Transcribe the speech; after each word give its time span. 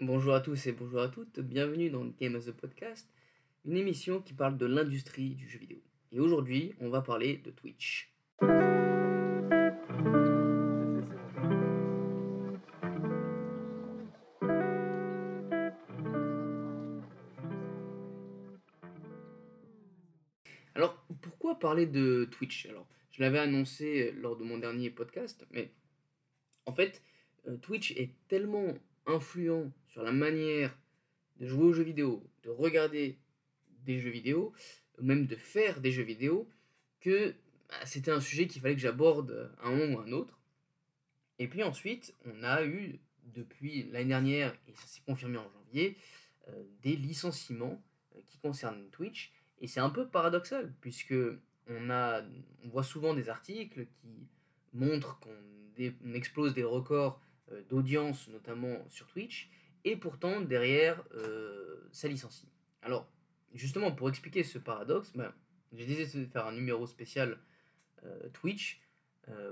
Bonjour 0.00 0.34
à 0.34 0.40
tous 0.40 0.66
et 0.66 0.72
bonjour 0.72 1.02
à 1.02 1.08
toutes, 1.08 1.38
bienvenue 1.38 1.88
dans 1.88 2.04
Game 2.04 2.34
as 2.34 2.48
a 2.48 2.52
Podcast, 2.52 3.08
une 3.64 3.76
émission 3.76 4.20
qui 4.20 4.34
parle 4.34 4.58
de 4.58 4.66
l'industrie 4.66 5.36
du 5.36 5.48
jeu 5.48 5.60
vidéo. 5.60 5.78
Et 6.10 6.18
aujourd'hui, 6.18 6.74
on 6.80 6.88
va 6.88 7.00
parler 7.00 7.36
de 7.36 7.52
Twitch. 7.52 8.12
Alors, 20.74 21.06
pourquoi 21.22 21.60
parler 21.60 21.86
de 21.86 22.28
Twitch? 22.32 22.66
Alors, 22.66 22.88
je 23.12 23.22
l'avais 23.22 23.38
annoncé 23.38 24.10
lors 24.10 24.36
de 24.36 24.42
mon 24.42 24.58
dernier 24.58 24.90
podcast, 24.90 25.46
mais 25.52 25.70
en 26.66 26.72
fait, 26.72 27.00
euh, 27.46 27.56
Twitch 27.58 27.92
est 27.92 28.10
tellement 28.26 28.74
influent 29.06 29.72
sur 29.88 30.02
la 30.02 30.12
manière 30.12 30.76
de 31.36 31.46
jouer 31.46 31.64
aux 31.64 31.72
jeux 31.72 31.82
vidéo, 31.82 32.22
de 32.42 32.50
regarder 32.50 33.18
des 33.84 33.98
jeux 33.98 34.10
vidéo, 34.10 34.52
même 35.00 35.26
de 35.26 35.36
faire 35.36 35.80
des 35.80 35.92
jeux 35.92 36.02
vidéo, 36.02 36.48
que 37.00 37.34
bah, 37.68 37.74
c'était 37.84 38.10
un 38.10 38.20
sujet 38.20 38.46
qu'il 38.46 38.62
fallait 38.62 38.74
que 38.74 38.80
j'aborde 38.80 39.52
à 39.60 39.68
un 39.68 39.76
moment 39.76 39.96
ou 39.96 40.00
à 40.00 40.04
un 40.04 40.12
autre. 40.12 40.38
Et 41.38 41.48
puis 41.48 41.62
ensuite, 41.62 42.14
on 42.24 42.42
a 42.42 42.64
eu, 42.64 43.00
depuis 43.34 43.84
l'année 43.90 44.08
dernière, 44.08 44.54
et 44.68 44.74
ça 44.74 44.86
s'est 44.86 45.02
confirmé 45.06 45.38
en 45.38 45.50
janvier, 45.50 45.96
euh, 46.48 46.62
des 46.82 46.96
licenciements 46.96 47.82
euh, 48.14 48.20
qui 48.28 48.38
concernent 48.38 48.88
Twitch. 48.90 49.32
Et 49.60 49.66
c'est 49.66 49.80
un 49.80 49.90
peu 49.90 50.06
paradoxal, 50.08 50.72
puisque 50.80 51.14
on, 51.68 51.90
a, 51.90 52.22
on 52.64 52.68
voit 52.68 52.82
souvent 52.82 53.14
des 53.14 53.28
articles 53.28 53.86
qui 53.86 54.28
montrent 54.72 55.18
qu'on 55.20 56.14
explose 56.14 56.54
des 56.54 56.64
records 56.64 57.20
d'audience, 57.68 58.28
notamment 58.28 58.88
sur 58.88 59.06
Twitch, 59.06 59.50
et 59.84 59.96
pourtant 59.96 60.40
derrière, 60.40 61.02
euh, 61.14 61.88
ça 61.92 62.08
licencie. 62.08 62.48
Alors, 62.82 63.06
justement, 63.52 63.92
pour 63.92 64.08
expliquer 64.08 64.42
ce 64.42 64.58
paradoxe, 64.58 65.12
ben, 65.14 65.32
j'ai 65.72 65.86
décidé 65.86 66.24
de 66.26 66.30
faire 66.30 66.46
un 66.46 66.52
numéro 66.52 66.86
spécial 66.86 67.38
euh, 68.04 68.28
Twitch, 68.32 68.80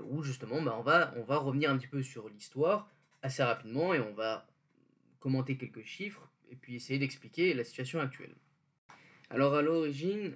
où 0.03 0.21
justement, 0.21 0.61
ben, 0.61 0.75
on, 0.77 0.83
va, 0.83 1.11
on 1.17 1.23
va 1.23 1.37
revenir 1.37 1.71
un 1.71 1.77
petit 1.79 1.87
peu 1.87 2.03
sur 2.03 2.29
l'histoire 2.29 2.91
assez 3.23 3.41
rapidement, 3.41 3.93
et 3.95 3.99
on 3.99 4.13
va 4.13 4.47
commenter 5.19 5.57
quelques 5.57 5.83
chiffres, 5.83 6.29
et 6.51 6.55
puis 6.55 6.75
essayer 6.75 6.99
d'expliquer 6.99 7.55
la 7.55 7.63
situation 7.63 7.99
actuelle. 7.99 8.35
Alors, 9.31 9.55
à 9.55 9.63
l'origine, 9.63 10.35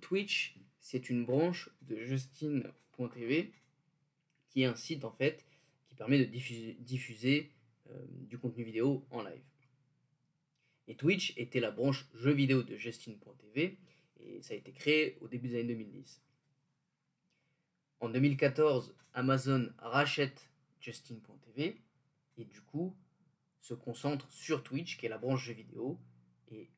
Twitch, 0.00 0.56
c'est 0.80 1.10
une 1.10 1.26
branche 1.26 1.68
de 1.82 1.96
Justin.tv, 1.96 3.52
qui 4.48 4.62
est 4.62 4.66
un 4.66 4.74
site 4.74 5.04
en 5.04 5.12
fait 5.12 5.44
permet 5.98 6.18
de 6.18 6.24
diffuser, 6.24 7.50
euh, 7.90 8.06
du 8.08 8.38
contenu 8.38 8.64
vidéo 8.64 9.04
en 9.10 9.22
live. 9.22 9.42
Et 10.86 10.94
Twitch 10.94 11.34
était 11.36 11.60
la 11.60 11.70
branche 11.70 12.06
jeux 12.14 12.32
vidéo 12.32 12.62
de 12.62 12.76
Justin.tv 12.76 13.76
et 14.20 14.42
ça 14.42 14.54
a 14.54 14.56
été 14.56 14.72
créé 14.72 15.18
au 15.20 15.28
début 15.28 15.48
des 15.48 15.56
années 15.56 15.74
2010. 15.74 16.22
En 18.00 18.08
2014, 18.08 18.94
Amazon 19.12 19.70
rachète 19.78 20.48
Justin.tv 20.80 21.76
et 22.38 22.44
du 22.44 22.60
coup 22.62 22.96
se 23.60 23.74
concentre 23.74 24.30
sur 24.30 24.62
Twitch 24.62 24.96
qui 24.96 25.06
est 25.06 25.10
la 25.10 25.18
branche 25.18 25.44
jeux 25.44 25.52
vidéo 25.52 25.98
et 26.50 26.70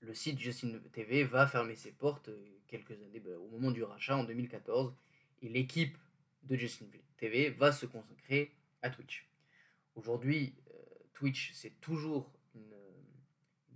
le 0.00 0.14
site 0.14 0.38
Justin.tv 0.38 1.24
va 1.24 1.46
fermer 1.46 1.74
ses 1.74 1.90
portes 1.90 2.28
euh, 2.28 2.58
quelques 2.68 2.92
années 2.92 3.20
bah, 3.20 3.36
au 3.38 3.48
moment 3.48 3.72
du 3.72 3.82
rachat 3.82 4.16
en 4.16 4.24
2014 4.24 4.94
et 5.42 5.48
l'équipe 5.48 5.98
de 6.44 6.56
Justin 6.56 6.86
TV 7.16 7.50
va 7.50 7.72
se 7.72 7.84
consacrer 7.84 8.52
à 8.82 8.90
Twitch. 8.90 9.28
Aujourd'hui, 9.94 10.54
euh, 10.70 10.72
Twitch, 11.14 11.52
c'est 11.54 11.80
toujours 11.80 12.32
une, 12.54 12.62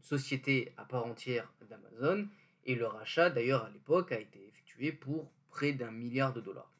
société 0.00 0.72
à 0.76 0.84
part 0.84 1.06
entière 1.06 1.54
d'Amazon, 1.70 2.28
et 2.64 2.74
le 2.74 2.86
rachat, 2.86 3.30
d'ailleurs, 3.30 3.64
à 3.64 3.70
l'époque, 3.70 4.10
a 4.10 4.18
été 4.18 4.44
effectué 4.48 4.90
pour 4.90 5.30
près 5.48 5.72
d'un 5.72 5.92
milliard 5.92 6.32
de 6.32 6.40
dollars. 6.40 6.72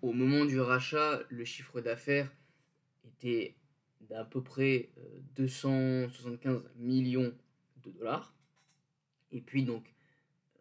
Au 0.00 0.12
moment 0.12 0.46
du 0.46 0.58
rachat, 0.58 1.20
le 1.28 1.44
chiffre 1.44 1.82
d'affaires 1.82 2.32
était 3.04 3.56
d'à 4.00 4.24
peu 4.24 4.42
près 4.42 4.88
275 5.36 6.54
euh, 6.56 6.68
millions 6.76 7.34
de 7.84 7.90
dollars. 7.90 8.34
Et 9.32 9.42
puis 9.42 9.62
donc, 9.62 9.94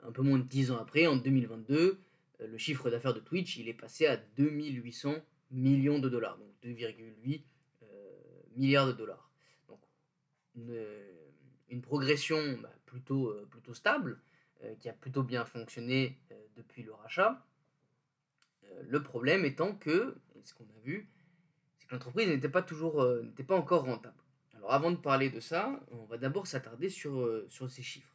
un 0.03 0.11
peu 0.11 0.21
moins 0.21 0.39
de 0.39 0.43
10 0.43 0.71
ans 0.71 0.77
après, 0.77 1.07
en 1.07 1.15
2022, 1.15 1.99
euh, 2.41 2.47
le 2.47 2.57
chiffre 2.57 2.89
d'affaires 2.89 3.13
de 3.13 3.19
Twitch, 3.19 3.57
il 3.57 3.69
est 3.69 3.73
passé 3.73 4.05
à 4.05 4.17
2800 4.17 5.15
millions 5.51 5.99
de 5.99 6.09
dollars, 6.09 6.37
2,8 6.63 7.43
euh, 7.83 7.87
milliards 8.55 8.87
de 8.87 8.93
dollars. 8.93 9.31
Donc 9.67 9.79
une, 10.55 11.81
progression 11.81 12.57
bah, 12.61 12.73
plutôt, 12.85 13.29
euh, 13.29 13.47
plutôt 13.49 13.73
stable, 13.73 14.21
euh, 14.63 14.75
qui 14.75 14.89
a 14.89 14.93
plutôt 14.93 15.23
bien 15.23 15.45
fonctionné 15.45 16.19
depuis 16.55 16.83
le 16.83 16.93
rachat. 16.93 17.45
le 18.81 19.01
problème 19.01 19.45
étant 19.45 19.73
que, 19.75 20.17
ce 20.43 20.53
qu'on 20.53 20.65
a 20.65 20.79
vu, 20.83 21.09
c'est 21.77 21.87
que 21.87 21.93
l'entreprise 21.93 22.27
n'était 22.27 22.49
pas 22.49 22.61
toujours, 22.61 23.05
pas 23.47 23.55
encore 23.55 23.85
rentable. 23.85 24.21
Alors 24.53 24.73
avant 24.73 24.91
de 24.91 24.97
parler 24.97 25.29
de 25.29 25.39
ça, 25.39 25.79
on 25.91 26.03
va 26.05 26.17
d'abord 26.17 26.47
s'attarder 26.47 26.89
sur, 26.89 27.45
sur 27.49 27.71
ces 27.71 27.81
chiffres. 27.81 28.13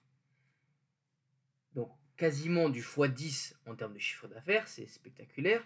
Donc 1.75 1.91
quasiment 2.17 2.69
du 2.69 2.83
x10 2.83 3.55
en 3.67 3.75
termes 3.75 3.95
de 3.95 3.99
chiffre 3.99 4.29
d'affaires, 4.29 4.69
c'est 4.69 4.87
spectaculaire. 4.87 5.65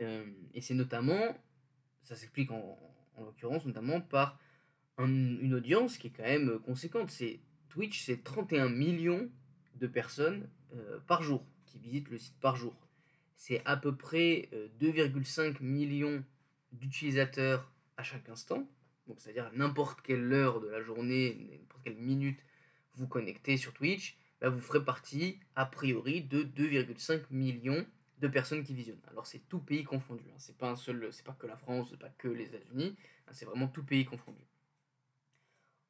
Euh, 0.00 0.24
et 0.54 0.60
c'est 0.60 0.74
notamment, 0.74 1.36
ça 2.02 2.16
s'explique 2.16 2.50
en, 2.50 2.78
l'occurrence 3.18 3.64
notamment 3.66 4.00
par 4.00 4.38
une 4.98 5.54
audience 5.54 5.98
qui 5.98 6.08
est 6.08 6.10
quand 6.10 6.22
même 6.22 6.58
conséquente. 6.60 7.10
C'est 7.10 7.40
Twitch, 7.68 8.04
c'est 8.04 8.22
31 8.22 8.68
millions 8.68 9.30
de 9.76 9.86
personnes 9.86 10.48
euh, 10.74 10.98
par 11.06 11.22
jour 11.22 11.44
qui 11.66 11.78
visitent 11.78 12.10
le 12.10 12.18
site 12.18 12.38
par 12.40 12.56
jour. 12.56 12.74
C'est 13.36 13.62
à 13.64 13.76
peu 13.76 13.96
près 13.96 14.48
2,5 14.80 15.40
euh, 15.40 15.52
millions 15.60 16.24
d'utilisateurs 16.72 17.72
à 17.96 18.02
chaque 18.02 18.28
instant. 18.28 18.68
Donc 19.06 19.20
c'est-à-dire 19.20 19.50
n'importe 19.54 20.02
quelle 20.02 20.32
heure 20.32 20.60
de 20.60 20.68
la 20.68 20.82
journée, 20.82 21.58
n'importe 21.60 21.82
quelle 21.82 21.96
minute 21.96 22.38
vous 22.94 23.08
connectez 23.08 23.56
sur 23.56 23.72
Twitch, 23.72 24.16
bah, 24.40 24.50
vous 24.50 24.60
ferez 24.60 24.84
partie 24.84 25.40
a 25.56 25.66
priori 25.66 26.22
de 26.22 26.42
2,5 26.42 27.22
millions 27.30 27.86
de 28.22 28.28
personnes 28.28 28.62
qui 28.62 28.72
visionnent. 28.72 29.02
Alors 29.10 29.26
c'est 29.26 29.40
tout 29.48 29.58
pays 29.58 29.82
confondu, 29.82 30.22
hein. 30.30 30.38
c'est 30.38 30.56
pas 30.56 30.70
un 30.70 30.76
seul, 30.76 31.12
c'est 31.12 31.26
pas 31.26 31.32
que 31.32 31.46
la 31.48 31.56
France, 31.56 31.88
c'est 31.90 31.98
pas 31.98 32.08
que 32.08 32.28
les 32.28 32.44
États-Unis, 32.44 32.96
hein. 33.26 33.32
c'est 33.32 33.44
vraiment 33.44 33.66
tout 33.66 33.84
pays 33.84 34.04
confondu. 34.04 34.46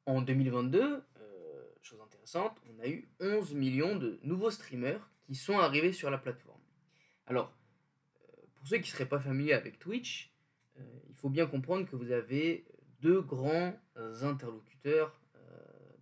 En 0.07 0.21
2022, 0.21 0.81
euh, 0.81 1.63
chose 1.83 2.01
intéressante, 2.01 2.59
on 2.67 2.79
a 2.81 2.87
eu 2.87 3.07
11 3.19 3.53
millions 3.53 3.95
de 3.95 4.19
nouveaux 4.23 4.49
streamers 4.49 5.11
qui 5.21 5.35
sont 5.35 5.59
arrivés 5.59 5.93
sur 5.93 6.09
la 6.09 6.17
plateforme. 6.17 6.59
Alors, 7.27 7.53
euh, 8.15 8.45
pour 8.55 8.67
ceux 8.67 8.77
qui 8.77 8.89
ne 8.89 8.95
seraient 8.95 9.07
pas 9.07 9.19
familiers 9.19 9.53
avec 9.53 9.77
Twitch, 9.77 10.33
euh, 10.79 10.99
il 11.09 11.15
faut 11.15 11.29
bien 11.29 11.45
comprendre 11.45 11.87
que 11.87 11.95
vous 11.95 12.11
avez 12.11 12.65
deux 12.99 13.21
grands 13.21 13.73
interlocuteurs, 13.95 15.19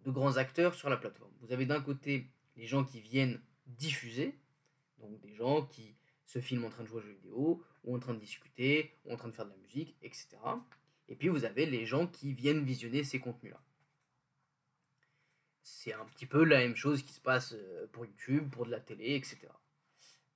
deux 0.06 0.12
grands 0.12 0.38
acteurs 0.38 0.74
sur 0.75 0.90
la 0.90 0.97
plateforme. 0.97 1.31
Vous 1.41 1.52
avez 1.52 1.66
d'un 1.66 1.81
côté 1.81 2.28
les 2.56 2.66
gens 2.66 2.84
qui 2.84 3.02
viennent 3.02 3.40
diffuser, 3.68 4.40
donc 5.00 5.20
des 5.20 5.34
gens 5.34 5.64
qui 5.64 5.96
se 6.31 6.40
filment 6.40 6.66
en 6.66 6.69
train 6.69 6.84
de 6.84 6.88
jouer 6.88 7.00
aux 7.00 7.06
jeux 7.06 7.12
vidéo, 7.12 7.62
ou 7.84 7.94
en 7.94 8.00
train 8.00 8.14
de 8.14 8.19
discuter, 8.19 8.96
ou 9.03 9.12
en 9.12 9.18
train 9.18 9.28
de 9.28 9.34
faire 9.34 9.46
de 9.46 9.52
la 9.52 9.58
musique, 9.58 9.97
etc. 10.02 10.38
Et 11.09 11.16
puis 11.18 11.28
vous 11.28 11.44
avez 11.44 11.66
les 11.66 11.86
gens 11.86 12.08
qui 12.08 12.31
viennent 12.31 12.64
visionner 12.64 13.03
ces 13.03 13.19
contenus-là. 13.19 13.62
C'est 15.62 15.94
un 15.94 16.06
petit 16.06 16.25
peu 16.25 16.46
la 16.46 16.59
même 16.59 16.78
chose 16.78 17.03
qui 17.03 17.12
se 17.12 17.20
passe 17.20 17.53
euh, 17.53 17.86
pour 17.91 18.06
YouTube, 18.06 18.50
pour 18.50 18.66
de 18.66 18.72
la 18.72 18.80
télé, 18.80 19.16
etc. 19.16 19.40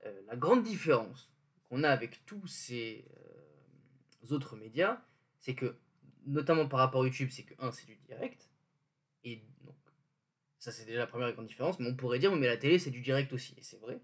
Euh, 0.06 0.22
la 0.28 0.36
grande 0.36 0.64
différence 0.64 1.32
qu'on 1.70 1.84
a 1.84 1.90
avec 1.90 2.26
tous 2.26 2.46
ces 2.46 3.06
euh, 3.18 4.34
autres 4.34 4.58
médias, 4.58 5.02
c'est 5.40 5.56
que, 5.56 5.78
notamment 6.26 6.68
par 6.68 6.80
rapport 6.80 7.04
à 7.04 7.06
YouTube, 7.06 7.30
c'est 7.32 7.44
que, 7.44 7.54
un, 7.60 7.72
c'est 7.72 7.86
du 7.86 7.96
direct, 7.96 8.50
et 9.24 9.42
donc, 9.64 9.78
ça 10.60 10.74
c'est 10.74 10.84
déjà 10.84 11.00
la 11.00 11.08
première 11.08 11.32
grande 11.32 11.48
différence, 11.48 11.80
mais 11.80 11.88
on 11.88 11.96
pourrait 11.96 12.20
dire, 12.20 12.36
mais 12.36 12.48
la 12.48 12.58
télé 12.58 12.80
c'est 12.80 12.92
du 12.92 13.02
direct 13.02 13.32
aussi, 13.32 13.56
et 13.58 13.64
c'est 13.64 13.80
vrai. 13.80 14.02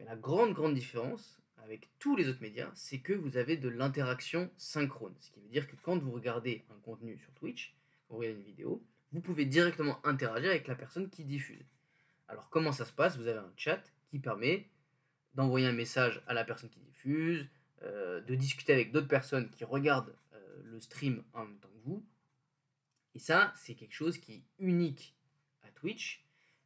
Mais 0.00 0.06
la 0.06 0.16
grande, 0.16 0.54
grande 0.54 0.74
différence 0.74 1.38
avec 1.58 1.90
tous 1.98 2.16
les 2.16 2.28
autres 2.28 2.40
médias, 2.40 2.70
c'est 2.74 3.00
que 3.00 3.12
vous 3.12 3.36
avez 3.36 3.58
de 3.58 3.68
l'interaction 3.68 4.50
synchrone. 4.56 5.14
Ce 5.20 5.30
qui 5.30 5.40
veut 5.40 5.48
dire 5.48 5.68
que 5.68 5.76
quand 5.76 5.98
vous 5.98 6.10
regardez 6.10 6.64
un 6.70 6.78
contenu 6.80 7.18
sur 7.18 7.30
Twitch, 7.34 7.76
vous 8.08 8.16
regardez 8.16 8.38
une 8.38 8.46
vidéo, 8.46 8.82
vous 9.12 9.20
pouvez 9.20 9.44
directement 9.44 10.04
interagir 10.06 10.50
avec 10.50 10.66
la 10.68 10.74
personne 10.74 11.10
qui 11.10 11.24
diffuse. 11.24 11.66
Alors 12.28 12.48
comment 12.48 12.72
ça 12.72 12.86
se 12.86 12.92
passe? 12.92 13.18
Vous 13.18 13.26
avez 13.26 13.38
un 13.38 13.52
chat 13.56 13.82
qui 14.08 14.18
permet 14.18 14.68
d'envoyer 15.34 15.66
un 15.66 15.72
message 15.72 16.22
à 16.26 16.32
la 16.32 16.44
personne 16.44 16.70
qui 16.70 16.80
diffuse, 16.80 17.46
euh, 17.82 18.22
de 18.22 18.34
discuter 18.34 18.72
avec 18.72 18.92
d'autres 18.92 19.08
personnes 19.08 19.50
qui 19.50 19.64
regardent 19.64 20.16
euh, 20.32 20.62
le 20.64 20.80
stream 20.80 21.22
en 21.34 21.44
même 21.44 21.58
temps 21.58 21.68
que 21.68 21.88
vous. 21.88 22.04
Et 23.14 23.18
ça, 23.18 23.52
c'est 23.54 23.74
quelque 23.74 23.94
chose 23.94 24.16
qui 24.16 24.32
est 24.32 24.42
unique 24.58 25.14
à 25.62 25.70
Twitch 25.72 26.24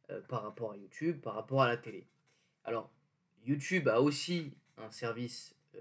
euh, 0.09 0.21
par 0.21 0.43
rapport 0.43 0.71
à 0.71 0.77
YouTube, 0.77 1.19
par 1.19 1.33
rapport 1.33 1.61
à 1.61 1.67
la 1.67 1.77
télé. 1.77 2.07
Alors, 2.63 2.91
YouTube 3.45 3.87
a 3.87 4.01
aussi 4.01 4.51
un 4.77 4.91
service 4.91 5.55
euh, 5.75 5.79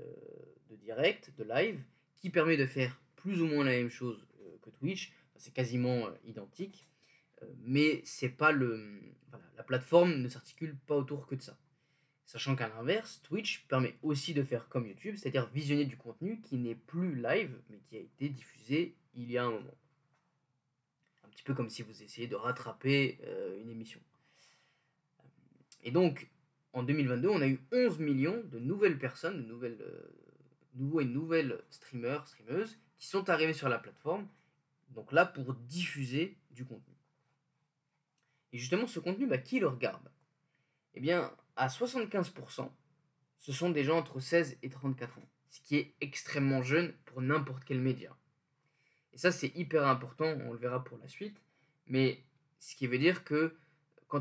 de 0.71 0.77
direct, 0.77 1.33
de 1.37 1.45
live, 1.45 1.81
qui 2.19 2.31
permet 2.31 2.57
de 2.57 2.67
faire 2.67 3.01
plus 3.17 3.41
ou 3.41 3.47
moins 3.47 3.65
la 3.65 3.73
même 3.73 3.91
chose 3.91 4.27
euh, 4.41 4.57
que 4.63 4.71
Twitch, 4.71 5.13
c'est 5.37 5.53
quasiment 5.53 6.09
identique, 6.25 6.87
mais 7.65 8.01
c'est 8.05 8.31
pas 8.31 8.53
le, 8.53 9.01
la 9.57 9.63
plateforme 9.63 10.15
ne 10.15 10.29
s'articule 10.29 10.77
pas 10.87 10.97
autour 10.97 11.27
que 11.27 11.35
de 11.35 11.43
ça. 11.43 11.59
Sachant 12.27 12.57
qu'à 12.57 12.69
l'inverse, 12.69 13.21
Twitch 13.23 13.67
permet 13.69 13.97
aussi 14.03 14.35
de 14.35 14.43
faire 14.43 14.69
comme 14.69 14.87
YouTube, 14.87 15.17
c'est-à-dire 15.17 15.47
visionner 15.51 15.85
du 15.85 15.97
contenu 15.97 16.41
qui 16.41 16.57
n'est 16.57 16.75
plus 16.75 17.15
live, 17.15 17.61
mais 17.69 17.79
qui 17.81 17.97
a 17.97 18.01
été 18.01 18.29
diffusé 18.29 18.97
il 19.15 19.31
y 19.31 19.39
a 19.39 19.45
un 19.45 19.51
moment. 19.51 19.77
Un 21.25 21.29
petit 21.29 21.43
peu 21.45 21.55
comme 21.55 21.69
si 21.69 21.83
vous 21.83 22.03
essayez 22.03 22.27
de 22.27 22.35
rattraper 22.35 23.19
euh, 23.25 23.61
une 23.61 23.71
émission. 23.71 24.01
Et 25.83 25.91
donc, 25.91 26.29
en 26.75 26.83
2022, 26.83 27.29
on 27.29 27.41
a 27.41 27.47
eu 27.47 27.61
11 27.73 28.01
millions 28.01 28.43
de 28.47 28.59
nouvelles 28.59 28.99
personnes, 28.99 29.47
de 29.47 29.55
euh, 29.65 30.13
nouveaux 30.75 31.01
et 31.01 31.05
nouvelles 31.05 31.63
streamers, 31.71 32.27
streameuses, 32.27 32.77
qui 32.99 33.07
sont 33.07 33.31
arrivés 33.31 33.53
sur 33.53 33.69
la 33.69 33.79
plateforme, 33.79 34.27
donc 34.91 35.13
là 35.13 35.25
pour 35.25 35.55
diffuser 35.55 36.37
du 36.51 36.65
contenu. 36.65 36.95
Et 38.53 38.59
justement, 38.59 38.89
ce 38.89 38.99
contenu, 38.99 39.27
bah, 39.27 39.39
qui 39.39 39.61
le 39.61 39.69
regarde? 39.69 40.11
Eh 40.95 41.01
bien, 41.01 41.33
à 41.57 41.69
75%, 41.69 42.69
ce 43.39 43.53
sont 43.53 43.71
des 43.71 43.85
gens 43.85 43.99
entre 43.99 44.19
16 44.19 44.59
et 44.63 44.69
34 44.69 45.19
ans, 45.19 45.29
ce 45.51 45.61
qui 45.61 45.77
est 45.77 45.95
extrêmement 46.01 46.63
jeune 46.63 46.93
pour 47.05 47.23
n'importe 47.23 47.65
quel 47.65 47.81
média. 47.81 48.17
Et 49.13 49.19
ça, 49.19 49.31
c'est 49.31 49.55
hyper 49.57 49.87
important, 49.87 50.37
on 50.47 50.53
le 50.53 50.59
verra 50.59 50.83
pour 50.83 50.99
la 50.99 51.07
suite, 51.07 51.41
mais 51.87 52.21
ce 52.59 52.75
qui 52.75 52.89
veut 52.89 52.99
dire 52.99 53.23
que 53.23 53.55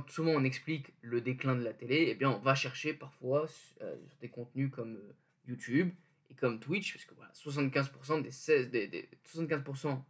souvent 0.08 0.32
on 0.32 0.44
explique 0.44 0.94
le 1.02 1.22
déclin 1.22 1.56
de 1.56 1.64
la 1.64 1.74
télé, 1.74 2.08
eh 2.10 2.16
bien 2.16 2.32
on 2.32 2.40
va 2.40 2.56
chercher 2.56 2.94
parfois 2.94 3.48
euh, 3.82 3.96
sur 4.08 4.18
des 4.22 4.30
contenus 4.30 4.72
comme 4.72 4.96
euh, 4.96 5.14
YouTube 5.48 5.92
et 6.30 6.36
comme 6.36 6.60
Twitch, 6.60 6.94
parce 6.94 7.06
que 7.06 7.14
voilà, 7.16 7.32
75% 7.34 8.22
des, 8.22 8.32
16, 8.32 8.72
des 8.72 9.10
75% 9.28 10.02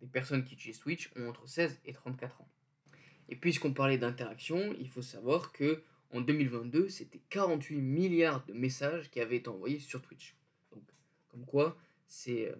des 0.00 0.06
personnes 0.06 0.44
qui 0.44 0.54
utilisent 0.54 0.78
Twitch 0.78 1.10
ont 1.16 1.28
entre 1.28 1.48
16 1.48 1.80
et 1.84 1.92
34 1.92 2.40
ans. 2.40 2.48
Et 3.28 3.36
puisqu'on 3.36 3.72
parlait 3.72 3.98
d'interaction, 3.98 4.74
il 4.78 4.88
faut 4.88 5.02
savoir 5.02 5.52
que 5.52 5.82
en 6.12 6.20
2022, 6.20 6.88
c'était 6.88 7.20
48 7.30 7.80
milliards 7.80 8.44
de 8.46 8.52
messages 8.52 9.10
qui 9.10 9.20
avaient 9.20 9.38
été 9.38 9.48
envoyés 9.48 9.80
sur 9.80 10.00
Twitch. 10.00 10.36
Donc, 10.70 10.82
comme 11.28 11.44
quoi, 11.44 11.76
c'est 12.06 12.50
euh, 12.50 12.56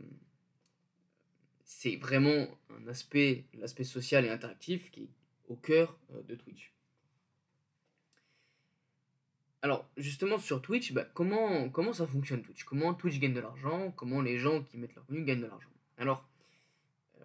vraiment 2.01 2.49
un 2.71 2.89
aspect, 2.89 3.45
l'aspect 3.55 3.85
social 3.85 4.25
et 4.25 4.31
interactif 4.31 4.91
qui 4.91 5.05
est 5.05 5.09
au 5.49 5.57
cœur 5.57 5.97
euh, 6.13 6.23
de 6.23 6.35
Twitch. 6.35 6.73
Alors, 9.63 9.89
justement, 9.97 10.39
sur 10.39 10.61
Twitch, 10.61 10.93
bah, 10.93 11.05
comment, 11.15 11.71
comment 11.71 11.93
ça 11.93 12.07
fonctionne 12.07 12.43
Twitch? 12.43 12.65
Comment 12.65 12.93
Twitch 12.93 13.19
gagne 13.19 13.35
de 13.35 13.41
l'argent? 13.41 13.93
Comment 13.93 14.21
les 14.21 14.39
gens 14.39 14.63
qui 14.63 14.77
mettent 14.77 14.95
leur 14.95 15.07
contenu 15.07 15.25
gagnent 15.25 15.41
de 15.41 15.47
l'argent? 15.47 15.71
Alors, 15.97 16.27
euh, 17.21 17.25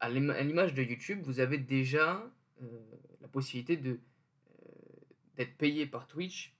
à 0.00 0.08
l'image 0.08 0.72
de 0.74 0.82
YouTube, 0.82 1.20
vous 1.22 1.40
avez 1.40 1.58
déjà 1.58 2.24
la 3.20 3.28
possibilité 3.28 3.76
d'être 3.76 5.56
payé 5.58 5.86
par 5.86 6.06
Twitch 6.06 6.54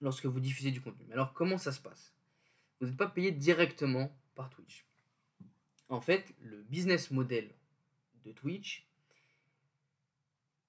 lorsque 0.00 0.26
vous 0.26 0.40
diffusez 0.40 0.70
du 0.70 0.80
contenu. 0.80 1.12
Alors 1.12 1.32
comment 1.32 1.58
ça 1.58 1.70
se 1.70 1.80
passe? 1.80 2.12
Vous 2.80 2.86
n'êtes 2.86 2.96
pas 2.96 3.06
payé 3.06 3.30
directement 3.30 4.10
par 4.34 4.50
Twitch. 4.50 4.84
En 5.88 6.00
fait, 6.00 6.34
le 6.40 6.62
business 6.64 7.10
model 7.10 7.48
de 8.24 8.32
Twitch, 8.32 8.88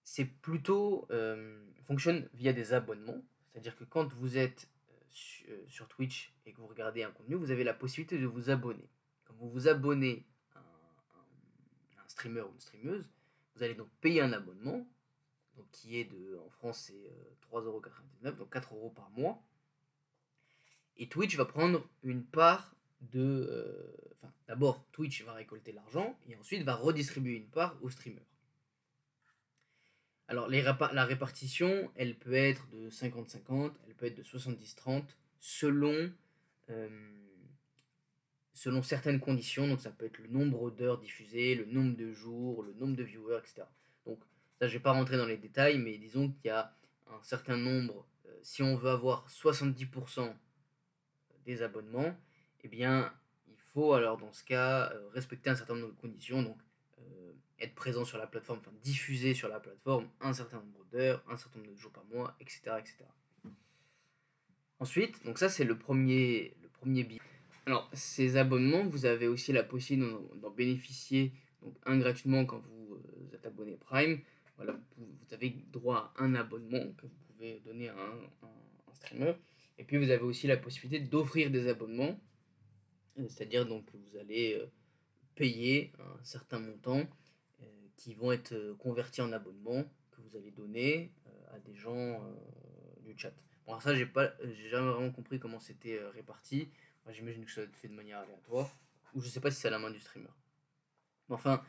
c'est 0.08 0.24
plutôt 0.24 1.06
euh, 1.12 1.60
fonctionne 1.84 2.30
via 2.34 2.54
des 2.54 2.72
abonnements. 2.72 3.22
C'est-à-dire 3.46 3.76
que 3.76 3.84
quand 3.84 4.14
vous 4.14 4.38
êtes 4.38 4.70
euh, 5.50 5.66
sur 5.68 5.90
Twitch 5.90 6.34
et 6.46 6.54
que 6.54 6.62
vous 6.62 6.68
regardez 6.68 7.04
un 7.04 7.12
contenu, 7.12 7.36
vous 7.36 7.52
avez 7.52 7.66
la 7.66 7.74
possibilité 7.74 8.18
de 8.18 8.26
vous 8.26 8.50
abonner. 8.50 8.90
Quand 9.26 9.34
vous 9.34 9.50
vous 9.50 9.68
abonnez 9.68 10.26
à 10.56 10.60
un, 10.60 12.08
streamer 12.08 12.44
ou 12.44 12.54
une 12.54 12.60
streameuse, 12.62 13.10
vous 13.54 13.64
allez 13.64 13.76
donc 13.76 13.90
payer 14.00 14.22
un 14.22 14.32
abonnement 14.32 14.88
qui 15.74 15.98
est 15.98 16.06
de, 16.06 16.40
en 16.46 16.50
France, 16.52 16.86
c'est 16.88 17.12
3,99€, 17.52 18.28
euh, 18.28 18.32
donc 18.32 18.50
4 18.50 18.76
euros 18.76 18.92
par 18.92 19.10
mois. 19.10 19.44
Et 20.96 21.10
Twitch 21.10 21.36
va 21.36 21.44
prendre 21.44 21.86
une 22.04 22.24
part 22.24 22.78
de. 23.02 23.94
Enfin, 24.16 24.32
d'abord, 24.48 24.86
Twitch 24.94 25.22
va 25.26 25.34
récolter 25.34 25.74
l'argent 25.74 26.18
et 26.30 26.38
ensuite 26.38 26.64
va 26.64 26.76
redistribuer 26.76 27.36
une 27.36 27.50
part 27.50 27.78
aux 27.82 27.90
streamers. 27.90 28.24
Alors, 30.30 30.50
la 30.50 31.06
répartition, 31.06 31.90
elle 31.96 32.16
peut 32.16 32.34
être 32.34 32.68
de 32.70 32.90
50-50, 32.90 33.72
elle 33.88 33.94
peut 33.94 34.08
être 34.08 34.18
de 34.18 34.24
70-30, 34.24 35.04
selon, 35.40 36.12
euh, 36.70 36.90
selon 38.54 38.84
certaines 38.84 39.22
conditions. 39.22 39.68
Donc, 39.70 39.80
ça 39.80 39.90
peut 39.90 40.06
être 40.06 40.18
le 40.20 40.28
nombre 40.28 40.70
d'heures 40.70 40.98
diffusées, 40.98 41.56
le 41.56 41.66
nombre 41.66 41.96
de 41.96 42.12
jours, 42.12 42.64
le 42.64 42.74
nombre 42.74 42.98
de 42.98 43.04
viewers, 43.04 43.40
etc. 43.40 43.64
Donc, 44.06 44.20
ça, 44.60 44.68
je 44.68 44.74
vais 44.74 44.82
pas 44.82 44.92
rentrer 44.92 45.16
dans 45.16 45.26
les 45.26 45.38
détails, 45.38 45.78
mais 45.78 45.98
disons 45.98 46.30
qu'il 46.32 46.48
y 46.48 46.50
a 46.50 46.76
un 47.08 47.24
certain 47.24 47.56
nombre, 47.56 48.06
euh, 48.26 48.40
si 48.44 48.62
on 48.62 48.76
veut 48.76 48.90
avoir 48.90 49.30
70% 49.30 50.36
des 51.46 51.62
abonnements, 51.62 52.14
eh 52.66 52.68
bien, 52.68 53.14
il 53.48 53.58
faut 53.58 53.94
alors 53.94 54.18
dans 54.18 54.34
ce 54.34 54.44
cas 54.44 54.92
euh, 54.92 55.08
respecter 55.14 55.50
un 55.50 55.56
certain 55.56 55.76
nombre 55.76 55.94
de 55.94 56.02
conditions, 56.02 56.58
être 57.60 57.76
présent 57.76 58.06
sur 58.06 58.18
la 58.18 58.28
plateforme, 58.28 58.60
diffuser 58.82 59.34
sur 59.34 59.48
la 59.48 59.60
plateforme 59.60 60.08
un 60.22 60.34
certain 60.34 60.58
nombre 60.58 60.86
d'heures, 60.92 61.24
un 61.30 61.38
certain 61.38 61.60
nombre 61.60 61.72
de 61.72 61.78
jours 61.78 61.92
par 61.92 62.06
mois, 62.06 62.36
etc. 62.40 62.62
etc. 62.80 62.98
Ensuite, 64.80 65.24
donc 65.26 65.40
ça 65.40 65.50
c'est 65.50 65.64
le 65.64 65.78
premier, 65.78 66.56
le 66.62 66.70
premier 66.70 67.04
bilan. 67.04 67.24
Alors, 67.66 67.90
ces 67.92 68.38
abonnements, 68.38 68.86
vous 68.86 69.06
avez 69.06 69.28
aussi 69.28 69.52
la 69.52 69.64
possibilité 69.64 70.16
d'en 70.36 70.52
bénéficier, 70.52 71.34
donc 71.62 71.76
un 71.86 71.98
gratuitement 71.98 72.46
quand 72.46 72.60
vous 72.60 73.02
êtes 73.34 73.46
abonné 73.46 73.76
Prime, 73.76 74.22
voilà, 74.56 74.80
vous, 74.98 75.34
avez 75.34 75.50
droit 75.72 76.14
à 76.16 76.24
un 76.24 76.36
abonnement 76.36 76.92
que 76.98 77.04
vous 77.04 77.18
pouvez 77.28 77.60
donner 77.66 77.90
à 77.90 77.94
un, 77.94 78.54
streamer. 78.94 79.34
Et 79.78 79.84
puis 79.84 79.98
vous 79.98 80.10
avez 80.10 80.24
aussi 80.24 80.48
la 80.48 80.58
possibilité 80.58 81.06
d'offrir 81.06 81.52
des 81.52 81.68
abonnements. 81.68 82.20
Euh, 83.20 83.28
c'est-à-dire 83.28 83.66
donc 83.66 83.86
vous 83.94 84.18
allez 84.18 84.56
euh, 84.56 84.66
payer 85.36 85.92
un 86.00 86.24
certain 86.24 86.60
montant 86.60 87.02
euh, 87.02 87.04
qui 87.98 88.14
vont 88.14 88.32
être 88.32 88.56
convertis 88.80 89.22
en 89.22 89.34
abonnements 89.34 89.84
que 90.12 90.22
vous 90.22 90.38
allez 90.38 90.52
donner 90.52 91.12
à 91.52 91.60
des 91.60 91.76
gens 91.76 92.22
du 93.02 93.18
chat. 93.18 93.34
Bon, 93.66 93.80
ça, 93.80 93.94
j'ai 93.94 94.06
pas, 94.06 94.32
j'ai 94.44 94.70
jamais 94.70 94.92
vraiment 94.92 95.12
compris 95.12 95.40
comment 95.40 95.60
c'était 95.60 96.00
réparti. 96.14 96.70
J'imagine 97.10 97.46
que 97.46 97.52
ça 97.52 97.62
va 97.62 97.68
être 97.68 97.76
fait 97.76 97.88
de 97.90 97.94
manière 97.94 98.20
aléatoire. 98.20 98.70
Ou 99.14 99.22
je 99.22 99.30
sais 99.30 99.40
pas 99.40 99.52
si 99.52 99.60
c'est 99.60 99.68
à 99.68 99.72
la 99.72 99.80
main 99.80 99.92
du 99.92 100.00
streamer. 100.00 100.30
Mais 101.28 101.36
enfin, 101.36 101.64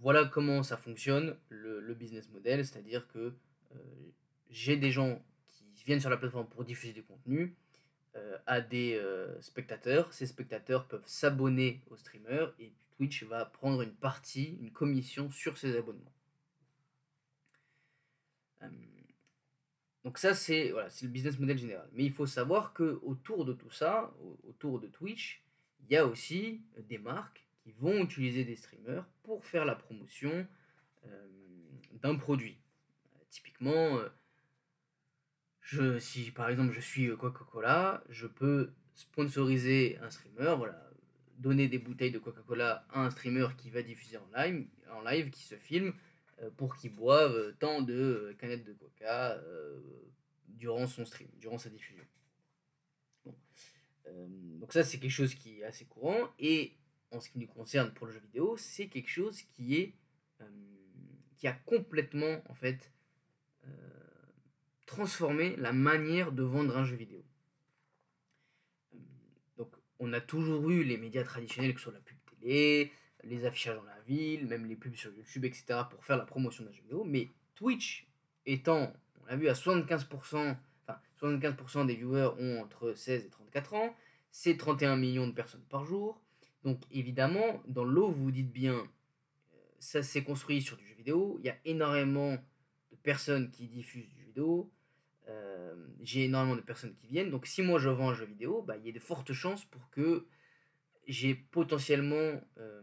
voilà 0.00 0.24
comment 0.24 0.62
ça 0.62 0.76
fonctionne, 0.76 1.36
le, 1.48 1.94
business 1.94 2.28
model, 2.30 2.64
c'est-à-dire 2.66 3.06
que 3.08 3.18
euh, 3.72 3.78
j'ai 4.50 4.76
des 4.76 4.90
gens 4.90 5.22
qui 5.48 5.84
viennent 5.84 6.00
sur 6.00 6.10
la 6.10 6.16
plateforme 6.16 6.48
pour 6.48 6.64
diffuser 6.64 6.92
du 6.92 7.02
contenu 7.02 7.54
euh, 8.16 8.36
à 8.46 8.60
des 8.60 8.94
euh, 8.94 9.40
spectateurs. 9.40 10.12
Ces 10.12 10.26
spectateurs 10.26 10.86
peuvent 10.86 11.06
s'abonner 11.06 11.82
au 11.90 11.96
streamer 11.96 12.46
et 12.58 12.72
Twitch 12.96 13.24
va 13.24 13.44
prendre 13.44 13.82
une 13.82 13.94
partie, 13.94 14.56
une 14.60 14.72
commission 14.72 15.30
sur 15.30 15.58
ces 15.58 15.76
abonnements. 15.76 16.10
donc 20.04 20.18
ça, 20.18 20.34
c'est 20.34 20.70
voilà, 20.70 20.88
le 21.02 21.08
business 21.08 21.38
model 21.38 21.58
général. 21.58 21.88
Mais 21.92 22.04
il 22.04 22.12
faut 22.12 22.26
savoir 22.26 22.72
que 22.72 23.00
autour 23.02 23.44
de 23.44 23.52
tout 23.52 23.70
ça, 23.70 24.14
autour 24.44 24.80
de 24.80 24.86
Twitch, 24.86 25.42
il 25.80 25.92
y 25.92 25.96
a 25.96 26.06
aussi 26.06 26.62
des 26.88 26.98
marques 26.98 27.46
qui 27.62 27.72
vont 27.72 28.02
utiliser 28.02 28.44
des 28.44 28.56
streamers 28.56 29.06
pour 29.22 29.44
faire 29.44 29.64
la 29.64 29.74
promotion 29.74 30.46
euh, 31.06 31.26
d'un 31.92 32.16
produit. 32.16 32.58
typiquement, 33.30 33.98
euh, 33.98 34.08
je, 35.60 35.98
si 35.98 36.30
par 36.30 36.50
exemple 36.50 36.72
je 36.72 36.80
suis 36.80 37.16
Coca-Cola, 37.16 38.04
je 38.10 38.26
peux 38.26 38.72
sponsoriser 38.94 39.98
un 40.02 40.10
streamer, 40.10 40.54
voilà, 40.56 40.83
donner 41.38 41.68
des 41.68 41.78
bouteilles 41.78 42.10
de 42.10 42.18
Coca-Cola 42.18 42.86
à 42.90 43.04
un 43.04 43.10
streamer 43.10 43.48
qui 43.58 43.70
va 43.70 43.82
diffuser 43.82 44.18
en 44.18 45.02
live, 45.02 45.30
qui 45.30 45.44
se 45.44 45.56
filme, 45.56 45.92
euh, 46.42 46.50
pour 46.56 46.76
qu'il 46.76 46.94
boive 46.94 47.54
tant 47.58 47.82
de 47.82 48.34
canettes 48.38 48.64
de 48.64 48.72
Coca 48.72 49.40
durant 50.48 50.86
son 50.86 51.04
stream, 51.04 51.28
durant 51.38 51.58
sa 51.58 51.70
diffusion. 51.70 52.04
donc 54.60 54.72
ça 54.72 54.84
c'est 54.84 54.98
quelque 54.98 55.10
chose 55.10 55.34
qui 55.34 55.60
est 55.60 55.64
assez 55.64 55.84
courant 55.84 56.28
et 56.38 56.76
en 57.14 57.20
ce 57.20 57.28
qui 57.28 57.38
nous 57.38 57.46
concerne 57.46 57.92
pour 57.92 58.06
le 58.06 58.12
jeu 58.12 58.20
vidéo, 58.20 58.56
c'est 58.56 58.88
quelque 58.88 59.08
chose 59.08 59.42
qui 59.42 59.76
est 59.76 59.94
euh, 60.40 60.44
qui 61.36 61.46
a 61.46 61.52
complètement 61.52 62.42
en 62.48 62.54
fait 62.54 62.92
euh, 63.66 63.70
transformé 64.86 65.56
la 65.56 65.72
manière 65.72 66.32
de 66.32 66.42
vendre 66.42 66.76
un 66.76 66.84
jeu 66.84 66.96
vidéo. 66.96 67.24
On 70.06 70.12
a 70.12 70.20
toujours 70.20 70.68
eu 70.68 70.84
les 70.84 70.98
médias 70.98 71.24
traditionnels 71.24 71.72
que 71.72 71.80
ce 71.80 71.84
soit 71.84 71.94
la 71.94 72.00
pub 72.00 72.18
télé, 72.38 72.92
les 73.22 73.46
affichages 73.46 73.76
dans 73.76 73.84
la 73.84 73.98
ville, 74.06 74.46
même 74.46 74.66
les 74.66 74.76
pubs 74.76 74.94
sur 74.94 75.10
YouTube, 75.14 75.46
etc. 75.46 75.80
pour 75.90 76.04
faire 76.04 76.18
la 76.18 76.26
promotion 76.26 76.62
d'un 76.62 76.72
jeu 76.72 76.82
vidéo, 76.82 77.04
mais 77.04 77.30
Twitch 77.54 78.06
étant, 78.44 78.92
on 79.22 79.24
l'a 79.24 79.36
vu 79.36 79.48
à 79.48 79.54
75%, 79.54 80.56
enfin 80.86 80.98
75% 81.18 81.86
des 81.86 81.94
viewers 81.94 82.32
ont 82.38 82.60
entre 82.60 82.92
16 82.92 83.24
et 83.24 83.30
34 83.30 83.72
ans, 83.72 83.96
c'est 84.30 84.58
31 84.58 84.96
millions 84.96 85.26
de 85.26 85.32
personnes 85.32 85.64
par 85.70 85.86
jour, 85.86 86.20
Donc 86.64 86.82
évidemment, 86.90 87.62
dans 87.66 87.84
l'eau, 87.84 88.10
vous 88.10 88.24
vous 88.24 88.30
dites 88.30 88.52
bien, 88.52 88.74
euh, 88.74 89.56
ça 89.78 90.02
s'est 90.02 90.22
construit 90.22 90.60
sur 90.60 90.76
du 90.76 90.86
jeu 90.86 90.96
vidéo, 90.96 91.38
il 91.40 91.46
y 91.46 91.50
a 91.50 91.56
énormément 91.64 92.32
de 92.32 92.96
personnes 93.02 93.50
qui 93.50 93.68
diffusent 93.68 94.10
du 94.10 94.18
jeu 94.18 94.26
vidéo, 94.26 94.70
euh, 95.28 95.74
j'ai 96.02 96.24
énormément 96.24 96.56
de 96.56 96.60
personnes 96.60 96.94
qui 96.94 97.06
viennent, 97.06 97.30
donc 97.30 97.46
si 97.46 97.62
moi 97.62 97.78
je 97.78 97.88
vends 97.88 98.10
un 98.10 98.14
jeu 98.14 98.26
vidéo, 98.26 98.62
bah, 98.62 98.76
il 98.76 98.86
y 98.86 98.88
a 98.88 98.92
de 98.92 98.98
fortes 98.98 99.32
chances 99.32 99.64
pour 99.64 99.88
que 99.90 100.26
j'ai 101.06 101.34
potentiellement 101.34 102.40
euh, 102.58 102.82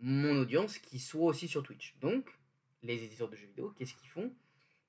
mon 0.00 0.36
audience 0.36 0.78
qui 0.78 0.98
soit 0.98 1.26
aussi 1.26 1.48
sur 1.48 1.62
Twitch. 1.62 1.96
Donc, 2.00 2.38
les 2.82 3.02
éditeurs 3.04 3.28
de 3.28 3.36
jeux 3.36 3.46
vidéo, 3.46 3.70
qu'est-ce 3.76 3.94
qu'ils 3.94 4.10
font? 4.10 4.34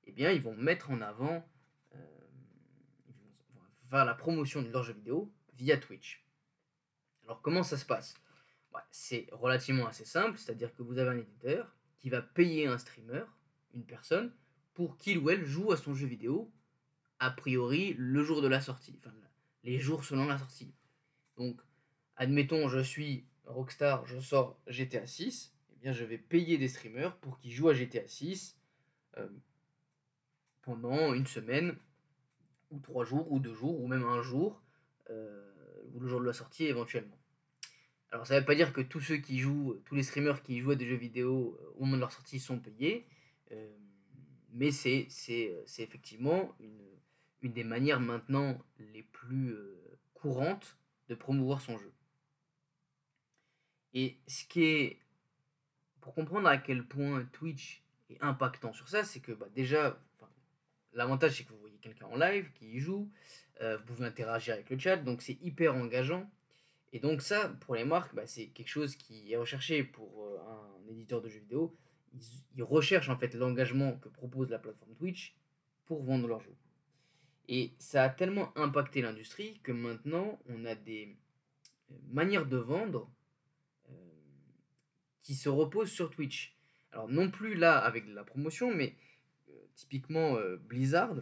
Eh 0.05 0.11
bien, 0.11 0.31
ils 0.31 0.41
vont 0.41 0.55
mettre 0.55 0.91
en 0.91 1.01
avant, 1.01 1.47
vont 1.93 3.89
faire 3.89 4.05
la 4.05 4.13
promotion 4.13 4.61
de 4.61 4.69
leurs 4.69 4.83
jeux 4.83 4.93
vidéo 4.93 5.31
via 5.53 5.77
Twitch. 5.77 6.25
Alors 7.23 7.41
comment 7.41 7.63
ça 7.63 7.77
se 7.77 7.85
passe? 7.85 8.15
Bah, 8.71 8.85
C'est 8.91 9.27
relativement 9.31 9.87
assez 9.87 10.05
simple, 10.05 10.37
c'est-à-dire 10.37 10.73
que 10.75 10.83
vous 10.83 10.97
avez 10.97 11.09
un 11.11 11.17
éditeur 11.17 11.73
qui 11.97 12.09
va 12.09 12.21
payer 12.21 12.67
un 12.67 12.77
streamer, 12.77 13.23
une 13.73 13.85
personne, 13.85 14.31
pour 14.75 14.97
qu'il 14.97 15.17
ou 15.17 15.31
elle 15.31 15.45
joue 15.45 15.71
à 15.71 15.77
son 15.77 15.95
jeu 15.95 16.05
vidéo, 16.05 16.51
a 17.17 17.31
priori 17.31 17.95
le 17.97 18.23
jour 18.23 18.43
de 18.43 18.47
la 18.47 18.61
sortie, 18.61 18.95
enfin 18.99 19.11
les 19.63 19.79
jours 19.79 20.03
selon 20.03 20.27
la 20.27 20.37
sortie. 20.37 20.75
Donc, 21.37 21.59
admettons, 22.17 22.69
je 22.69 22.79
suis 22.79 23.25
Rockstar, 23.45 24.05
je 24.05 24.19
sors 24.19 24.59
GTA 24.67 25.07
6, 25.07 25.55
eh 25.73 25.75
bien 25.77 25.91
je 25.91 26.05
vais 26.05 26.19
payer 26.19 26.59
des 26.59 26.67
streamers 26.67 27.17
pour 27.17 27.39
qu'ils 27.39 27.51
jouent 27.51 27.69
à 27.69 27.73
GTA 27.73 28.07
6 28.07 28.59
euh, 29.17 29.27
pendant 30.61 31.13
une 31.15 31.25
semaine, 31.25 31.75
ou 32.69 32.79
trois 32.79 33.05
jours, 33.05 33.31
ou 33.31 33.39
deux 33.39 33.55
jours, 33.55 33.81
ou 33.81 33.87
même 33.87 34.03
un 34.03 34.21
jour. 34.21 34.61
Euh, 35.09 35.51
ou 35.93 35.99
le 35.99 36.07
jour 36.07 36.19
de 36.19 36.25
la 36.25 36.33
sortie 36.33 36.65
éventuellement. 36.65 37.17
Alors 38.11 38.27
ça 38.27 38.35
ne 38.35 38.39
veut 38.39 38.45
pas 38.45 38.55
dire 38.55 38.73
que 38.73 38.81
tous 38.81 39.01
ceux 39.01 39.17
qui 39.17 39.39
jouent, 39.39 39.81
tous 39.85 39.95
les 39.95 40.03
streamers 40.03 40.43
qui 40.43 40.59
jouent 40.59 40.71
à 40.71 40.75
des 40.75 40.85
jeux 40.85 40.95
vidéo 40.95 41.57
euh, 41.61 41.73
au 41.77 41.85
moment 41.85 41.95
de 41.95 42.01
leur 42.01 42.11
sortie 42.11 42.39
sont 42.39 42.59
payés, 42.59 43.07
mais 44.55 44.71
c'est, 44.71 45.05
c'est, 45.09 45.65
effectivement 45.79 46.55
une, 46.59 46.81
une, 47.41 47.51
des 47.51 47.65
manières 47.65 47.99
maintenant 47.99 48.57
les 48.79 49.03
plus 49.03 49.49
euh, 49.49 49.99
courantes 50.13 50.77
de 51.09 51.15
promouvoir 51.15 51.61
son 51.61 51.77
jeu. 51.77 51.93
Et 53.93 54.17
ce 54.27 54.45
qui 54.45 54.63
est, 54.63 54.99
pour 56.01 56.15
comprendre 56.15 56.47
à 56.47 56.57
quel 56.57 56.85
point 56.85 57.25
Twitch 57.33 57.83
est 58.09 58.21
impactant 58.21 58.73
sur 58.73 58.87
ça, 58.87 59.03
c'est 59.03 59.19
que 59.19 59.33
bah, 59.33 59.47
déjà, 59.53 59.99
l'avantage 60.93 61.37
c'est 61.37 61.43
que 61.43 61.51
vous 61.51 61.59
voyez 61.59 61.77
quelqu'un 61.77 62.07
en 62.07 62.15
live 62.15 62.49
qui 62.53 62.75
y 62.75 62.79
joue, 62.79 63.11
euh, 63.61 63.77
vous 63.77 63.83
pouvez 63.83 64.05
interagir 64.05 64.53
avec 64.53 64.69
le 64.69 64.79
chat, 64.79 64.97
donc 64.97 65.21
c'est 65.21 65.37
hyper 65.41 65.75
engageant. 65.75 66.29
Et 66.93 66.99
donc 66.99 67.21
ça, 67.21 67.49
pour 67.59 67.75
les 67.75 67.83
marques, 67.83 68.15
bah, 68.15 68.25
c'est 68.25 68.47
quelque 68.47 68.69
chose 68.69 68.95
qui 68.95 69.33
est 69.33 69.37
recherché 69.37 69.83
pour 69.83 70.25
euh, 70.25 70.39
un 70.47 70.89
éditeur 70.89 71.21
de 71.21 71.27
jeux 71.27 71.39
vidéo. 71.39 71.75
Ils, 72.55 72.63
recherchent 72.63 73.09
en 73.09 73.17
fait 73.17 73.33
l'engagement 73.35 73.97
que 73.97 74.09
propose 74.09 74.49
la 74.49 74.59
plateforme 74.59 74.95
Twitch 74.95 75.35
pour 75.85 76.03
vendre 76.03 76.27
leurs 76.27 76.41
jeux. 76.41 76.55
Et 77.47 77.73
ça 77.77 78.03
a 78.03 78.09
tellement 78.09 78.57
impacté 78.57 79.01
l'industrie 79.01 79.59
que 79.61 79.71
maintenant 79.71 80.39
on 80.47 80.65
a 80.65 80.73
des 80.75 81.15
euh, 81.91 81.95
manières 82.09 82.45
de 82.45 82.57
vendre 82.57 83.09
qui 85.21 85.33
se 85.33 85.49
reposent 85.49 85.91
sur 85.91 86.11
Twitch. 86.11 86.55
Alors 86.91 87.09
non 87.09 87.31
plus 87.31 87.55
là 87.55 87.79
avec 87.79 88.05
la 88.07 88.23
promotion, 88.23 88.73
mais 88.73 88.95
typiquement 89.73 90.37
Blizzard 90.67 91.15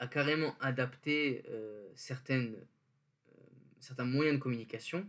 a 0.00 0.06
carrément 0.06 0.56
adapté 0.60 1.44
euh, 1.50 1.86
certaines, 1.94 2.56
euh, 2.56 3.42
certains 3.80 4.06
moyens 4.06 4.38
de 4.38 4.42
communication, 4.42 5.08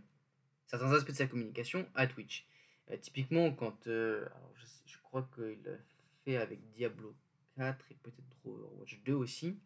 certains 0.66 0.92
aspects 0.92 1.10
de 1.10 1.16
sa 1.16 1.26
communication 1.26 1.88
à 1.94 2.06
Twitch. 2.06 2.46
Euh, 2.92 2.96
typiquement, 2.98 3.52
quand 3.52 3.86
alors 3.86 4.52
je, 4.86 4.98
crois 5.02 5.28
qu'il 5.34 5.62
l'a 5.64 5.76
fait 6.24 6.36
avec 6.36 6.60
Diablo 6.70 7.14
4 7.56 7.84
et 7.90 7.94
peut-être 7.96 8.46
Overwatch 8.46 9.02
2 9.04 9.12
aussi, 9.12 9.58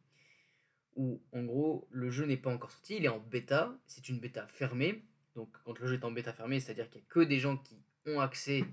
où 0.96 1.22
en 1.32 1.42
gros 1.44 1.86
le 1.90 2.10
jeu 2.10 2.26
n'est 2.26 2.36
pas 2.36 2.52
encore 2.52 2.70
sorti, 2.70 2.96
il 2.96 3.04
est 3.04 3.08
en 3.08 3.20
bêta, 3.20 3.78
c'est 3.86 4.08
une 4.08 4.18
bêta 4.18 4.46
fermée. 4.46 5.04
Donc 5.34 5.54
quand 5.64 5.78
le 5.78 5.86
jeu 5.86 5.94
est 5.94 6.04
en 6.04 6.10
bêta 6.10 6.32
fermée, 6.32 6.60
c'est-à-dire 6.60 6.88
qu'il 6.90 7.00
n'y 7.00 7.06
a 7.06 7.10
que 7.10 7.20
des 7.20 7.38
gens 7.38 7.58
qui 7.58 7.76
ont 8.06 8.20
accès, 8.20 8.64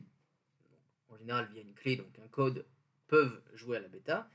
en 1.10 1.18
général 1.18 1.50
via 1.52 1.62
une 1.62 1.74
clé, 1.74 1.96
donc 1.96 2.18
un 2.24 2.28
code, 2.28 2.66
peuvent 3.08 3.42
jouer 3.54 3.78
à 3.78 3.82
la 3.82 3.88
bêta. 3.88 4.30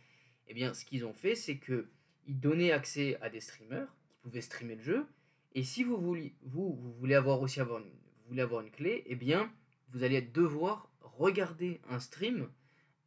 Et 0.46 0.52
eh 0.52 0.54
bien 0.54 0.74
ce 0.74 0.84
qu'ils 0.84 1.04
ont 1.04 1.14
fait, 1.14 1.34
c'est 1.34 1.58
que 1.58 1.90
il 2.26 2.40
donnait 2.40 2.72
accès 2.72 3.18
à 3.22 3.30
des 3.30 3.40
streamers 3.40 3.88
qui 4.08 4.16
pouvaient 4.20 4.42
streamer 4.42 4.76
le 4.76 4.82
jeu. 4.82 5.06
Et 5.54 5.62
si 5.62 5.82
vous 5.82 5.96
voulez, 5.96 6.34
vous, 6.42 6.74
vous 6.74 6.92
voulez 6.92 7.14
avoir 7.14 7.40
aussi 7.40 7.60
avoir 7.60 7.80
une, 7.80 7.90
voulez 8.28 8.42
avoir 8.42 8.60
une 8.60 8.70
clé, 8.70 9.02
eh 9.06 9.16
bien, 9.16 9.50
vous 9.90 10.02
allez 10.02 10.20
devoir 10.22 10.90
regarder 11.00 11.80
un 11.88 12.00
stream 12.00 12.48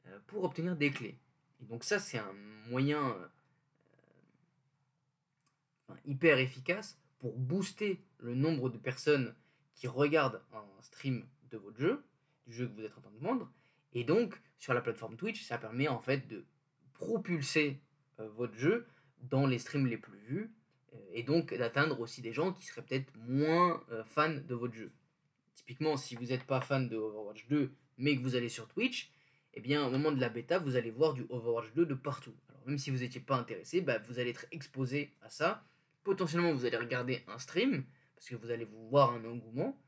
euh, 0.08 0.20
pour 0.28 0.44
obtenir 0.44 0.76
des 0.76 0.92
clés. 0.92 1.18
Et 1.62 1.66
donc 1.66 1.84
ça, 1.84 2.00
c'est 2.00 2.18
un 2.18 2.34
moyen 2.70 3.16
euh, 5.90 5.96
hyper 6.06 6.40
efficace 6.40 7.00
pour 7.20 7.38
booster 7.38 8.04
le 8.20 8.36
nombre 8.36 8.70
de 8.70 8.78
personnes 8.78 9.36
qui 9.76 9.88
regardent 9.88 10.42
un 10.54 10.82
stream 10.82 11.26
de 11.50 11.58
votre 11.58 11.80
jeu, 11.80 12.04
du 12.48 12.54
jeu 12.54 12.68
que 12.68 12.74
vous 12.74 12.84
êtes 12.84 12.98
en 12.98 13.02
train 13.02 13.12
de 13.12 13.20
vendre. 13.20 13.52
Et 13.94 14.04
donc, 14.04 14.42
sur 14.58 14.74
la 14.74 14.82
plateforme 14.82 15.18
Twitch, 15.18 15.44
ça 15.44 15.58
permet 15.58 15.88
en 15.88 16.00
fait 16.00 16.28
de 16.28 16.46
propulser 16.94 17.82
euh, 18.20 18.28
votre 18.30 18.56
jeu 18.56 18.88
dans 19.22 19.46
les 19.46 19.60
streams 19.60 19.86
les 19.88 19.98
plus 19.98 20.18
vus, 20.20 20.52
et 21.14 21.22
donc 21.24 21.54
d'atteindre 21.54 22.00
aussi 22.00 22.22
des 22.22 22.34
gens 22.34 22.52
qui 22.52 22.66
seraient 22.66 22.82
peut-être 22.82 23.16
moins 23.16 23.82
fans 24.08 24.34
de 24.34 24.56
votre 24.56 24.74
jeu. 24.74 24.92
Typiquement, 25.56 25.98
si 25.98 26.16
vous 26.16 26.26
n'êtes 26.26 26.46
pas 26.46 26.62
fan 26.62 26.90
de 26.90 26.96
Overwatch 26.96 27.48
2, 27.48 27.72
mais 27.98 28.16
que 28.16 28.22
vous 28.22 28.36
allez 28.36 28.50
sur 28.50 28.68
Twitch, 28.68 29.12
eh 29.54 29.62
bien, 29.62 29.86
au 29.86 29.92
moment 29.92 30.12
de 30.12 30.20
la 30.20 30.30
bêta, 30.30 30.60
vous 30.60 30.76
allez 30.76 30.92
voir 30.92 31.14
du 31.14 31.26
Overwatch 31.30 31.74
2 31.74 31.86
de 31.86 31.94
partout. 31.94 32.36
Alors, 32.50 32.66
même 32.66 32.78
si 32.78 32.90
vous 32.90 33.00
n'étiez 33.00 33.22
pas 33.22 33.36
intéressé, 33.36 33.82
bah, 33.82 34.00
vous 34.00 34.20
allez 34.20 34.30
être 34.30 34.46
exposé 34.52 35.14
à 35.22 35.30
ça. 35.30 35.64
Potentiellement, 36.04 36.54
vous 36.54 36.66
allez 36.66 36.78
regarder 36.78 37.24
un 37.28 37.38
stream, 37.38 37.86
parce 38.16 38.28
que 38.30 38.36
vous 38.36 38.52
allez 38.52 38.66
vous 38.66 38.88
voir 38.90 39.14
un 39.14 39.26
engouement. 39.26 39.80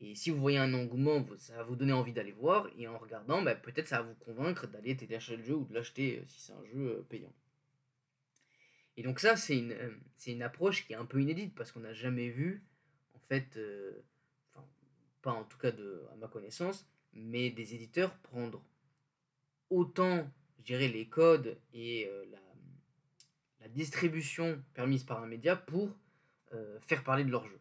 Et 0.00 0.14
si 0.14 0.30
vous 0.30 0.40
voyez 0.40 0.58
un 0.58 0.72
engouement, 0.72 1.26
ça 1.36 1.56
va 1.56 1.62
vous 1.62 1.76
donner 1.76 1.92
envie 1.92 2.12
d'aller 2.12 2.32
voir. 2.32 2.68
Et 2.78 2.88
en 2.88 2.96
regardant, 2.96 3.42
bah, 3.42 3.54
peut-être 3.54 3.88
ça 3.88 4.02
va 4.02 4.08
vous 4.08 4.14
convaincre 4.14 4.66
d'aller 4.66 4.96
télécharger 4.96 5.36
le 5.36 5.44
jeu 5.44 5.54
ou 5.56 5.64
de 5.64 5.74
l'acheter 5.74 6.18
euh, 6.18 6.24
si 6.26 6.40
c'est 6.40 6.52
un 6.52 6.64
jeu 6.64 7.04
payant. 7.08 7.32
Et 8.96 9.02
donc 9.02 9.20
ça, 9.20 9.36
c'est 9.36 9.58
une, 9.58 9.72
euh, 9.72 9.90
une 10.26 10.42
approche 10.42 10.86
qui 10.86 10.92
est 10.92 10.96
un 10.96 11.04
peu 11.04 11.20
inédite 11.20 11.54
parce 11.54 11.72
qu'on 11.72 11.80
n'a 11.80 11.92
jamais 11.92 12.28
vu, 12.28 12.64
en 13.14 13.18
fait, 13.18 13.56
euh, 13.56 14.02
pas 15.22 15.32
en 15.32 15.44
tout 15.44 15.58
cas 15.58 15.70
de, 15.70 16.04
à 16.12 16.16
ma 16.16 16.28
connaissance, 16.28 16.86
mais 17.12 17.50
des 17.50 17.74
éditeurs 17.74 18.14
prendre 18.18 18.62
autant, 19.70 20.30
dirais, 20.58 20.88
les 20.88 21.06
codes 21.06 21.58
et 21.72 22.06
euh, 22.06 22.24
la, 22.30 22.38
la, 23.60 23.68
distribution 23.68 24.62
permise 24.74 25.04
par 25.04 25.22
un 25.22 25.26
média 25.26 25.56
pour 25.56 25.96
faire 26.80 27.04
parler 27.04 27.22
de 27.22 27.30
leur 27.30 27.46
jeu. 27.46 27.60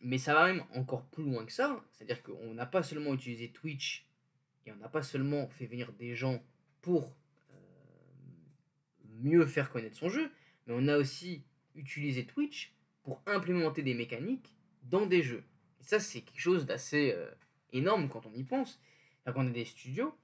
mais 0.00 0.18
ça 0.18 0.34
va 0.34 0.46
même 0.46 0.64
encore 0.74 1.04
plus 1.04 1.22
loin 1.22 1.46
que 1.46 1.52
ça, 1.52 1.80
c'est-à-dire 1.92 2.24
qu'on 2.24 2.54
n'a 2.54 2.66
pas 2.66 2.82
seulement 2.82 3.14
utilisé 3.14 3.52
Twitch 3.52 4.04
et 4.66 4.72
on 4.72 4.76
n'a 4.76 4.88
pas 4.88 5.02
seulement 5.02 5.48
fait 5.48 5.66
venir 5.66 5.92
des 5.92 6.16
gens 6.16 6.42
pour 6.80 7.14
mieux 9.22 9.46
faire 9.46 9.70
connaître 9.70 9.96
son 9.96 10.08
jeu, 10.08 10.30
mais 10.66 10.74
on 10.76 10.88
a 10.88 10.98
aussi 10.98 11.42
utilisé 11.74 12.26
Twitch 12.26 12.72
pour 13.02 13.22
implémenter 13.26 13.82
des 13.82 13.94
mécaniques 13.94 14.52
dans 14.82 15.06
des 15.06 15.22
jeux. 15.22 15.44
Et 15.80 15.84
ça, 15.84 16.00
c'est 16.00 16.22
quelque 16.22 16.40
chose 16.40 16.66
d'assez 16.66 17.12
euh, 17.12 17.30
énorme 17.72 18.08
quand 18.08 18.26
on 18.26 18.34
y 18.34 18.44
pense. 18.44 18.80
cest 19.24 19.34
qu'on 19.34 19.46
a 19.46 19.50
des 19.50 19.64
studios 19.64 20.14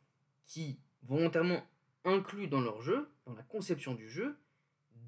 qui 0.46 0.78
volontairement 1.02 1.64
incluent 2.04 2.48
dans 2.48 2.60
leur 2.60 2.80
jeu, 2.80 3.08
dans 3.26 3.34
la 3.34 3.42
conception 3.42 3.94
du 3.94 4.08
jeu, 4.08 4.36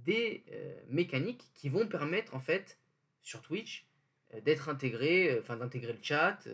des 0.05 0.45
euh, 0.51 0.81
mécaniques 0.89 1.51
qui 1.55 1.69
vont 1.69 1.87
permettre 1.87 2.35
en 2.35 2.41
fait 2.41 2.79
sur 3.23 3.43
Twitch 3.43 3.87
euh, 4.35 4.41
d'être 4.41 4.69
intégré, 4.69 5.39
enfin 5.39 5.57
d'intégrer 5.57 5.93
le 5.93 6.03
chat 6.03 6.47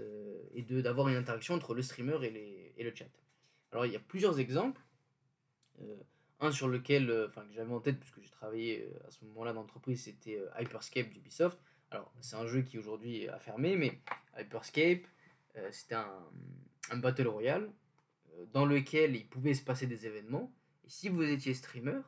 et 0.55 0.63
de 0.63 0.81
d'avoir 0.81 1.09
une 1.09 1.17
interaction 1.17 1.55
entre 1.55 1.75
le 1.75 1.83
streamer 1.83 2.19
et, 2.25 2.75
et, 2.77 2.85
le 2.85 2.95
chat. 2.95 3.11
Alors 3.73 3.87
il 3.87 3.93
y 3.93 3.97
a 3.97 4.01
plusieurs 4.01 4.41
exemples. 4.41 4.81
Un 6.39 6.51
sur 6.51 6.69
lequel, 6.69 7.11
enfin 7.29 7.47
que 7.47 7.55
j'avais 7.55 7.73
en 7.73 7.81
tête 7.81 7.99
puisque 7.99 8.21
j'ai 8.21 8.31
travaillé 8.31 8.91
à 9.07 9.11
ce 9.11 9.25
moment-là 9.27 9.53
dans 9.53 9.61
l'entreprise, 9.61 10.05
c'était 10.05 10.39
Hyperscape 10.59 11.11
d'Ubisoft. 11.11 11.59
Alors 11.91 12.13
c'est 12.21 12.37
un 12.37 12.47
jeu 12.47 12.63
qui 12.63 12.79
aujourd'hui 12.79 13.29
a 13.29 13.39
fermé, 13.39 13.77
mais 13.77 14.01
Hyperscape, 14.39 15.07
c'était 15.71 15.95
un, 15.95 16.27
un, 16.91 16.97
battle 16.99 17.29
royale 17.29 17.73
dans 18.53 18.67
lequel 18.67 19.17
il 19.17 19.27
pouvait 19.27 19.55
se 19.55 19.63
passer 19.63 19.87
des 19.87 20.07
événements. 20.07 20.53
Et 20.85 20.91
si 20.91 21.09
vous 21.09 21.23
étiez 21.23 21.55
streamer, 21.55 22.01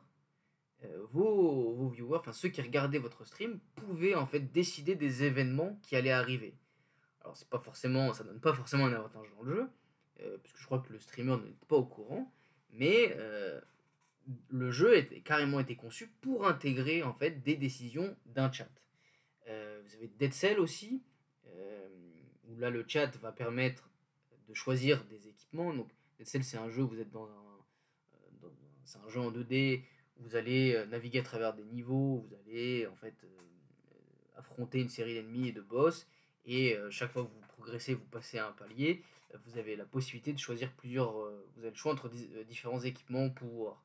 vos, 1.11 1.73
vos, 1.73 1.89
viewers, 1.89 2.19
enfin 2.19 2.31
ceux 2.31 2.49
qui 2.49 2.61
regardaient 2.61 2.99
votre 2.99 3.25
stream, 3.25 3.59
pouvaient 3.75 4.15
en 4.15 4.25
fait 4.25 4.51
décider 4.51 4.95
des 4.95 5.23
événements 5.23 5.79
qui 5.81 5.95
allaient 5.95 6.11
arriver. 6.11 6.55
Alors 7.21 7.35
c'est 7.35 7.49
pas 7.49 7.59
forcément, 7.59 8.13
ça 8.13 8.23
donne 8.23 8.39
pas 8.39 8.53
forcément 8.53 8.85
un 8.85 8.93
avantage 8.93 9.27
dans 9.35 9.43
le 9.43 9.55
jeu, 9.55 9.69
puisque 10.43 10.59
je 10.59 10.65
crois 10.65 10.79
que 10.79 10.93
le 10.93 10.99
streamer 10.99 11.37
n'est 11.37 11.55
pas 11.67 11.75
au 11.75 11.85
courant, 11.85 12.31
mais 12.71 13.15
le 14.49 14.71
jeu 14.71 14.97
a 14.97 15.01
carrément 15.23 15.59
été 15.59 15.75
conçu 15.75 16.07
pour 16.21 16.47
intégrer 16.47 17.03
en 17.03 17.13
fait 17.13 17.41
des 17.41 17.55
décisions 17.55 18.15
d'un 18.25 18.51
chat. 18.51 18.69
Vous 19.49 19.95
avez 19.95 20.07
Dead 20.19 20.33
Cell 20.33 20.59
aussi, 20.59 21.01
où 22.47 22.57
là 22.57 22.69
le 22.69 22.85
chat 22.87 23.15
va 23.17 23.31
permettre 23.31 23.89
de 24.47 24.53
choisir 24.53 25.03
des 25.05 25.27
équipements. 25.27 25.73
Donc 25.73 25.89
Dead 26.17 26.27
Cell 26.27 26.43
c'est 26.43 26.57
un 26.57 26.69
jeu, 26.69 26.83
vous 26.83 26.99
êtes 26.99 27.11
dans 27.11 27.25
un, 27.25 28.47
c'est 28.83 28.99
un 28.99 29.09
jeu 29.09 29.19
en 29.19 29.31
2D, 29.31 29.83
vous 30.17 30.35
allez 30.35 30.83
naviguer 30.87 31.19
à 31.19 31.23
travers 31.23 31.53
des 31.53 31.63
niveaux, 31.63 32.17
vous 32.17 32.35
allez 32.35 32.87
en 32.87 32.95
fait 32.95 33.15
affronter 34.35 34.81
une 34.81 34.89
série 34.89 35.15
d'ennemis 35.15 35.49
et 35.49 35.51
de 35.51 35.61
boss, 35.61 36.07
et 36.45 36.77
chaque 36.89 37.11
fois 37.11 37.23
que 37.23 37.29
vous 37.29 37.41
progressez, 37.47 37.93
vous 37.93 38.05
passez 38.05 38.39
un 38.39 38.51
palier, 38.51 39.03
vous 39.45 39.57
avez 39.57 39.75
la 39.75 39.85
possibilité 39.85 40.33
de 40.33 40.39
choisir 40.39 40.71
plusieurs, 40.73 41.13
vous 41.13 41.59
avez 41.59 41.69
le 41.69 41.75
choix 41.75 41.91
entre 41.91 42.09
différents 42.47 42.79
équipements 42.79 43.29
pour 43.29 43.79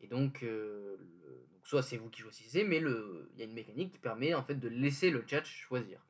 et 0.00 0.06
donc, 0.06 0.44
donc 0.44 1.66
soit 1.66 1.82
c'est 1.82 1.96
vous 1.96 2.08
qui 2.08 2.22
choisissez, 2.22 2.64
mais 2.64 2.78
il 2.78 3.38
y 3.38 3.42
a 3.42 3.44
une 3.44 3.52
mécanique 3.52 3.92
qui 3.92 3.98
permet 3.98 4.34
en 4.34 4.42
fait 4.42 4.54
de 4.54 4.68
laisser 4.68 5.10
le 5.10 5.24
chat 5.26 5.44
choisir. 5.44 6.04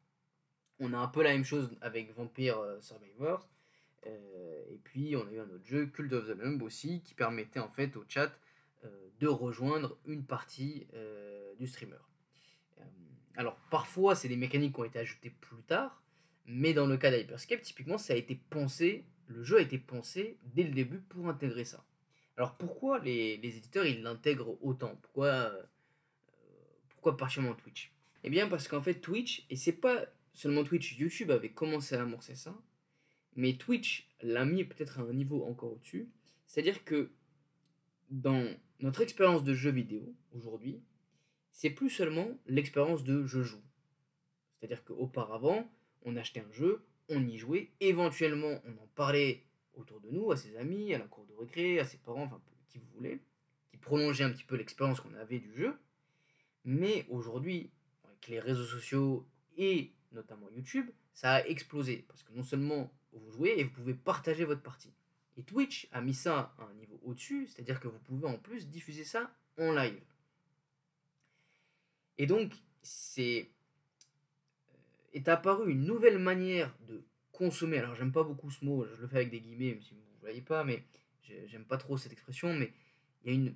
On 0.78 0.92
a 0.92 0.99
un 0.99 1.09
peu 1.09 1.23
la 1.23 1.33
même 1.33 1.45
chose 1.45 1.71
avec 1.80 2.14
Vampire 2.14 2.59
Survivors. 2.80 3.49
et 4.04 4.78
puis 4.85 5.16
on 5.16 5.26
a 5.26 5.33
eu 5.33 5.40
un 5.40 5.50
autre 5.50 5.66
jeu, 5.66 5.87
Cult 5.87 6.12
of 6.12 6.26
the 6.26 6.38
Lamb 6.38 6.62
aussi, 6.62 7.02
qui 7.02 7.14
permettait 7.14 7.61
en 7.61 7.68
fait 7.68 7.97
au 7.97 8.04
chat 8.09 8.33
de 9.18 9.26
rejoindre 9.26 9.99
une 10.07 10.25
partie 10.25 10.87
du 11.59 11.66
streamer. 11.66 11.97
alors 13.37 13.57
parfois 13.71 14.14
c'est 14.14 14.28
des 14.28 14.37
mécaniques 14.37 14.75
qui 14.75 14.80
ont 14.80 14.85
été 14.85 15.00
ajoutées 15.00 15.30
plus 15.30 15.62
tard, 15.62 16.02
mais 16.47 16.73
dans 16.73 16.87
le 16.87 16.97
cas 16.97 17.11
d'Hyperscape, 17.11 17.62
typiquement 17.62 17.99
ça 17.99 18.14
a 18.14 18.16
été 18.16 18.40
pensé, 18.49 19.04
le 19.26 19.42
jeu 19.42 19.59
a 19.59 19.61
été 19.61 19.78
pensé 19.78 20.38
dès 20.54 20.62
le 20.62 20.71
début 20.71 20.99
pour 20.99 21.28
intégrer 21.28 21.64
ça. 21.64 21.85
Alors 22.38 22.54
pourquoi 22.54 23.00
les, 23.00 23.35
éditeurs 23.42 23.85
ils 23.85 24.00
l'intègrent 24.00 24.57
autant? 24.62 24.95
Pourquoi, 25.02 25.26
euh, 25.26 25.62
pourquoi 26.88 27.16
particulièrement 27.16 27.57
Twitch? 27.57 27.92
Eh 28.23 28.30
bien 28.30 28.47
parce 28.47 28.68
qu'en 28.68 28.80
fait 28.80 28.95
Twitch, 28.95 29.45
et 29.50 29.57
c'est 29.57 29.73
pas 29.73 30.07
seulement 30.35 30.62
Twitch, 30.62 30.97
YouTube 30.99 31.33
avait 31.33 31.50
commencé 31.50 31.97
à 31.97 32.02
amorcer 32.02 32.37
ça, 32.37 32.57
mais 33.35 33.54
Twitch 33.54 34.09
l'a 34.23 34.45
mis 34.45 34.62
peut-être 34.62 35.00
à 35.00 35.02
un 35.02 35.12
niveau 35.12 35.45
encore 35.47 35.73
au-dessus. 35.73 36.09
C'est-à-dire 36.47 36.85
que 36.85 37.11
dans 38.11 38.47
notre 38.78 39.00
expérience 39.00 39.42
de 39.42 39.54
jeu 39.54 39.73
vidéo 39.73 40.14
aujourd'hui, 40.33 40.80
c'est 41.50 41.71
plus 41.71 41.90
seulement 41.90 42.38
l'expérience 42.47 43.02
de 43.02 43.26
je 43.26 43.42
joue. 43.42 43.62
C'est-à-dire 44.54 44.85
qu'auparavant, 44.85 45.68
on 46.02 46.14
achetait 46.14 46.45
un 46.49 46.52
jeu, 46.52 46.85
on 47.09 47.26
y 47.26 47.37
jouait, 47.37 47.73
éventuellement 47.80 48.61
on 48.64 48.80
en 48.80 48.87
parlait 48.95 49.42
autour 49.75 50.00
de 50.00 50.11
nous, 50.11 50.30
à 50.30 50.37
ses 50.37 50.57
amis, 50.57 50.95
à 50.95 50.99
la 50.99 51.07
cour 51.07 51.26
récré, 51.38 51.78
à 51.80 51.85
ses 51.85 51.99
parents, 51.99 52.25
enfin 52.25 52.40
qui 52.68 52.78
vous 52.78 52.87
voulez, 52.97 53.21
qui 53.71 53.76
prolongeait 53.78 54.25
un 54.25 54.30
petit 54.30 54.45
peu 54.45 54.57
l'expérience 54.57 55.00
qu'on 55.00 55.14
avait 55.14 55.38
du 55.38 55.52
jeu. 55.54 55.75
Mais 56.64 57.07
aujourd'hui, 57.09 57.71
avec 58.04 58.28
les 58.28 58.40
réseaux 58.40 58.64
sociaux 58.64 59.26
et 59.57 59.92
notamment 60.12 60.49
YouTube, 60.50 60.90
ça 61.12 61.35
a 61.35 61.45
explosé. 61.47 62.04
Parce 62.09 62.23
que 62.23 62.33
non 62.33 62.42
seulement 62.42 62.92
vous 63.12 63.30
jouez 63.33 63.59
et 63.59 63.64
vous 63.64 63.71
pouvez 63.71 63.95
partager 63.95 64.45
votre 64.45 64.62
partie. 64.62 64.92
Et 65.37 65.42
Twitch 65.42 65.88
a 65.92 66.00
mis 66.00 66.14
ça 66.14 66.54
à 66.59 66.64
un 66.64 66.75
niveau 66.75 67.00
au-dessus, 67.04 67.47
c'est-à-dire 67.47 67.80
que 67.80 67.88
vous 67.88 67.99
pouvez 68.00 68.26
en 68.26 68.38
plus 68.38 68.68
diffuser 68.68 69.04
ça 69.04 69.30
en 69.57 69.73
live. 69.73 70.02
Et 72.18 72.26
donc, 72.26 72.52
c'est 72.83 73.49
euh, 74.71 74.76
est 75.14 75.28
apparu 75.28 75.71
une 75.71 75.85
nouvelle 75.85 76.18
manière 76.18 76.75
de 76.88 77.04
consommer. 77.30 77.78
Alors, 77.78 77.95
j'aime 77.95 78.12
pas 78.12 78.25
beaucoup 78.25 78.50
ce 78.50 78.64
mot, 78.64 78.85
je 78.85 79.00
le 79.00 79.07
fais 79.07 79.16
avec 79.16 79.30
des 79.30 79.40
guillemets, 79.40 79.71
même 79.71 79.83
si 79.83 79.95
vous 79.95 80.00
ne 80.00 80.21
voyez 80.21 80.42
pas, 80.42 80.64
mais 80.64 80.85
j'aime 81.47 81.64
pas 81.64 81.76
trop 81.76 81.97
cette 81.97 82.12
expression, 82.12 82.52
mais 82.54 82.73
il 83.23 83.30
y 83.30 83.35
a 83.35 83.38
une. 83.38 83.54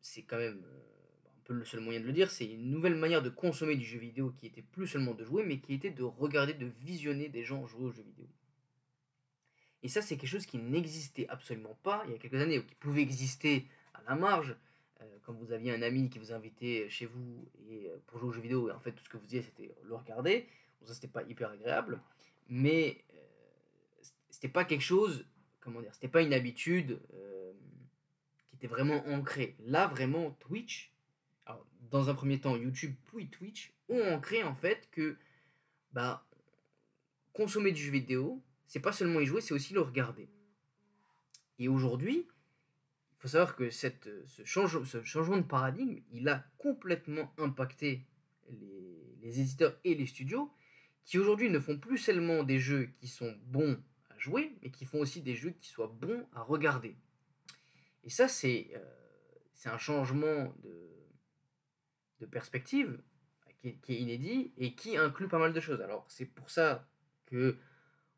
C'est 0.00 0.22
quand 0.22 0.38
même 0.38 0.62
euh, 0.64 1.28
un 1.28 1.40
peu 1.44 1.52
le 1.54 1.64
seul 1.64 1.80
moyen 1.80 2.00
de 2.00 2.06
le 2.06 2.12
dire, 2.12 2.30
c'est 2.30 2.46
une 2.46 2.70
nouvelle 2.70 2.96
manière 2.96 3.22
de 3.22 3.30
consommer 3.30 3.76
du 3.76 3.84
jeu 3.84 3.98
vidéo 3.98 4.32
qui 4.36 4.46
était 4.46 4.62
plus 4.62 4.86
seulement 4.86 5.14
de 5.14 5.24
jouer, 5.24 5.44
mais 5.44 5.60
qui 5.60 5.74
était 5.74 5.90
de 5.90 6.02
regarder, 6.02 6.54
de 6.54 6.66
visionner 6.66 7.28
des 7.28 7.44
gens 7.44 7.66
jouer 7.66 7.86
au 7.86 7.92
jeu 7.92 8.02
vidéo. 8.02 8.26
Et 9.84 9.88
ça, 9.88 10.02
c'est 10.02 10.16
quelque 10.16 10.30
chose 10.30 10.46
qui 10.46 10.58
n'existait 10.58 11.28
absolument 11.28 11.78
pas 11.82 12.02
il 12.06 12.12
y 12.12 12.14
a 12.14 12.18
quelques 12.18 12.40
années, 12.40 12.58
ou 12.58 12.64
qui 12.64 12.74
pouvait 12.74 13.02
exister 13.02 13.68
à 13.94 14.02
la 14.08 14.14
marge, 14.16 14.56
euh, 15.00 15.18
quand 15.24 15.32
vous 15.32 15.52
aviez 15.52 15.72
un 15.72 15.82
ami 15.82 16.10
qui 16.10 16.18
vous 16.18 16.32
invitait 16.32 16.88
chez 16.88 17.06
vous 17.06 17.48
et, 17.68 17.88
euh, 17.88 17.96
pour 18.06 18.18
jouer 18.18 18.28
aux 18.28 18.32
jeux 18.32 18.40
vidéo, 18.40 18.68
et 18.68 18.72
en 18.72 18.80
fait 18.80 18.92
tout 18.92 19.04
ce 19.04 19.08
que 19.08 19.16
vous 19.16 19.26
disiez 19.26 19.42
c'était 19.42 19.74
le 19.84 19.94
regarder, 19.94 20.48
bon, 20.80 20.86
ça 20.86 20.94
c'était 20.94 21.08
pas 21.08 21.22
hyper 21.24 21.50
agréable, 21.50 22.00
mais 22.48 23.04
c'était 24.32 24.48
pas 24.48 24.64
quelque 24.64 24.82
chose 24.82 25.24
comment 25.62 25.80
dire, 25.80 25.94
c'était 25.94 26.08
pas 26.08 26.22
une 26.22 26.34
habitude 26.34 27.00
euh, 27.14 27.52
qui 28.48 28.56
était 28.56 28.66
vraiment 28.66 29.06
ancrée. 29.08 29.56
Là, 29.60 29.86
vraiment, 29.86 30.32
Twitch, 30.40 30.92
alors, 31.46 31.66
dans 31.90 32.10
un 32.10 32.14
premier 32.14 32.40
temps, 32.40 32.56
YouTube 32.56 32.94
puis 33.06 33.28
Twitch 33.28 33.72
ont 33.88 34.02
ancré 34.12 34.42
en 34.42 34.54
fait 34.54 34.88
que 34.90 35.16
bah, 35.92 36.26
consommer 37.32 37.72
du 37.72 37.82
jeu 37.82 37.92
vidéo, 37.92 38.42
c'est 38.66 38.80
pas 38.80 38.92
seulement 38.92 39.20
y 39.20 39.26
jouer, 39.26 39.40
c'est 39.40 39.54
aussi 39.54 39.74
le 39.74 39.80
regarder. 39.80 40.28
Et 41.58 41.68
aujourd'hui, 41.68 42.26
il 42.26 43.20
faut 43.20 43.28
savoir 43.28 43.54
que 43.54 43.70
cette, 43.70 44.10
ce, 44.26 44.44
ce, 44.44 45.02
changement 45.04 45.36
de 45.36 45.42
paradigme, 45.42 46.00
il 46.10 46.28
a 46.28 46.44
complètement 46.58 47.32
impacté 47.38 48.04
les, 48.50 49.16
les 49.20 49.40
éditeurs 49.40 49.78
et 49.84 49.94
les 49.94 50.06
studios, 50.06 50.50
qui 51.04 51.18
aujourd'hui 51.18 51.50
ne 51.50 51.58
font 51.58 51.78
plus 51.78 51.98
seulement 51.98 52.42
des 52.42 52.58
jeux 52.58 52.90
qui 52.98 53.08
sont 53.08 53.36
bons 53.46 53.80
jouer, 54.22 54.54
mais 54.62 54.70
qui 54.70 54.84
font 54.84 55.00
aussi 55.00 55.20
des 55.20 55.34
jeux 55.34 55.50
qui 55.50 55.68
soient 55.68 55.88
bons 55.88 56.26
à 56.32 56.42
regarder. 56.42 56.96
Et 58.04 58.10
ça, 58.10 58.28
c'est 58.28 58.70
euh, 58.74 59.70
un 59.70 59.78
changement 59.78 60.54
de, 60.62 62.26
perspective 62.30 63.00
qui 63.60 63.68
est, 63.88 64.00
inédit 64.00 64.52
et 64.56 64.76
qui 64.76 64.96
inclut 64.96 65.26
pas 65.26 65.40
mal 65.40 65.52
de 65.52 65.58
choses. 65.58 65.80
Alors, 65.80 66.04
c'est 66.08 66.26
pour 66.26 66.50
ça 66.50 66.88
que 67.26 67.58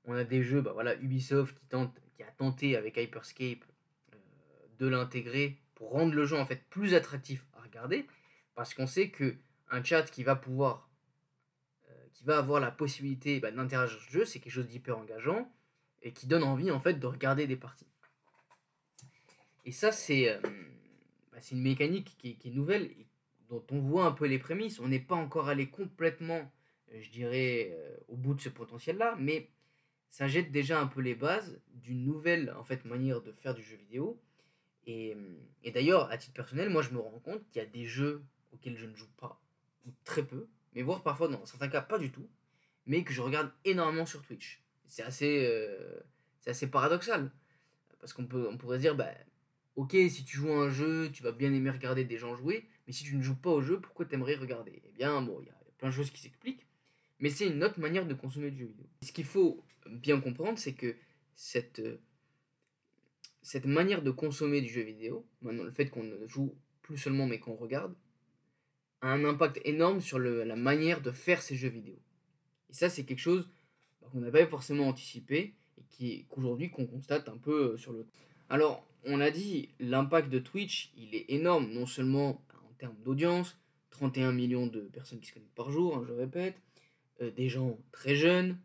on 0.05 0.13
a 0.13 0.25
des 0.25 0.43
jeux, 0.43 0.61
bah 0.61 0.73
voilà, 0.75 0.95
Ubisoft 0.97 1.59
qui, 1.59 1.67
tente, 1.67 1.99
qui 2.15 2.23
a 2.23 2.31
tenté 2.33 2.77
avec 2.77 2.99
Hyperscape 2.99 3.65
euh, 4.13 4.17
de 4.79 4.87
l'intégrer 4.87 5.59
pour 5.75 5.91
rendre 5.93 6.15
le 6.15 6.27
jeu 6.27 6.37
en 6.37 6.45
fait 6.45 6.69
plus 6.69 6.93
attractif 6.93 7.47
à 7.55 7.63
regarder, 7.63 8.07
parce 8.55 8.75
qu'on 8.75 8.87
sait 8.87 9.09
que 9.09 9.37
un 9.71 9.83
chat 9.83 10.03
qui 10.03 10.23
va 10.23 10.37
pouvoir, 10.37 10.91
euh, 11.89 12.07
qui 12.13 12.25
va 12.25 12.37
avoir 12.37 12.61
la 12.61 12.71
possibilité 12.71 13.41
bah, 13.41 13.51
d'interagir 13.51 13.99
sur 13.99 14.07
le 14.13 14.19
jeu, 14.21 14.25
c'est 14.27 14.39
quelque 14.41 14.53
chose 14.53 14.69
d'hyper 14.69 14.99
engageant 14.99 15.51
et 16.05 16.13
qui 16.13 16.27
donne 16.27 16.45
envie 16.45 16.71
en 16.71 16.79
fait 16.79 16.95
de 16.95 17.07
regarder 17.07 17.47
des 17.49 17.57
parties. 17.57 17.89
Et 19.65 19.73
ça, 19.73 19.91
c'est 19.91 20.29
euh, 20.29 20.39
bah, 21.33 21.39
une 21.51 21.63
mécanique 21.63 22.15
qui, 22.19 22.39
est 22.45 22.51
nouvelle 22.51 22.85
et 22.85 23.07
dont 23.49 23.65
on 23.71 23.81
voit 23.81 24.05
un 24.05 24.13
peu 24.13 24.27
les 24.27 24.39
prémices. 24.39 24.79
On 24.79 24.89
n'est 24.89 25.01
pas 25.01 25.15
encore 25.15 25.49
allé 25.49 25.69
complètement, 25.71 26.53
euh, 26.93 27.01
je 27.01 27.11
dirais, 27.11 27.71
euh, 27.73 27.97
au 28.09 28.17
bout 28.17 28.35
de 28.35 28.41
ce 28.43 28.51
potentiel-là, 28.51 29.17
mais 29.19 29.49
ça 30.11 30.29
jette 30.29 30.53
déjà 30.53 30.79
un 30.79 30.87
peu 30.87 31.01
les 31.01 31.15
bases 31.15 31.59
d'une 31.73 32.05
nouvelle 32.05 32.55
en 32.57 32.63
fait 32.63 32.85
manière 32.85 33.23
de 33.23 33.33
faire 33.33 33.55
du 33.55 33.63
jeu 33.63 33.77
vidéo. 33.77 34.21
Et, 34.87 35.17
et 35.63 35.71
d'ailleurs, 35.73 36.11
à 36.11 36.19
titre 36.19 36.35
personnel, 36.35 36.69
moi 36.69 36.83
je 36.83 36.91
me 36.91 36.99
rends 36.99 37.19
compte 37.19 37.43
qu'il 37.49 37.63
y 37.63 37.65
a 37.65 37.69
des 37.69 37.87
jeux 37.87 38.23
auxquels 38.53 38.77
je 38.77 38.85
ne 38.85 38.95
joue 38.95 39.11
pas, 39.17 39.41
ou 39.87 39.91
très 40.05 40.23
peu, 40.23 40.47
mais 40.75 40.83
voire 40.83 41.03
parfois 41.03 41.27
dans 41.29 41.45
certains 41.47 41.69
cas 41.69 41.81
pas 41.81 41.99
du 41.99 42.13
tout, 42.13 42.29
mais 42.85 43.03
que 43.03 43.15
je 43.15 43.23
regarde 43.23 43.51
énormément 43.65 44.05
sur 44.05 44.23
Twitch 44.23 44.64
c'est 44.87 45.03
assez, 45.03 45.47
euh, 45.47 46.01
assez 46.47 46.69
paradoxal. 46.69 47.31
Parce 48.01 48.13
qu'on 48.13 48.27
peut, 48.27 48.49
on 48.51 48.59
pourrait 48.59 48.79
dire, 48.79 48.95
bah, 48.95 49.13
ok, 49.77 49.93
si 49.93 50.25
tu 50.25 50.37
joues 50.37 50.53
à 50.53 50.65
un 50.65 50.71
jeu, 50.71 51.11
tu 51.13 51.23
vas 51.23 51.33
bien 51.33 51.53
aimer 51.53 51.71
regarder 51.71 52.05
des 52.05 52.19
gens 52.19 52.37
jouer, 52.37 52.69
mais 52.87 52.93
si 52.93 53.05
tu 53.05 53.17
ne 53.17 53.23
joues 53.23 53.37
pas 53.37 53.51
au 53.51 53.63
jeu, 53.63 53.81
pourquoi 53.81 54.05
tu 54.07 54.15
aimerais 54.15 54.35
regarder? 54.35 54.83
Eh 54.85 54.93
bien, 54.93 55.23
bon, 55.23 55.41
il 55.41 55.47
y 55.47 55.51
a 55.51 55.59
plein 55.79 55.89
de 55.89 55.95
choses 55.95 56.11
qui 56.11 56.21
s'expliquent, 56.21 56.67
mais 57.19 57.31
c'est 57.31 57.47
une 57.47 57.63
autre 57.65 57.81
manière 57.81 58.07
de 58.07 58.15
consommer 58.15 58.51
du 58.51 58.59
jeu 58.59 58.67
vidéo. 58.67 58.87
Ce 59.03 59.13
qu'il 59.13 59.25
faut 59.25 59.65
bien 59.87 60.21
comprendre, 60.21 60.59
c'est 60.59 60.75
que 60.75 60.97
cette, 61.35 61.81
euh, 61.81 61.99
cette 63.43 63.67
manière 63.67 64.03
de 64.03 64.11
consommer 64.11 64.61
du 64.61 64.69
jeu 64.69 64.83
vidéo, 64.83 65.27
maintenant 65.43 65.65
le 65.65 65.71
fait 65.71 65.89
qu'on 65.89 66.05
ne 66.05 66.27
joue 66.27 66.57
plus 66.83 66.99
seulement 66.99 67.27
mais 67.27 67.39
qu'on 67.39 67.57
regarde, 67.57 67.95
a 69.01 69.09
un 69.09 69.25
impact 69.25 69.61
énorme 69.65 70.01
sur 70.01 70.19
le, 70.19 70.45
la 70.45 70.57
manière 70.57 71.01
de 71.01 71.11
faire 71.11 71.43
ces 71.43 71.57
jeux 71.57 71.69
vidéo. 71.69 71.99
Et 72.71 72.75
ça, 72.75 72.89
c'est 72.89 73.05
quelque 73.05 73.19
chose 73.19 73.49
qu'on 74.11 74.21
n'avait 74.21 74.45
pas 74.45 74.51
forcément 74.51 74.89
anticipé 74.89 75.55
et 76.01 76.25
qu'aujourd'hui 76.29 76.71
qu'on 76.71 76.87
constate 76.87 77.29
un 77.29 77.37
peu 77.37 77.73
euh, 77.73 77.77
sur 77.77 77.93
le. 77.93 78.07
Alors, 78.49 78.87
on 79.05 79.21
a 79.21 79.31
dit, 79.31 79.71
l'impact 79.81 80.29
de 80.29 80.39
Twitch, 80.39 80.93
il 80.97 81.15
est 81.15 81.27
énorme, 81.29 81.71
non 81.71 81.87
seulement 81.87 82.43
en 82.69 82.73
termes 82.79 82.97
d'audience, 83.05 83.59
31 83.91 84.33
millions 84.33 84.67
de 84.67 84.81
personnes 84.81 85.21
qui 85.21 85.29
se 85.29 85.35
connectent 85.35 85.55
par 85.55 85.71
jour, 85.71 85.97
hein, 85.97 86.05
je 86.07 86.13
répète, 86.13 86.57
euh, 87.21 87.31
des 87.31 87.49
gens 87.49 87.79
très 87.93 88.17
jeunes, 88.17 88.59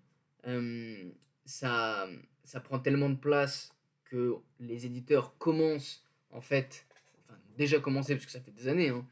euh, 0.47 1.11
ça, 1.45 2.07
ça 2.43 2.59
prend 2.59 2.79
tellement 2.79 3.09
de 3.09 3.17
place 3.17 3.73
que 4.05 4.35
les 4.59 4.85
éditeurs 4.85 5.37
commencent, 5.37 6.05
en 6.31 6.41
fait, 6.41 6.85
enfin, 7.23 7.37
déjà 7.57 7.79
commencé 7.79 8.15
parce 8.15 8.25
que 8.25 8.31
ça 8.31 8.41
fait 8.41 8.51
des 8.51 8.67
années, 8.67 8.89
hein, 8.89 9.05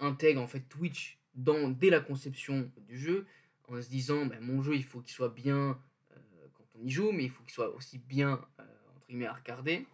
intègrent 0.00 0.42
en 0.42 0.46
fait 0.46 0.60
Twitch 0.68 1.18
dans, 1.34 1.70
dès 1.70 1.90
la 1.90 2.00
conception 2.00 2.70
du 2.86 2.98
jeu, 2.98 3.26
en 3.70 3.80
se 3.80 3.88
disant 3.88 4.26
ben, 4.26 4.40
mon 4.40 4.62
jeu 4.62 4.74
il 4.74 4.84
faut 4.84 5.00
qu'il 5.00 5.12
soit 5.12 5.28
bien 5.28 5.80
euh, 6.12 6.46
quand 6.54 6.64
on 6.74 6.84
y 6.84 6.90
joue, 6.90 7.12
mais 7.12 7.24
il 7.24 7.30
faut 7.30 7.42
qu'il 7.42 7.52
soit 7.52 7.74
aussi 7.74 7.98
bien 7.98 8.40
euh, 8.60 8.64
entre 8.96 9.06
guillemets 9.06 9.26
à 9.26 9.34
regarder. 9.34 9.86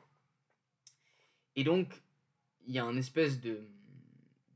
Et 1.54 1.64
donc 1.64 2.02
il 2.66 2.74
y 2.74 2.78
a 2.78 2.84
un 2.84 2.96
espèce 2.96 3.40
de 3.40 3.68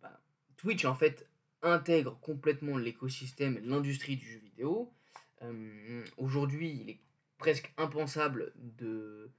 bah, 0.02 0.20
Twitch 0.56 0.84
en 0.84 0.94
fait 0.94 1.28
intègre 1.62 2.18
complètement 2.20 2.78
l'écosystème, 2.78 3.60
l'industrie 3.64 4.16
du 4.16 4.26
jeu 4.26 4.38
vidéo. 4.38 4.92
Aujourd'hui, 6.18 6.70
il 6.82 6.90
est 6.90 7.00
presque 7.38 7.72
impensable 7.78 8.52
de 8.56 9.30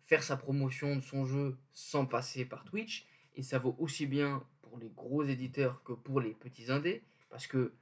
faire 0.00 0.22
sa 0.22 0.36
promotion 0.36 0.96
de 0.96 1.00
son 1.00 1.26
jeu 1.26 1.56
sans 1.72 2.06
passer 2.06 2.44
par 2.44 2.64
Twitch. 2.64 3.06
Et 3.34 3.42
ça 3.42 3.58
vaut 3.58 3.76
aussi 3.78 4.06
bien 4.06 4.44
pour 4.62 4.78
les 4.78 4.90
gros 4.90 5.22
éditeurs 5.22 5.82
que 5.84 5.92
pour 5.92 6.20
les 6.20 6.32
petits 6.32 6.70
indés. 6.70 7.02
Parce 7.30 7.46
que 7.46 7.72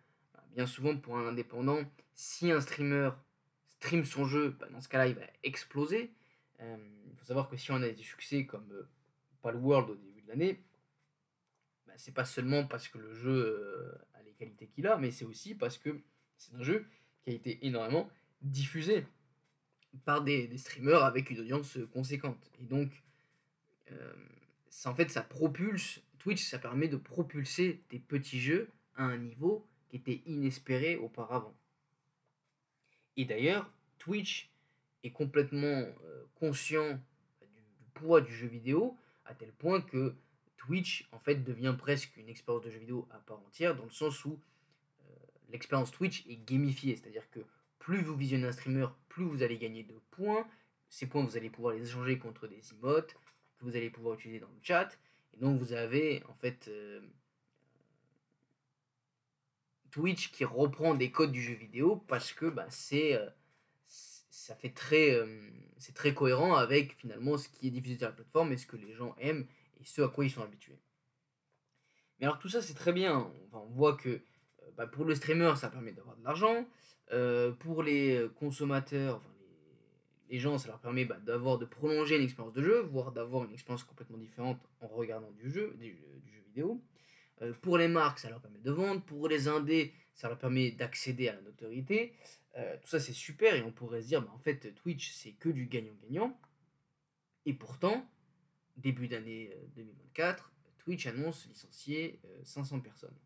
bien 0.55 0.67
souvent, 0.67 0.97
pour 0.97 1.17
un 1.19 1.27
indépendant, 1.27 1.81
si 2.15 2.51
un 2.51 2.61
streamer 2.61 3.11
stream 3.81 4.05
son 4.05 4.27
jeu, 4.27 4.57
bah, 4.61 4.69
dans 4.71 4.81
ce 4.81 4.89
cas-là, 4.89 5.09
il 5.09 5.15
va 5.15 5.23
exploser. 5.43 6.13
Euh, 6.61 6.77
il 7.11 7.17
faut 7.17 7.25
savoir 7.25 7.49
que 7.49 7.57
si 7.57 7.71
on 7.73 7.77
a 7.77 7.89
des 7.89 8.03
succès 8.03 8.45
comme 8.45 8.71
euh, 8.73 8.89
Palworld 9.43 9.91
au 9.91 9.95
début 9.95 10.21
de 10.23 10.29
l'année, 10.29 10.61
bah, 11.87 11.95
c'est 11.97 12.15
pas 12.15 12.25
seulement 12.25 12.67
parce 12.67 12.89
que 12.89 12.99
le 12.99 13.15
jeu 13.15 13.31
euh, 13.31 14.19
a 14.19 14.23
les 14.23 14.33
qualités 14.33 14.67
qu'il 14.67 14.87
a, 14.87 14.99
mais 14.99 15.11
c'est 15.11 15.25
aussi 15.25 15.55
parce 15.55 15.79
que 15.79 16.01
c'est 16.37 16.55
un 16.55 16.63
jeu 16.63 16.87
qui 17.23 17.31
a 17.31 17.33
été 17.33 17.67
énormément 17.67 18.11
diffusé 18.43 19.07
par 20.05 20.23
des, 20.23 20.57
streamers 20.57 21.03
avec 21.05 21.31
une 21.31 21.41
audience 21.41 21.79
conséquente. 21.93 22.51
Et 22.61 22.65
donc, 22.65 22.91
euh, 23.91 24.13
en 24.85 24.95
fait, 24.95 25.11
ça 25.11 25.23
propulse, 25.23 26.01
Twitch, 26.19 26.45
ça 26.45 26.59
permet 26.59 26.89
de 26.89 26.97
propulser 26.97 27.83
des 27.91 27.99
petits 27.99 28.41
jeux 28.41 28.69
à 28.95 29.05
un 29.05 29.17
niveau 29.17 29.67
qui 29.91 29.97
était 29.97 30.23
inespéré 30.27 30.97
auparavant. 30.97 31.55
Et 33.17 33.25
d'ailleurs, 33.25 33.71
Twitch 33.99 34.51
est 35.03 35.11
complètement 35.11 35.67
euh, 35.67 36.25
conscient 36.37 37.01
du, 37.43 37.85
poids 37.95 38.21
du 38.21 38.33
jeu 38.33 38.47
vidéo, 38.47 38.97
à 39.25 39.35
tel 39.35 39.53
point 39.53 39.81
que 39.81 40.15
Twitch, 40.57 41.09
en 41.13 41.19
fait, 41.19 41.37
devient 41.37 41.75
presque 41.77 42.17
une 42.17 42.29
expérience 42.29 42.65
de 42.65 42.71
jeu 42.71 42.79
vidéo 42.79 43.09
à 43.11 43.19
part 43.19 43.41
entière, 43.41 43.75
dans 43.77 43.85
le 43.85 43.91
sens 43.91 44.25
où 44.25 44.39
euh, 45.01 45.15
l'expérience 45.51 45.91
Twitch 45.91 46.25
est 46.29 46.37
gamifiée, 46.37 46.97
c'est-à-dire 46.97 47.29
que 47.31 47.41
plus 47.79 48.03
vous 48.03 48.17
visionnez 48.17 48.47
un 48.47 48.53
streamer, 48.53 48.87
plus 49.09 49.25
vous 49.25 49.43
allez 49.43 49.59
gagner 49.59 49.83
de 49.83 49.99
points. 50.11 50.47
Ces 50.89 51.07
points, 51.07 51.25
vous 51.25 51.37
allez 51.37 51.51
pouvoir 51.51 51.75
les 51.75 51.83
échanger 51.83 52.19
contre 52.19 52.47
des 52.47 52.63
emotes 52.73 53.15
que 53.59 53.65
vous 53.65 53.77
allez 53.77 53.91
pouvoir 53.91 54.15
utiliser 54.15 54.41
dans 54.41 54.49
le 54.49 54.61
chat. 54.63 54.99
Et 55.35 55.41
donc, 55.41 55.59
vous 55.59 55.73
avez 55.73 56.23
en 56.29 56.35
fait 56.35 56.69
euh, 56.69 57.01
Twitch 59.91 60.31
qui 60.31 60.45
reprend 60.45 60.95
des 60.95 61.11
codes 61.11 61.33
du 61.33 61.43
jeu 61.43 61.55
vidéo 61.55 61.97
parce 62.09 62.33
que 62.33 62.47
bah, 62.47 62.67
c'est 62.71 63.15
euh, 63.15 63.29
ça 63.85 64.55
fait 64.55 64.71
très 64.71 65.13
euh, 65.15 65.51
c'est 65.79 65.95
très 65.95 66.15
cohérent 66.15 66.55
avec 66.55 66.97
finalement 66.97 67.37
ce 67.39 67.49
qui 67.49 67.69
est 67.69 67.71
diffusé 67.71 67.99
sur 67.99 68.07
la 68.07 68.13
plateforme 68.13 68.53
et 68.53 68.57
ce 68.57 68.67
que 68.67 68.77
les 68.77 68.93
gens 68.93 69.15
aiment 69.19 69.47
et 69.81 69.85
ce 69.85 70.03
à 70.03 70.09
quoi 70.09 70.25
ils 70.25 70.31
sont 70.31 70.43
habitués. 70.43 70.79
Mais 72.19 72.27
alors 72.27 72.39
tout 72.39 72.49
ça 72.49 72.63
c'est 72.63 72.75
très 72.75 72.93
bien. 72.93 73.31
on 73.53 73.67
voit 73.67 73.97
que 73.97 74.21
bah, 74.77 74.87
pour 74.87 75.05
le 75.05 75.15
streamer 75.15 75.55
ça 75.57 75.71
permet 75.71 75.93
d'avoir 75.93 76.17
de 76.17 76.25
l'argent. 76.25 76.67
Euh, 77.13 77.51
pour 77.51 77.83
les 77.83 78.29
consommateurs, 78.39 79.21
les, 80.29 80.39
gens, 80.39 80.59
ça 80.59 80.69
leur 80.69 80.79
permet 80.79 81.05
bah, 81.05 81.19
d'avoir, 81.25 81.59
de 81.59 81.65
prolonger 81.65 82.17
une 82.17 82.23
expérience 82.23 82.55
de 82.55 82.63
jeu, 82.63 82.81
voire 82.83 83.11
d'avoir 83.11 83.45
une 83.45 83.53
expérience 83.53 83.83
complètement 83.83 84.19
différente 84.19 84.61
en 84.81 84.87
regardant 84.87 85.31
du 85.33 85.51
jeu, 85.51 85.75
du, 85.79 85.97
jeu 85.97 86.41
vidéo. 86.47 86.81
Euh, 87.43 87.53
pour 87.63 87.79
les 87.79 87.89
marques, 87.89 88.19
ça 88.19 88.31
leur 88.31 88.41
permet 88.41 88.61
de 88.61 88.71
vendre. 88.71 89.03
Pour 89.03 89.29
les 89.29 89.49
indés, 89.49 89.95
ça 90.15 90.29
leur 90.29 90.39
permet 90.39 90.71
d'accéder 90.71 91.29
à 91.29 91.35
la 91.35 91.41
notoriété. 91.43 92.15
Euh, 92.57 92.77
tout 92.83 92.89
ça, 92.89 93.01
c'est 93.01 93.13
super. 93.13 93.55
Et 93.55 93.63
on 93.63 93.73
pourrait 93.73 94.03
se 94.03 94.09
dire, 94.09 94.23
bah, 94.23 94.33
en 94.35 94.39
fait, 94.39 94.75
Twitch, 94.75 95.13
c'est 95.13 95.33
que 95.33 95.49
du 95.49 95.67
gagnant-gagnant. 95.67 96.39
Et 97.47 97.55
pourtant, 97.55 98.09
début 98.77 99.09
d'année 99.09 99.55
2024, 99.77 100.53
Twitch 100.79 101.07
annonce 101.07 101.47
licencier 101.47 102.21
500 102.45 102.81
personnes. 102.81 103.17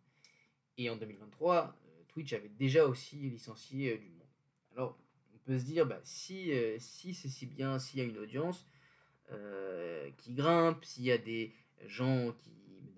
Et 0.76 0.88
en 0.90 0.96
2023, 0.96 1.76
Twitch 2.14 2.32
avait 2.32 2.48
déjà 2.48 2.86
aussi 2.86 3.16
licencié 3.16 3.92
euh, 3.92 3.98
du 3.98 4.08
monde. 4.08 4.28
Alors, 4.72 4.98
on 5.34 5.38
peut 5.38 5.58
se 5.58 5.64
dire, 5.64 5.84
bah, 5.84 6.00
si, 6.04 6.52
euh, 6.52 6.76
si 6.78 7.12
c'est 7.12 7.28
si 7.28 7.46
bien, 7.46 7.78
s'il 7.78 7.98
y 7.98 8.02
a 8.02 8.06
une 8.06 8.18
audience 8.18 8.66
euh, 9.32 10.10
qui 10.18 10.32
grimpe, 10.32 10.84
s'il 10.84 11.04
y 11.04 11.12
a 11.12 11.18
des 11.18 11.52
gens 11.86 12.32
qui 12.38 12.52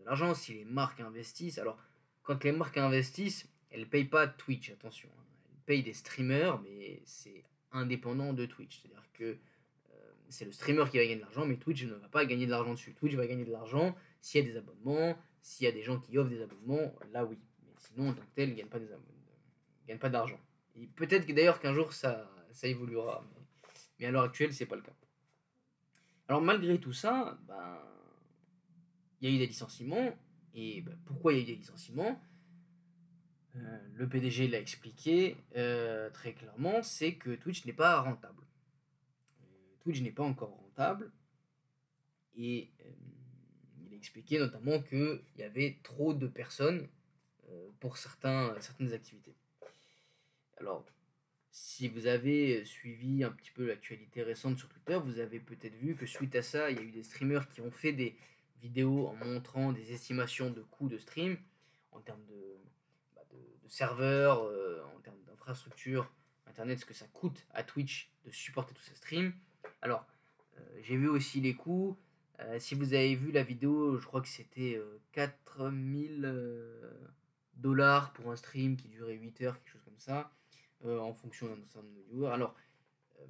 l'argent, 0.06 0.34
si 0.34 0.54
les 0.54 0.64
marques 0.64 1.00
investissent. 1.00 1.58
Alors, 1.58 1.78
quand 2.22 2.42
les 2.44 2.52
marques 2.52 2.78
investissent, 2.78 3.48
elles 3.70 3.80
ne 3.80 3.84
payent 3.84 4.04
pas 4.04 4.26
Twitch, 4.26 4.70
attention. 4.70 5.08
Hein. 5.18 5.24
Elles 5.50 5.62
payent 5.66 5.82
des 5.82 5.92
streamers, 5.92 6.60
mais 6.62 7.02
c'est 7.04 7.44
indépendant 7.72 8.32
de 8.32 8.46
Twitch. 8.46 8.80
C'est-à-dire 8.80 9.04
que 9.12 9.38
c'est 10.28 10.44
le 10.44 10.52
streamer 10.52 10.84
qui 10.90 10.98
va 10.98 11.04
gagner 11.04 11.16
de 11.16 11.20
l'argent, 11.20 11.46
mais 11.46 11.56
Twitch 11.56 11.84
ne 11.84 11.94
va 11.94 12.08
pas 12.08 12.24
gagner 12.24 12.46
de 12.46 12.50
l'argent 12.50 12.72
dessus. 12.72 12.94
Twitch 12.94 13.14
va 13.14 13.26
gagner 13.26 13.44
de 13.44 13.52
l'argent 13.52 13.94
s'il 14.20 14.44
y 14.44 14.48
a 14.48 14.52
des 14.52 14.56
abonnements, 14.56 15.16
s'il 15.42 15.64
y 15.64 15.68
a 15.68 15.72
des 15.72 15.82
gens 15.82 15.98
qui 15.98 16.18
offrent 16.18 16.30
des 16.30 16.42
abonnements, 16.42 16.94
là 17.12 17.24
oui. 17.24 17.38
Sinon, 17.78 18.10
en 18.10 18.14
tant 18.14 18.22
que 18.22 18.34
tel, 18.34 18.50
il 18.50 18.64
ne 18.64 18.68
pas, 18.68 18.78
gagne 19.86 19.98
pas 19.98 20.08
d'argent. 20.08 20.40
Et 20.74 20.86
peut-être 20.86 21.26
que 21.26 21.32
d'ailleurs 21.32 21.60
qu'un 21.60 21.74
jour 21.74 21.92
ça, 21.92 22.28
ça 22.50 22.66
évoluera, 22.66 23.24
mais, 23.98 24.06
à 24.06 24.10
l'heure 24.10 24.24
actuelle, 24.24 24.52
c'est 24.52 24.66
pas 24.66 24.76
le 24.76 24.82
cas. 24.82 24.92
Alors 26.28 26.42
malgré 26.42 26.78
tout 26.78 26.92
ça, 26.92 27.38
ben, 27.46 27.78
il 29.20 29.28
y 29.28 29.32
a 29.32 29.34
eu 29.34 29.38
des 29.38 29.46
licenciements. 29.46 30.16
Et 30.54 30.80
ben, 30.80 30.96
pourquoi 31.04 31.32
il 31.32 31.36
y 31.36 31.40
a 31.40 31.42
eu 31.42 31.46
des 31.46 31.56
licenciements? 31.56 32.20
Euh, 33.56 33.78
Le 33.94 34.08
PDG 34.08 34.48
l'a 34.48 34.58
expliqué 34.58 35.36
euh, 35.56 36.10
très 36.10 36.32
clairement, 36.32 36.82
c'est 36.82 37.14
que 37.14 37.34
Twitch 37.34 37.64
n'est 37.64 37.72
pas 37.72 38.00
rentable. 38.00 38.42
Euh, 39.42 39.44
Twitch 39.80 40.02
n'est 40.02 40.12
pas 40.12 40.24
encore 40.24 40.50
rentable. 40.50 41.10
Et 42.36 42.70
il 43.86 43.92
a 43.92 43.96
expliqué 43.96 44.38
notamment 44.38 44.82
qu'il 44.82 45.22
y 45.38 45.42
avait 45.42 45.78
trop 45.82 46.12
de 46.12 46.26
personnes 46.26 46.86
pour 47.80 47.96
certains, 47.96 48.54
certaines 48.60 48.92
activités. 48.92 49.34
Alors, 50.58 50.84
si 51.50 51.88
vous 51.88 52.06
avez 52.06 52.66
suivi 52.66 53.24
un 53.24 53.30
petit 53.30 53.50
peu 53.52 53.66
l'actualité 53.66 54.22
récente 54.22 54.58
sur 54.58 54.68
Twitter, 54.68 54.98
vous 55.02 55.18
avez 55.18 55.40
peut-être 55.40 55.76
vu 55.76 55.94
que 55.96 56.04
suite 56.04 56.34
à 56.36 56.42
ça, 56.42 56.70
il 56.70 56.76
y 56.76 56.80
a 56.80 56.82
eu 56.82 56.90
des 56.90 57.02
streamers 57.02 57.48
qui 57.48 57.62
ont 57.62 57.70
fait 57.70 57.92
des 57.92 58.14
vidéos 58.60 59.08
en 59.08 59.14
montrant 59.24 59.72
des 59.72 59.92
estimations 59.92 60.50
de 60.50 60.62
coûts 60.62 60.88
de 60.88 60.98
stream 60.98 61.36
en 61.92 62.00
termes 62.00 62.24
de, 62.26 62.56
bah, 63.14 63.22
serveurs, 63.68 64.44
euh, 64.44 64.82
en 64.96 65.00
termes 65.00 65.22
d'infrastructure, 65.26 66.10
internet, 66.46 66.78
ce 66.78 66.84
que 66.84 66.94
ça 66.94 67.06
coûte 67.12 67.46
à 67.52 67.62
Twitch 67.62 68.10
de 68.24 68.30
supporter 68.30 68.74
tous 68.74 68.82
ces 68.82 68.94
streams. 68.94 69.32
Alors, 69.82 70.06
euh, 70.58 70.80
j'ai 70.82 70.96
vu 70.96 71.08
aussi 71.08 71.40
les 71.40 71.54
coûts. 71.54 71.96
si 72.58 72.74
vous 72.74 72.92
avez 72.92 73.14
vu 73.14 73.32
la 73.32 73.42
vidéo, 73.42 73.98
je 73.98 74.06
crois 74.06 74.20
que 74.20 74.28
c'était 74.28 74.78
4000 75.12 76.26
dollars 77.56 78.12
pour 78.12 78.30
un 78.30 78.36
stream 78.36 78.76
qui 78.76 78.88
durait 78.88 79.14
8 79.14 79.42
heures, 79.42 79.54
quelque 79.58 79.72
chose 79.72 79.84
comme 79.84 79.98
ça, 79.98 80.30
euh, 80.84 80.98
en 80.98 81.12
fonction 81.12 81.46
d'un 81.46 81.66
certain 81.66 81.88
nombre 81.88 81.98
de 81.98 82.02
viewers. 82.02 82.32
Alors, 82.32 82.54
euh, 83.20 83.24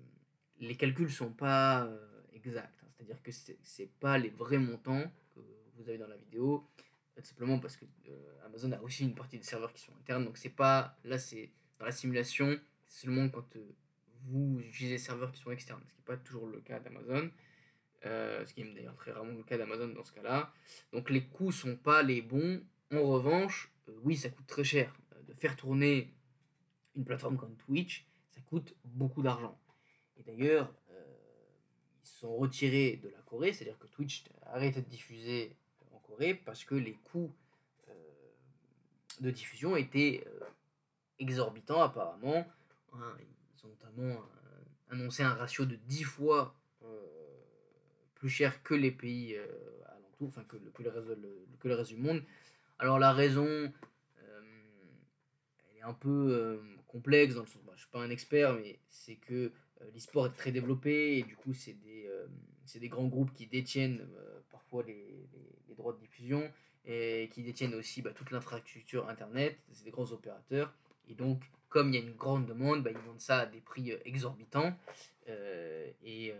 les 0.59 0.77
calculs 0.77 1.13
sont 1.13 1.33
pas 1.33 1.85
euh, 1.85 2.23
exacts, 2.35 2.83
hein. 2.83 2.86
C'est-à-dire 2.97 3.23
que 3.23 3.31
c'est 3.31 3.91
pas 4.01 4.19
les 4.19 4.31
vrais 4.31 4.59
montants 4.59 5.05
que 5.35 5.41
vous 5.77 5.89
avez 5.89 5.99
dans 5.99 6.09
la 6.09 6.17
vidéo, 6.17 6.67
tout 7.17 7.25
simplement 7.25 7.59
parce 7.59 7.77
que 7.77 7.85
Amazon 8.45 8.73
a 8.73 8.81
aussi 8.81 9.05
une 9.05 9.15
partie 9.15 9.39
des 9.39 9.45
serveurs 9.45 9.73
qui 9.73 9.83
sont 9.83 9.93
internes, 10.01 10.25
donc 10.25 10.37
c'est 10.37 10.51
pas, 10.51 10.97
là 11.05 11.19
c'est 11.19 11.51
dans 11.79 11.87
la 11.87 11.93
simulation, 11.93 12.59
seulement 12.87 13.29
quand 13.29 13.57
vous 14.25 14.61
utilisez 14.61 14.95
des 14.95 14.99
serveurs 14.99 15.33
qui 15.33 15.41
sont 15.41 15.51
externes, 15.51 15.81
ce 15.87 15.93
qui 15.93 16.01
n'est 16.01 16.05
pas 16.05 16.17
toujours 16.17 16.47
le 16.47 16.61
cas 16.61 16.81
d'Amazon. 16.81 17.31
ce 18.03 18.53
qui 18.53 18.63
est 18.63 18.75
d'ailleurs 18.75 18.97
très 18.97 19.13
rarement 19.13 19.33
le 19.33 19.43
cas 19.43 19.59
d'Amazon 19.59 19.89
dans 19.89 20.05
ce 20.05 20.13
cas-là. 20.13 20.53
Donc 20.93 21.11
les 21.11 21.25
coûts 21.25 21.53
sont 21.53 21.77
pas 21.77 22.03
les 22.03 22.23
bons. 22.23 22.63
En 22.93 23.03
revanche, 23.03 23.71
euh, 23.89 23.93
oui, 24.03 24.17
ça 24.17 24.29
coûte 24.31 24.47
très 24.47 24.65
cher. 24.65 24.95
Euh, 25.15 25.23
de 25.23 25.33
faire 25.33 25.57
tourner 25.57 26.15
une 26.95 27.05
plateforme 27.05 27.37
comme 27.37 27.57
Twitch, 27.57 28.07
ça 28.31 28.41
coûte 28.43 28.75
beaucoup 28.85 29.23
d'argent. 29.23 29.59
Et 30.17 30.23
d'ailleurs, 30.23 30.73
euh, 30.86 30.86
sont 32.21 32.35
retirés 32.37 33.01
de 33.03 33.09
la 33.09 33.19
Corée, 33.23 33.53
c'est-à-dire 33.53 33.79
que 33.79 33.87
Twitch 33.87 34.25
a 34.43 34.55
arrêté 34.55 34.81
de 34.81 34.89
diffuser 34.89 35.57
en 35.93 35.99
Corée 35.99 36.35
parce 36.35 36.65
que 36.65 36.75
les 36.75 36.95
coûts 36.95 37.33
de 39.21 39.31
diffusion 39.31 39.77
étaient 39.77 40.25
exorbitants 41.19 41.83
apparemment. 41.83 42.47
Hein, 42.93 43.17
ils 43.21 43.67
ont 43.67 43.69
notamment 43.69 44.21
annoncé 44.91 45.23
un 45.23 45.35
ratio 45.35 45.65
de 45.65 45.77
10 45.77 46.05
fois 46.05 46.55
plus 48.15 48.29
cher 48.29 48.63
que 48.63 48.75
les 48.75 48.91
pays 48.91 49.39
alentours, 49.87 50.29
enfin 50.29 50.45
que, 50.45 50.83
le 50.83 51.75
reste, 51.75 51.91
du 51.91 51.97
monde. 51.97 52.23
Alors 52.79 52.99
la 52.99 53.13
raison, 53.13 53.47
euh, 53.47 54.41
est 55.77 55.83
un 55.83 55.95
peu 55.95 56.29
euh, 56.31 56.59
complexe 56.87 57.35
dans 57.35 57.43
le 57.43 57.47
sens, 57.47 57.63
bah, 57.65 57.73
je 57.75 57.83
suis 57.83 57.91
pas 57.91 58.01
un 58.01 58.11
expert, 58.11 58.55
mais 58.55 58.79
c'est 58.89 59.17
que 59.17 59.35
euh, 59.35 59.51
l'e-sport 59.95 60.27
est 60.27 60.37
très 60.37 60.53
développé 60.53 61.19
et 61.19 61.23
du 61.23 61.37
coup 61.37 61.55
c'est 61.55 61.75
des, 61.75 62.09
des 62.79 62.89
grands 62.89 63.07
groupes 63.07 63.33
qui 63.33 63.47
détiennent 63.47 64.07
parfois 64.51 64.83
les, 64.83 65.29
les, 65.69 65.75
droits 65.75 65.93
de 65.93 65.99
diffusion 65.99 66.51
et 66.87 67.29
qui 67.33 67.43
détiennent 67.43 67.75
aussi 67.75 68.01
bah, 68.01 68.13
toute 68.15 68.31
l'infrastructure 68.31 69.09
internet, 69.11 69.59
c'est 69.73 69.85
des 69.85 69.91
grands 69.91 70.11
opérateurs 70.13 70.73
et 71.09 71.15
donc 71.15 71.43
comme 71.69 71.89
il 71.89 71.95
y 71.97 71.99
a 71.99 72.01
une 72.01 72.15
grande 72.15 72.47
demande, 72.47 72.83
bah, 72.83 72.91
ils 72.91 72.99
vendent 72.99 73.21
ça 73.21 73.41
à 73.41 73.47
des 73.47 73.61
prix 73.61 73.93
exorbitants 74.05 74.75
et, 76.03 76.35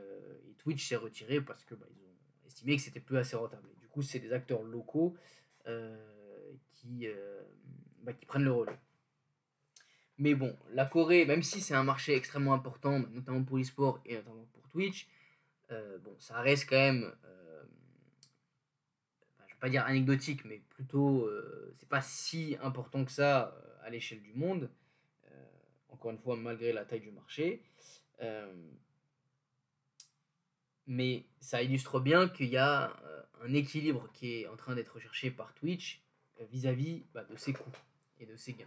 Twitch 0.59 0.89
s'est 0.89 0.97
retiré 0.97 1.41
parce 1.41 1.65
que 1.65 1.77
bah, 1.77 1.87
ils 1.91 2.03
ont 2.03 2.47
estimé 2.47 2.77
que 2.77 2.83
c'était 2.83 2.99
plus 2.99 3.19
assez 3.19 3.37
rentable. 3.37 3.69
du 3.81 3.87
coup 3.87 4.03
c'est 4.03 4.19
des 4.19 4.33
acteurs 4.33 4.63
locaux 4.63 5.15
qui, 6.87 7.07
euh, 7.07 7.43
bah, 8.03 8.13
qui 8.13 8.27
prennent 8.27 8.45
le 8.45 8.53
relais. 8.53 8.79
Mais 10.19 10.35
bon, 10.35 10.57
la 10.73 10.87
Corée, 10.87 11.27
même 11.27 11.43
si 11.43 11.61
c'est 11.61 11.75
un 11.75 11.85
marché 11.85 12.15
extrêmement 12.15 12.55
important, 12.55 13.01
notamment 13.11 13.45
pour 13.45 13.59
l'e-sport 13.59 14.01
et 14.07 14.15
notamment 14.15 14.47
pour 14.53 14.67
Twitch, 14.69 15.09
euh, 15.71 15.99
bon, 15.99 16.15
ça 16.19 16.41
reste 16.41 16.69
quand 16.69 16.77
même, 16.77 17.13
euh, 17.25 17.63
je 19.47 19.55
vais 19.55 19.61
pas 19.61 19.69
dire 19.69 19.85
anecdotique, 19.85 20.45
mais 20.45 20.63
plutôt, 20.71 21.27
euh, 21.27 21.73
c'est 21.77 21.89
pas 21.89 22.01
si 22.01 22.57
important 22.63 23.05
que 23.05 23.13
ça 23.13 23.49
euh, 23.49 23.87
à 23.87 23.91
l'échelle 23.91 24.23
du 24.23 24.33
monde. 24.35 24.71
encore 25.91 26.11
une 26.11 26.19
fois, 26.19 26.37
malgré 26.37 26.73
la 26.73 26.85
taille 26.85 27.01
du 27.01 27.11
marché. 27.11 27.63
mais 30.87 31.25
ça 31.41 31.63
illustre 31.63 32.01
bien 32.01 32.29
qu'il 32.29 32.49
y 32.49 32.57
a 32.57 32.95
un 33.43 33.55
équilibre 33.55 34.09
qui 34.13 34.43
est 34.43 34.47
en 34.49 34.57
train 34.57 34.75
d'être 34.75 34.95
recherché 34.95 35.31
par 35.31 35.55
Twitch 35.55 36.03
vis-à-vis 36.51 37.05
bah, 37.15 37.25
de 37.25 37.37
ses 37.37 37.53
coûts 37.53 37.79
et 38.21 38.27
de 38.27 38.37
ses 38.37 38.53
gains. 38.53 38.67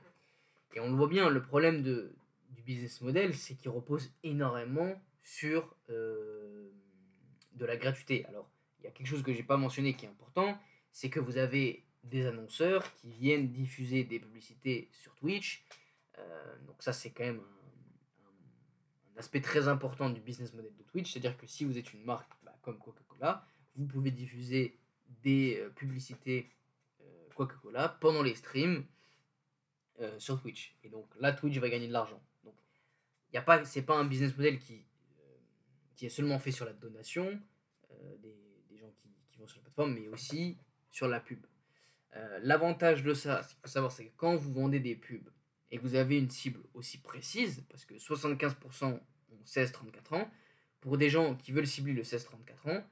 Et 0.73 0.79
on 0.79 0.89
le 0.89 0.95
voit 0.95 1.07
bien, 1.07 1.29
le 1.29 1.41
problème 1.41 1.81
de, 1.81 2.13
du 2.51 2.61
business 2.61 3.01
model, 3.01 3.35
c'est 3.35 3.55
qu'il 3.55 3.69
repose 3.69 4.11
énormément 4.23 4.93
sur 5.23 5.75
euh, 5.89 6.69
de 7.53 7.65
la 7.65 7.75
gratuité. 7.77 8.25
Alors, 8.25 8.49
il 8.79 8.85
y 8.85 8.87
a 8.87 8.91
quelque 8.91 9.07
chose 9.07 9.23
que 9.23 9.33
j'ai 9.33 9.43
pas 9.43 9.57
mentionné 9.57 9.93
qui 9.93 10.05
est 10.05 10.09
important, 10.09 10.57
c'est 10.91 11.09
que 11.09 11.19
vous 11.19 11.37
avez 11.37 11.83
des 12.03 12.25
annonceurs 12.25 12.93
qui 12.93 13.09
viennent 13.09 13.51
diffuser 13.51 14.03
des 14.03 14.19
publicités 14.19 14.89
sur 14.93 15.13
Twitch. 15.15 15.65
Euh, 16.17 16.57
donc 16.65 16.81
ça, 16.81 16.93
c'est 16.93 17.11
quand 17.11 17.25
même 17.25 17.41
un, 19.15 19.19
aspect 19.19 19.41
très 19.41 19.67
important 19.67 20.09
du 20.09 20.21
business 20.21 20.53
model 20.53 20.71
de 20.77 20.83
Twitch. 20.83 21.11
C'est-à-dire 21.11 21.37
que 21.37 21.45
si 21.45 21.65
vous 21.65 21.77
êtes 21.77 21.93
une 21.93 22.05
marque 22.05 22.31
bah, 22.43 22.55
comme 22.61 22.79
Coca-Cola, 22.79 23.45
vous 23.75 23.85
pouvez 23.85 24.11
diffuser 24.11 24.79
des 25.23 25.57
euh, 25.59 25.69
publicités 25.69 26.49
Coca-Cola 27.35 27.97
pendant 28.01 28.21
les 28.21 28.35
streams 28.35 28.85
euh, 30.01 30.17
sur 30.17 30.41
Twitch. 30.41 30.75
Et 30.83 30.89
donc 30.89 31.07
là, 31.19 31.33
Twitch 31.33 31.57
va 31.57 31.69
gagner 31.69 31.87
de 31.87 31.93
l'argent. 31.93 32.21
Donc, 32.43 32.55
y 33.33 33.37
a 33.37 33.41
pas, 33.41 33.65
c'est 33.65 33.81
pas 33.81 33.97
un 33.97 34.05
business 34.05 34.35
model 34.37 34.59
qui, 34.59 34.75
euh, 34.75 35.37
qui 35.95 36.05
est 36.05 36.09
seulement 36.09 36.39
fait 36.39 36.51
sur 36.51 36.65
la 36.65 36.71
donation 36.71 37.39
euh, 37.91 38.17
des, 38.17 38.35
des, 38.69 38.77
gens 38.77 38.91
qui, 38.95 39.09
qui, 39.29 39.37
vont 39.37 39.47
sur 39.47 39.57
la 39.57 39.63
plateforme, 39.63 39.93
mais 39.93 40.07
aussi 40.07 40.57
sur 40.89 41.07
la 41.07 41.19
pub. 41.19 41.45
L'avantage 42.41 43.03
de 43.03 43.13
ça, 43.13 43.43
ce 43.43 43.49
qu'il 43.49 43.57
faut 43.59 43.67
savoir, 43.67 43.91
c'est 43.91 44.05
que 44.05 44.13
quand 44.17 44.35
vous 44.35 44.51
vendez 44.51 44.79
des 44.79 44.95
pubs 44.95 45.29
et 45.69 45.77
que 45.77 45.81
vous 45.83 45.95
avez 45.95 46.17
une 46.17 46.29
cible 46.29 46.61
aussi 46.73 46.97
précise, 46.97 47.63
parce 47.69 47.85
que 47.85 47.93
75% 47.93 48.85
ont 48.85 49.01
16-34 49.45 50.15
ans, 50.15 50.31
pour 50.81 50.97
des 50.97 51.09
gens 51.09 51.35
qui 51.35 51.51
veulent 51.51 51.67
cibler 51.67 51.93
le 51.93 52.01
16-34 52.01 52.69
ans, 52.71 52.83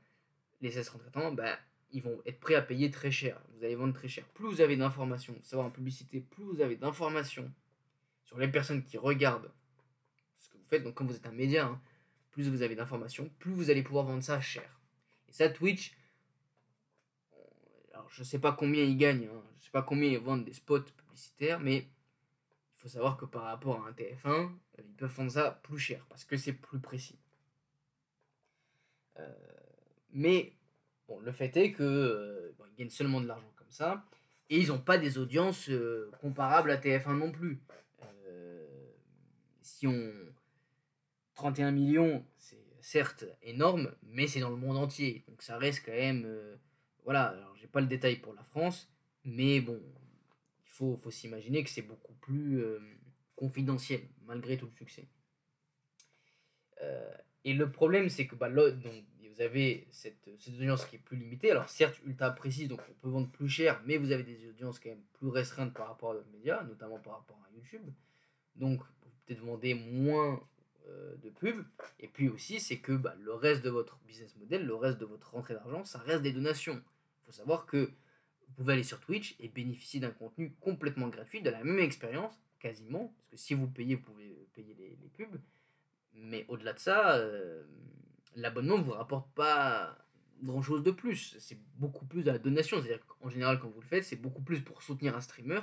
les 0.61 0.71
16-34 0.71 1.19
ans, 1.19 1.31
bah, 1.31 1.57
ils 1.91 2.01
vont 2.01 2.21
être 2.25 2.39
prêts 2.39 2.55
à 2.55 2.61
payer 2.61 2.91
très 2.91 3.11
cher. 3.11 3.41
Vous 3.55 3.63
allez 3.63 3.75
vendre 3.75 3.93
très 3.93 4.07
cher. 4.07 4.25
Plus 4.33 4.47
vous 4.47 4.61
avez 4.61 4.75
d'informations, 4.75 5.35
savoir 5.43 5.67
en 5.67 5.71
publicité, 5.71 6.19
plus 6.21 6.43
vous 6.43 6.61
avez 6.61 6.75
d'informations 6.75 7.51
sur 8.23 8.37
les 8.37 8.47
personnes 8.47 8.83
qui 8.83 8.97
regardent 8.97 9.51
ce 10.39 10.49
que 10.49 10.57
vous 10.57 10.67
faites. 10.67 10.83
Donc, 10.83 10.95
quand 10.95 11.05
vous 11.05 11.15
êtes 11.15 11.25
un 11.25 11.31
média, 11.31 11.65
hein, 11.65 11.81
plus 12.31 12.49
vous 12.49 12.61
avez 12.61 12.75
d'informations, 12.75 13.29
plus 13.39 13.51
vous 13.51 13.69
allez 13.69 13.83
pouvoir 13.83 14.05
vendre 14.05 14.23
ça 14.23 14.39
cher. 14.41 14.79
Et 15.27 15.33
ça, 15.33 15.49
Twitch, 15.49 15.95
alors 17.93 18.09
je 18.09 18.23
sais 18.23 18.39
pas 18.39 18.51
combien 18.51 18.83
ils 18.83 18.97
gagnent, 18.97 19.25
hein, 19.25 19.43
je 19.59 19.65
sais 19.65 19.71
pas 19.71 19.81
combien 19.81 20.09
ils 20.09 20.19
vendent 20.19 20.45
des 20.45 20.53
spots 20.53 20.81
publicitaires, 20.81 21.59
mais 21.59 21.77
il 21.77 22.81
faut 22.81 22.89
savoir 22.89 23.17
que 23.17 23.25
par 23.25 23.43
rapport 23.43 23.83
à 23.83 23.89
un 23.89 23.91
TF1, 23.91 24.27
euh, 24.27 24.49
ils 24.77 24.95
peuvent 24.95 25.11
vendre 25.11 25.31
ça 25.31 25.51
plus 25.63 25.79
cher 25.79 26.05
parce 26.09 26.23
que 26.25 26.37
c'est 26.37 26.53
plus 26.53 26.79
précis. 26.79 27.17
Euh, 29.17 29.33
mais 30.11 30.53
Le 31.23 31.31
fait 31.31 31.55
est 31.57 31.71
que 31.71 31.83
euh, 31.83 32.53
ils 32.71 32.79
gagnent 32.79 32.89
seulement 32.89 33.21
de 33.21 33.27
l'argent 33.27 33.51
comme 33.55 33.71
ça, 33.71 34.05
et 34.49 34.59
ils 34.59 34.67
n'ont 34.67 34.79
pas 34.79 34.97
des 34.97 35.17
audiences 35.17 35.69
euh, 35.69 36.11
comparables 36.21 36.71
à 36.71 36.77
TF1 36.77 37.17
non 37.17 37.31
plus. 37.31 37.59
Euh, 38.27 38.65
si 39.61 39.87
on 39.87 40.11
31 41.35 41.71
millions, 41.71 42.25
c'est 42.37 42.57
certes 42.81 43.25
énorme, 43.41 43.93
mais 44.03 44.27
c'est 44.27 44.39
dans 44.39 44.49
le 44.49 44.55
monde 44.55 44.77
entier, 44.77 45.23
donc 45.27 45.41
ça 45.41 45.57
reste 45.57 45.85
quand 45.85 45.91
même 45.91 46.27
voilà. 47.03 47.27
Alors 47.27 47.55
j'ai 47.55 47.67
pas 47.67 47.81
le 47.81 47.87
détail 47.87 48.17
pour 48.17 48.33
la 48.33 48.43
France, 48.43 48.89
mais 49.23 49.61
bon, 49.61 49.81
il 50.65 50.71
faut, 50.71 50.99
s'imaginer 51.11 51.63
que 51.63 51.69
c'est 51.69 51.81
beaucoup 51.81 52.13
plus 52.13 52.63
confidentiel 53.35 54.01
malgré 54.25 54.57
tout 54.57 54.65
le 54.65 54.71
succès. 54.71 55.07
Et 57.43 57.53
le 57.53 57.71
problème, 57.71 58.09
c'est 58.09 58.27
que 58.27 58.35
bah, 58.35 58.49
donc, 58.49 59.05
vous 59.37 59.43
avez 59.43 59.87
cette, 59.91 60.29
cette, 60.39 60.55
audience 60.55 60.85
qui 60.85 60.95
est 60.95 60.99
plus 60.99 61.17
limitée. 61.17 61.51
Alors, 61.51 61.69
certes, 61.69 61.99
ultra 62.05 62.31
précise, 62.31 62.67
donc 62.67 62.81
on 62.89 62.93
peut 62.93 63.09
vendre 63.09 63.29
plus 63.29 63.49
cher, 63.49 63.81
mais 63.85 63.97
vous 63.97 64.11
avez 64.11 64.23
des 64.23 64.49
audiences 64.49 64.79
quand 64.79 64.89
même 64.89 65.03
plus 65.13 65.27
restreintes 65.27 65.73
par 65.73 65.87
rapport 65.87 66.11
à 66.11 66.13
d'autres 66.15 66.31
médias, 66.31 66.63
notamment 66.63 66.97
par 66.97 67.19
rapport 67.19 67.39
à 67.47 67.55
YouTube. 67.55 67.83
Donc, 68.55 68.79
vous 68.79 69.11
peut-être 69.25 69.41
vendez 69.41 69.75
moins 69.75 70.41
euh, 70.87 71.15
de 71.17 71.29
pubs. 71.29 71.63
Et 71.99 72.07
puis 72.07 72.29
aussi, 72.29 72.59
c'est 72.59 72.79
que 72.79 72.93
bah, 72.93 73.15
le 73.19 73.33
reste 73.33 73.63
de 73.63 73.69
votre 73.69 73.99
business 74.07 74.35
model, 74.37 74.65
le 74.65 74.73
reste 74.73 74.97
de 74.97 75.05
votre 75.05 75.31
rentrée 75.31 75.53
d'argent, 75.53 75.85
ça 75.85 75.99
reste 75.99 76.23
des 76.23 76.31
donations. 76.31 76.75
Il 76.75 77.25
faut 77.25 77.31
savoir 77.31 77.67
que 77.67 77.91
vous 78.47 78.53
pouvez 78.55 78.73
aller 78.73 78.83
sur 78.83 78.99
Twitch 78.99 79.35
et 79.39 79.49
bénéficier 79.49 79.99
d'un 79.99 80.11
contenu 80.11 80.51
complètement 80.61 81.09
gratuit, 81.09 81.41
de 81.41 81.49
la 81.51 81.63
même 81.63 81.79
expérience, 81.79 82.33
quasiment. 82.59 83.13
Parce 83.17 83.29
que 83.29 83.37
si 83.37 83.53
vous 83.53 83.67
payez, 83.67 83.95
vous 83.95 84.03
pouvez 84.03 84.47
payer 84.53 84.73
les, 84.73 85.09
pubs. 85.09 85.39
Mais 86.13 86.45
au-delà 86.47 86.73
de 86.73 86.79
ça, 86.79 87.17
euh, 87.17 87.63
l'abonnement 88.37 88.77
ne 88.77 88.83
vous 88.83 88.91
rapporte 88.91 89.29
pas 89.33 89.97
grand 90.43 90.61
chose 90.61 90.83
de 90.83 90.91
plus. 90.91 91.35
C'est 91.39 91.59
beaucoup 91.75 92.05
plus 92.05 92.23
de 92.23 92.31
la 92.31 92.37
donation. 92.37 92.81
C'est-à-dire 92.81 93.05
qu'en 93.05 93.29
général, 93.29 93.59
quand 93.59 93.69
vous 93.69 93.81
le 93.81 93.87
faites, 93.87 94.03
c'est 94.03 94.15
beaucoup 94.15 94.41
plus 94.41 94.61
pour 94.61 94.81
soutenir 94.81 95.15
un 95.15 95.21
streamer 95.21 95.61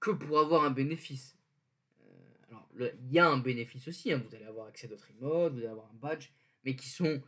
que 0.00 0.10
pour 0.10 0.38
avoir 0.38 0.64
un 0.64 0.70
bénéfice. 0.70 1.36
Euh, 2.00 2.50
alors, 2.50 2.68
il 2.78 3.12
y 3.12 3.18
a 3.18 3.28
un 3.28 3.38
bénéfice 3.38 3.88
aussi. 3.88 4.12
Hein. 4.12 4.22
Vous 4.26 4.34
allez 4.34 4.44
avoir 4.44 4.68
accès 4.68 4.86
à 4.86 4.90
d'autres 4.90 5.10
emotes, 5.10 5.52
vous 5.52 5.58
allez 5.58 5.66
avoir 5.66 5.90
un 5.90 5.96
badge, 5.96 6.28
mais 6.64 6.76
qui 6.76 6.88
sont 6.88 7.22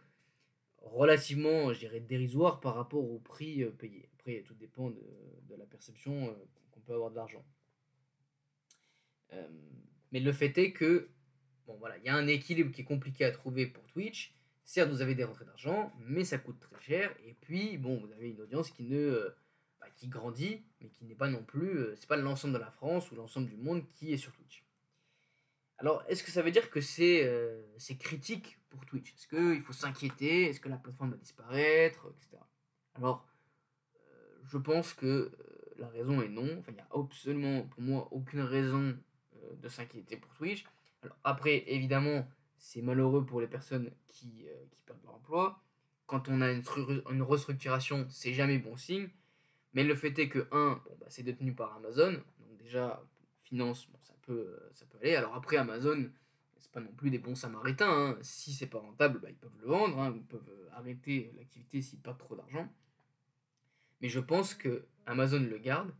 relativement, 0.78 1.72
je 1.72 1.80
dirais, 1.80 2.00
dérisoires 2.00 2.60
par 2.60 2.76
rapport 2.76 3.04
au 3.04 3.18
prix 3.18 3.64
euh, 3.64 3.70
payé. 3.70 4.08
Après, 4.18 4.42
tout 4.46 4.54
dépend 4.54 4.90
de, 4.90 5.02
de 5.48 5.54
la 5.56 5.66
perception 5.66 6.28
euh, 6.28 6.34
qu'on 6.70 6.80
peut 6.80 6.94
avoir 6.94 7.10
de 7.10 7.16
l'argent. 7.16 7.44
Mais 10.10 10.20
le 10.20 10.32
fait 10.32 10.56
est 10.56 10.72
que 10.72 11.10
bon 11.66 11.76
voilà, 11.78 11.98
il 11.98 12.04
y 12.04 12.08
a 12.08 12.16
un 12.16 12.26
équilibre 12.26 12.72
qui 12.72 12.80
est 12.80 12.84
compliqué 12.84 13.24
à 13.24 13.30
trouver 13.30 13.66
pour 13.66 13.86
Twitch. 13.88 14.32
Certes, 14.68 14.90
vous 14.90 15.00
avez 15.00 15.14
des 15.14 15.24
rentrées 15.24 15.46
d'argent, 15.46 15.90
mais 15.98 16.24
ça 16.24 16.36
coûte 16.36 16.60
très 16.60 16.78
cher. 16.82 17.16
Et 17.24 17.32
puis, 17.40 17.78
bon, 17.78 17.96
vous 17.96 18.12
avez 18.12 18.28
une 18.28 18.40
audience 18.42 18.70
qui 18.70 18.82
ne 18.82 19.34
bah, 19.80 19.86
qui 19.96 20.08
grandit, 20.08 20.62
mais 20.82 20.90
qui 20.90 21.06
n'est 21.06 21.14
pas 21.14 21.28
non 21.28 21.42
plus, 21.42 21.78
euh, 21.78 21.96
c'est 21.98 22.06
pas 22.06 22.18
l'ensemble 22.18 22.52
de 22.52 22.58
la 22.58 22.70
France 22.70 23.10
ou 23.10 23.14
l'ensemble 23.14 23.48
du 23.48 23.56
monde 23.56 23.88
qui 23.94 24.12
est 24.12 24.18
sur 24.18 24.30
Twitch. 24.34 24.66
Alors, 25.78 26.04
est-ce 26.06 26.22
que 26.22 26.30
ça 26.30 26.42
veut 26.42 26.50
dire 26.50 26.68
que 26.68 26.82
c'est 26.82 27.24
euh, 27.24 27.62
critique 27.98 28.58
pour 28.68 28.84
Twitch? 28.84 29.14
Est-ce 29.14 29.26
qu'il 29.26 29.62
faut 29.62 29.72
s'inquiéter? 29.72 30.50
Est-ce 30.50 30.60
que 30.60 30.68
la 30.68 30.76
plateforme 30.76 31.12
va 31.12 31.16
disparaître? 31.16 32.06
Etc. 32.18 32.36
Alors, 32.92 33.26
euh, 33.96 34.40
je 34.44 34.58
pense 34.58 34.92
que 34.92 35.06
euh, 35.06 35.32
la 35.78 35.88
raison 35.88 36.20
est 36.20 36.28
non. 36.28 36.58
Enfin, 36.58 36.72
il 36.72 36.74
n'y 36.74 36.80
a 36.82 36.88
absolument, 36.94 37.62
pour 37.62 37.80
moi, 37.80 38.08
aucune 38.10 38.40
raison 38.40 38.98
euh, 39.36 39.54
de 39.54 39.68
s'inquiéter 39.70 40.18
pour 40.18 40.34
Twitch. 40.34 40.66
Alors 41.02 41.16
après, 41.24 41.64
évidemment, 41.68 42.28
c'est 42.58 42.82
malheureux 42.82 43.24
pour 43.24 43.40
les 43.40 43.46
personnes 43.46 43.90
qui, 44.06 44.46
euh, 44.48 44.64
qui 44.70 44.80
perdent 44.82 45.02
leur 45.04 45.14
emploi. 45.14 45.62
Quand 46.06 46.28
on 46.28 46.40
a 46.40 46.50
une, 46.50 46.62
une 47.10 47.22
restructuration, 47.22 48.06
c'est 48.10 48.32
jamais 48.34 48.58
bon 48.58 48.76
signe. 48.76 49.08
Mais 49.74 49.84
le 49.84 49.94
fait 49.94 50.18
est 50.18 50.28
que, 50.28 50.46
un, 50.52 50.80
bon, 50.84 50.96
bah, 51.00 51.06
c'est 51.08 51.22
détenu 51.22 51.54
par 51.54 51.76
Amazon. 51.76 52.12
Donc 52.12 52.56
déjà, 52.58 53.02
finance, 53.40 53.86
bon, 53.90 53.98
ça, 54.02 54.14
peut, 54.22 54.58
ça 54.72 54.86
peut 54.86 54.98
aller. 54.98 55.14
Alors 55.14 55.34
après, 55.34 55.56
Amazon, 55.56 56.10
c'est 56.58 56.72
pas 56.72 56.80
non 56.80 56.92
plus 56.92 57.10
des 57.10 57.18
bons 57.18 57.34
samaritains. 57.34 57.90
Hein. 57.90 58.18
Si 58.22 58.52
c'est 58.52 58.66
pas 58.66 58.78
rentable, 58.78 59.20
bah, 59.20 59.28
ils 59.30 59.36
peuvent 59.36 59.58
le 59.60 59.66
vendre. 59.66 59.98
Hein. 59.98 60.12
Ils 60.16 60.24
peuvent 60.24 60.68
arrêter 60.72 61.32
l'activité 61.36 61.82
s'ils 61.82 62.00
perdent 62.00 62.18
trop 62.18 62.36
d'argent. 62.36 62.72
Mais 64.00 64.08
je 64.08 64.20
pense 64.20 64.54
que 64.54 64.86
Amazon 65.06 65.40
le 65.40 65.58
garde. 65.58 65.92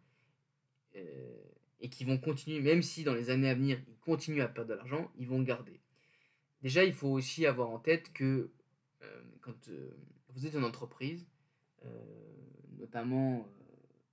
Euh, 0.96 1.36
et 1.80 1.90
qui 1.90 2.04
vont 2.04 2.18
continuer, 2.18 2.60
même 2.60 2.82
si 2.82 3.04
dans 3.04 3.14
les 3.14 3.30
années 3.30 3.48
à 3.48 3.54
venir, 3.54 3.78
ils 3.86 3.98
continuent 3.98 4.42
à 4.42 4.48
perdre 4.48 4.70
de 4.70 4.74
l'argent, 4.74 5.10
ils 5.16 5.28
vont 5.28 5.40
garder. 5.42 5.80
Déjà, 6.62 6.84
il 6.84 6.92
faut 6.92 7.08
aussi 7.08 7.46
avoir 7.46 7.70
en 7.70 7.78
tête 7.78 8.12
que 8.12 8.50
euh, 9.02 9.22
quand 9.40 9.68
euh, 9.68 9.96
vous 10.30 10.46
êtes 10.46 10.54
une 10.54 10.64
entreprise, 10.64 11.26
euh, 11.84 11.88
notamment 12.78 13.48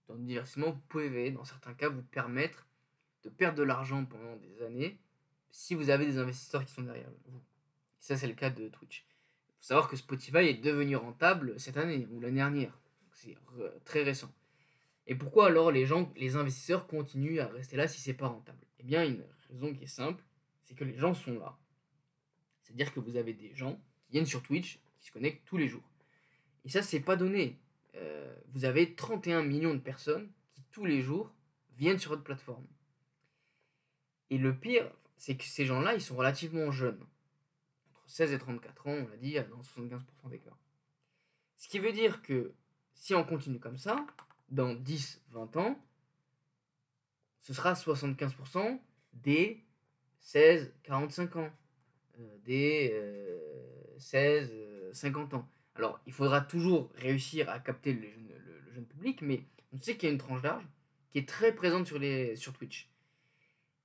dans 0.08 0.16
le 0.16 0.22
divertissement, 0.22 0.72
vous 0.72 0.82
pouvez, 0.88 1.32
dans 1.32 1.44
certains 1.44 1.74
cas, 1.74 1.90
vous 1.90 2.04
permettre 2.04 2.68
de 3.24 3.30
perdre 3.30 3.58
de 3.58 3.64
l'argent 3.64 4.06
pendant 4.06 4.36
des 4.38 4.62
années 4.62 5.00
si 5.50 5.74
vous 5.74 5.90
avez 5.90 6.06
des 6.06 6.18
investisseurs 6.18 6.64
qui 6.66 6.74
sont 6.74 6.84
derrière 6.84 7.10
vous. 7.26 7.42
Ça, 8.00 8.16
c'est 8.16 8.28
le 8.28 8.34
cas 8.34 8.52
de 8.52 8.68
Twitch. 8.68 9.06
Il 9.48 9.52
faut 9.58 9.64
savoir 9.64 9.90
que 9.90 9.96
Spotify 9.96 10.38
est 10.40 10.62
devenu 10.62 10.96
rentable 10.96 11.60
cette 11.60 11.78
année 11.78 12.08
ou 12.12 12.20
l'année 12.20 12.36
dernière. 12.36 12.78
C'est 13.14 13.36
très 13.86 14.04
récent. 14.04 14.32
Et 15.08 15.16
pourquoi 15.16 15.48
alors 15.48 15.72
les 15.72 15.86
gens, 15.86 16.12
les 16.18 16.36
investisseurs 16.36 16.88
continuent 16.88 17.40
à 17.40 17.48
rester 17.48 17.78
là 17.78 17.88
si 17.88 18.02
c'est 18.02 18.14
pas 18.14 18.28
rentable? 18.28 18.60
Eh 18.80 18.84
bien, 18.84 19.06
une 19.06 19.24
raison 19.50 19.74
qui 19.74 19.86
est 19.86 19.88
simple, 19.88 20.24
c'est 20.64 20.76
que 20.76 20.84
les 20.84 20.98
gens 20.98 21.14
sont 21.14 21.40
là. 21.40 21.58
C'est-à-dire 22.66 22.94
que 22.94 23.00
vous 23.00 23.16
avez 23.16 23.34
des 23.34 23.56
gens 23.56 23.80
qui 24.06 24.14
viennent 24.14 24.26
sur 24.26 24.42
Twitch, 24.42 24.80
qui 25.00 25.08
se 25.08 25.12
connectent 25.12 25.46
tous 25.46 25.58
les 25.58 25.68
jours. 25.68 25.88
Et 26.66 26.70
ça, 26.70 26.82
c'est 26.82 27.00
pas 27.00 27.16
donné. 27.16 27.60
Euh, 27.94 28.36
vous 28.54 28.66
avez 28.66 28.96
31 28.96 29.44
millions 29.44 29.76
de 29.76 29.80
personnes 29.80 30.30
qui 30.54 30.64
tous 30.72 30.86
les 30.86 31.02
jours 31.02 31.32
viennent 31.78 32.00
sur 32.00 32.10
votre 32.10 32.24
plateforme. 32.24 32.66
Et 34.32 34.40
le 34.40 34.58
pire, 34.58 34.92
c'est 35.16 35.38
que 35.38 35.44
ces 35.44 35.66
gens-là, 35.66 35.94
ils 35.94 36.02
sont 36.02 36.16
relativement 36.16 36.72
jeunes. 36.72 37.06
Entre 37.92 38.10
16 38.10 38.34
et 38.34 38.40
34 38.40 38.88
ans, 38.88 38.92
on 38.92 39.08
l'a 39.08 39.18
dit, 39.18 39.34
dans 39.34 39.62
75% 39.62 40.30
des 40.30 40.40
cas. 40.40 40.58
Ce 41.58 41.68
qui 41.68 41.78
veut 41.78 41.92
dire 41.92 42.22
que 42.24 42.54
si 42.96 43.14
on 43.14 43.24
continue 43.24 43.60
comme 43.60 43.78
ça, 43.78 44.06
dans 44.50 44.74
10-20 44.74 45.58
ans, 45.60 45.80
ce 47.42 47.54
sera 47.54 47.74
75% 47.74 48.80
des 49.14 49.64
16-45 50.24 51.38
ans, 51.38 51.52
des 52.44 52.94
16-50 54.00 55.34
euh, 55.34 55.38
ans. 55.38 55.50
Alors, 55.76 56.00
il 56.06 56.14
faudra 56.14 56.42
toujours 56.42 56.92
réussir 56.96 57.50
à 57.50 57.60
capter 57.60 57.94
le, 57.94 58.08
jeune 58.74 58.86
public, 58.86 59.22
mais 59.22 59.44
on 59.74 59.80
sait 59.80 59.96
qu'il 59.96 60.08
y 60.08 60.10
a 60.10 60.14
une 60.14 60.20
tranche 60.20 60.42
d'âge 60.42 60.64
qui 61.12 61.20
est 61.20 61.28
très 61.28 61.54
présente 61.54 61.88
sur, 61.88 62.00
les, 62.00 62.36
sur 62.36 62.54
Twitch. 62.54 62.90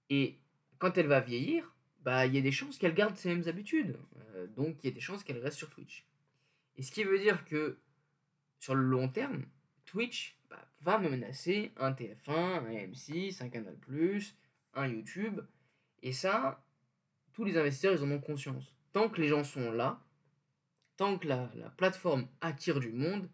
Et 0.08 0.38
quand 0.78 0.98
elle 0.98 1.06
va 1.06 1.20
vieillir, 1.20 1.74
bah 2.02 2.26
il 2.26 2.34
y 2.34 2.38
a 2.38 2.40
des 2.40 2.52
chances 2.52 2.78
qu'elle 2.78 2.94
garde 2.94 3.16
ses 3.16 3.28
mêmes 3.28 3.46
habitudes. 3.46 3.96
Euh, 4.34 4.46
donc 4.48 4.82
il 4.82 4.88
y 4.88 4.90
a 4.90 4.94
des 4.94 5.00
chances 5.00 5.22
qu'elle 5.22 5.38
reste 5.38 5.58
sur 5.58 5.70
Twitch. 5.70 6.06
Et 6.76 6.82
ce 6.82 6.90
qui 6.90 7.04
veut 7.04 7.18
dire 7.18 7.44
que 7.44 7.78
sur 8.58 8.74
le 8.74 8.82
long 8.82 9.08
terme, 9.08 9.44
Twitch 9.84 10.36
bah, 10.48 10.66
va 10.80 10.98
menacer 10.98 11.72
un 11.76 11.92
TF1, 11.92 12.30
un 12.30 12.70
M6, 12.70 13.42
un 13.42 13.48
Canal+, 13.48 13.76
un 14.74 14.86
YouTube. 14.88 15.40
Et 16.02 16.12
ça, 16.12 16.64
tous 17.40 17.46
les 17.46 17.56
investisseurs, 17.56 17.94
ils 17.94 18.04
en 18.04 18.10
ont 18.10 18.20
conscience. 18.20 18.74
Tant 18.92 19.08
que 19.08 19.18
les 19.18 19.28
gens 19.28 19.44
sont 19.44 19.72
là, 19.72 19.98
tant 20.98 21.16
que 21.16 21.26
la, 21.26 21.50
la 21.54 21.70
plateforme 21.70 22.28
attire 22.42 22.80
du 22.80 22.92
monde, 22.92 23.30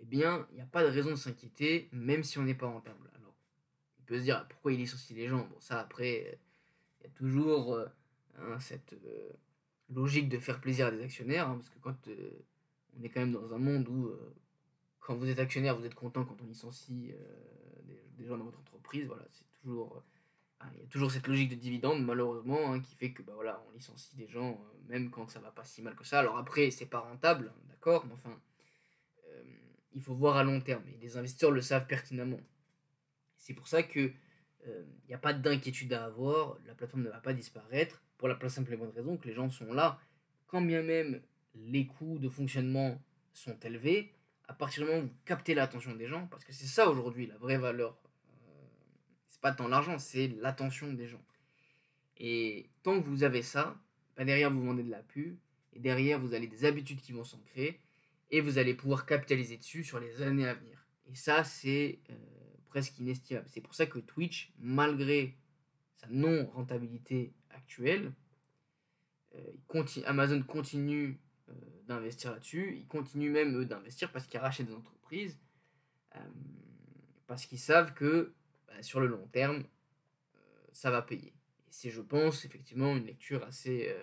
eh 0.00 0.04
bien, 0.04 0.48
il 0.50 0.56
n'y 0.56 0.60
a 0.60 0.66
pas 0.66 0.82
de 0.82 0.88
raison 0.88 1.10
de 1.10 1.14
s'inquiéter, 1.14 1.88
même 1.92 2.24
si 2.24 2.36
on 2.40 2.42
n'est 2.42 2.56
pas 2.56 2.66
rentable. 2.66 3.08
Alors, 3.14 3.32
on 4.00 4.02
peut 4.06 4.18
se 4.18 4.24
dire, 4.24 4.44
pourquoi 4.48 4.72
il 4.72 4.78
licencie 4.78 5.14
les 5.14 5.28
gens? 5.28 5.46
Bon, 5.46 5.60
ça, 5.60 5.78
après, 5.78 6.36
il 6.98 7.04
y 7.04 7.06
a 7.06 7.10
toujours 7.10 7.74
euh, 7.74 7.86
hein, 8.38 8.58
cette 8.58 8.94
euh, 8.94 9.30
logique 9.88 10.28
de 10.28 10.40
faire 10.40 10.60
plaisir 10.60 10.88
à 10.88 10.90
des 10.90 11.04
actionnaires, 11.04 11.48
hein, 11.48 11.54
parce 11.54 11.70
que 11.70 11.78
quand 11.78 12.08
euh, 12.08 12.30
on 12.98 13.04
est 13.04 13.08
quand 13.08 13.20
même 13.20 13.30
dans 13.30 13.54
un 13.54 13.58
monde 13.58 13.88
où, 13.88 14.10
quand 14.98 15.14
vous 15.14 15.28
êtes 15.28 15.38
actionnaire, 15.38 15.78
vous 15.78 15.86
êtes 15.86 15.94
content 15.94 16.24
quand 16.24 16.42
on 16.42 16.46
licencie 16.46 17.12
des, 18.18 18.26
gens 18.26 18.36
dans 18.36 18.46
votre 18.46 18.58
entreprise, 18.58 19.06
voilà, 19.06 19.24
c'est 19.30 19.46
toujours... 19.62 20.02
Ah, 20.64 20.70
il 20.74 20.80
y 20.80 20.84
a 20.84 20.86
toujours 20.86 21.10
cette 21.10 21.26
logique 21.26 21.50
de 21.50 21.56
dividende, 21.56 22.04
malheureusement, 22.04 22.72
hein, 22.72 22.80
qui 22.80 22.94
fait 22.94 23.12
que 23.12 23.22
bah, 23.22 23.32
voilà, 23.34 23.62
on 23.68 23.76
licencie 23.76 24.16
des 24.16 24.28
gens, 24.28 24.58
même 24.88 25.10
quand 25.10 25.28
ça 25.28 25.40
va 25.40 25.50
pas 25.50 25.64
si 25.64 25.82
mal 25.82 25.94
que 25.94 26.04
ça. 26.04 26.20
Alors 26.20 26.38
après, 26.38 26.70
c'est 26.70 26.86
pas 26.86 27.00
rentable, 27.00 27.52
d'accord, 27.68 28.06
mais 28.06 28.14
enfin 28.14 28.38
il 29.94 30.02
faut 30.02 30.14
voir 30.14 30.36
à 30.36 30.44
long 30.44 30.60
terme. 30.60 30.82
Et 30.88 30.98
les 31.00 31.16
investisseurs 31.16 31.52
le 31.52 31.62
savent 31.62 31.86
pertinemment. 31.86 32.40
C'est 33.36 33.54
pour 33.54 33.68
ça 33.68 33.82
que 33.82 34.12
il 34.66 34.70
euh, 34.70 34.84
n'y 35.08 35.14
a 35.14 35.18
pas 35.18 35.34
d'inquiétude 35.34 35.92
à 35.92 36.06
avoir, 36.06 36.56
la 36.66 36.74
plateforme 36.74 37.02
ne 37.02 37.10
va 37.10 37.20
pas 37.20 37.34
disparaître, 37.34 38.02
pour 38.16 38.28
la 38.28 38.48
simple 38.48 38.72
et 38.72 38.76
bonne 38.76 38.90
raison 38.90 39.18
que 39.18 39.28
les 39.28 39.34
gens 39.34 39.50
sont 39.50 39.72
là, 39.72 39.98
quand 40.46 40.62
bien 40.62 40.82
même 40.82 41.20
les 41.54 41.86
coûts 41.86 42.18
de 42.18 42.30
fonctionnement 42.30 42.98
sont 43.34 43.58
élevés, 43.60 44.14
à 44.48 44.54
partir 44.54 44.84
du 44.84 44.90
moment 44.90 45.04
où 45.04 45.08
vous 45.08 45.14
captez 45.26 45.54
l'attention 45.54 45.94
des 45.94 46.06
gens, 46.06 46.26
parce 46.28 46.44
que 46.44 46.52
c'est 46.52 46.66
ça 46.66 46.88
aujourd'hui 46.88 47.26
la 47.26 47.36
vraie 47.36 47.58
valeur, 47.58 47.98
euh, 48.03 48.03
pas 49.44 49.52
tant 49.52 49.68
l'argent, 49.68 49.98
c'est 49.98 50.28
l'attention 50.40 50.94
des 50.94 51.06
gens. 51.06 51.22
Et 52.16 52.70
tant 52.82 52.98
que 52.98 53.06
vous 53.06 53.24
avez 53.24 53.42
ça, 53.42 53.78
bah, 54.16 54.24
derrière 54.24 54.50
vous 54.50 54.64
vendez 54.64 54.82
de 54.82 54.90
la 54.90 55.02
pub, 55.02 55.36
et 55.74 55.80
derrière 55.80 56.18
vous 56.18 56.32
avez 56.32 56.46
des 56.46 56.64
habitudes 56.64 57.02
qui 57.02 57.12
vont 57.12 57.24
s'ancrer, 57.24 57.78
et 58.30 58.40
vous 58.40 58.56
allez 58.56 58.72
pouvoir 58.72 59.04
capitaliser 59.04 59.58
dessus 59.58 59.84
sur 59.84 60.00
les 60.00 60.22
années 60.22 60.48
à 60.48 60.54
venir. 60.54 60.86
Et 61.12 61.14
ça, 61.14 61.44
c'est 61.44 61.98
euh, 62.08 62.14
presque 62.70 62.98
inestimable. 62.98 63.44
C'est 63.50 63.60
pour 63.60 63.74
ça 63.74 63.84
que 63.84 63.98
Twitch, 63.98 64.50
malgré 64.58 65.36
sa 65.98 66.06
non-rentabilité 66.08 67.34
actuelle, 67.50 68.14
euh, 69.34 69.84
Amazon 70.06 70.42
continue 70.42 71.20
euh, 71.50 71.52
d'investir 71.86 72.32
là-dessus. 72.32 72.78
Ils 72.78 72.86
continuent 72.86 73.30
même, 73.30 73.54
eux, 73.58 73.66
d'investir 73.66 74.10
parce 74.10 74.26
qu'ils 74.26 74.40
rachètent 74.40 74.68
des 74.68 74.74
entreprises. 74.74 75.38
parce 77.26 77.44
qu'ils 77.44 77.58
savent 77.58 77.92
que 77.92 78.32
bah, 78.74 78.82
sur 78.82 79.00
le 79.00 79.06
long 79.06 79.26
terme, 79.32 79.64
ça 80.72 80.90
va 80.90 81.02
payer. 81.02 81.32
C'est, 81.70 81.90
je 81.90 82.00
pense, 82.00 82.44
effectivement 82.44 82.96
une 82.96 83.06
lecture 83.06 83.44
assez, 83.44 83.94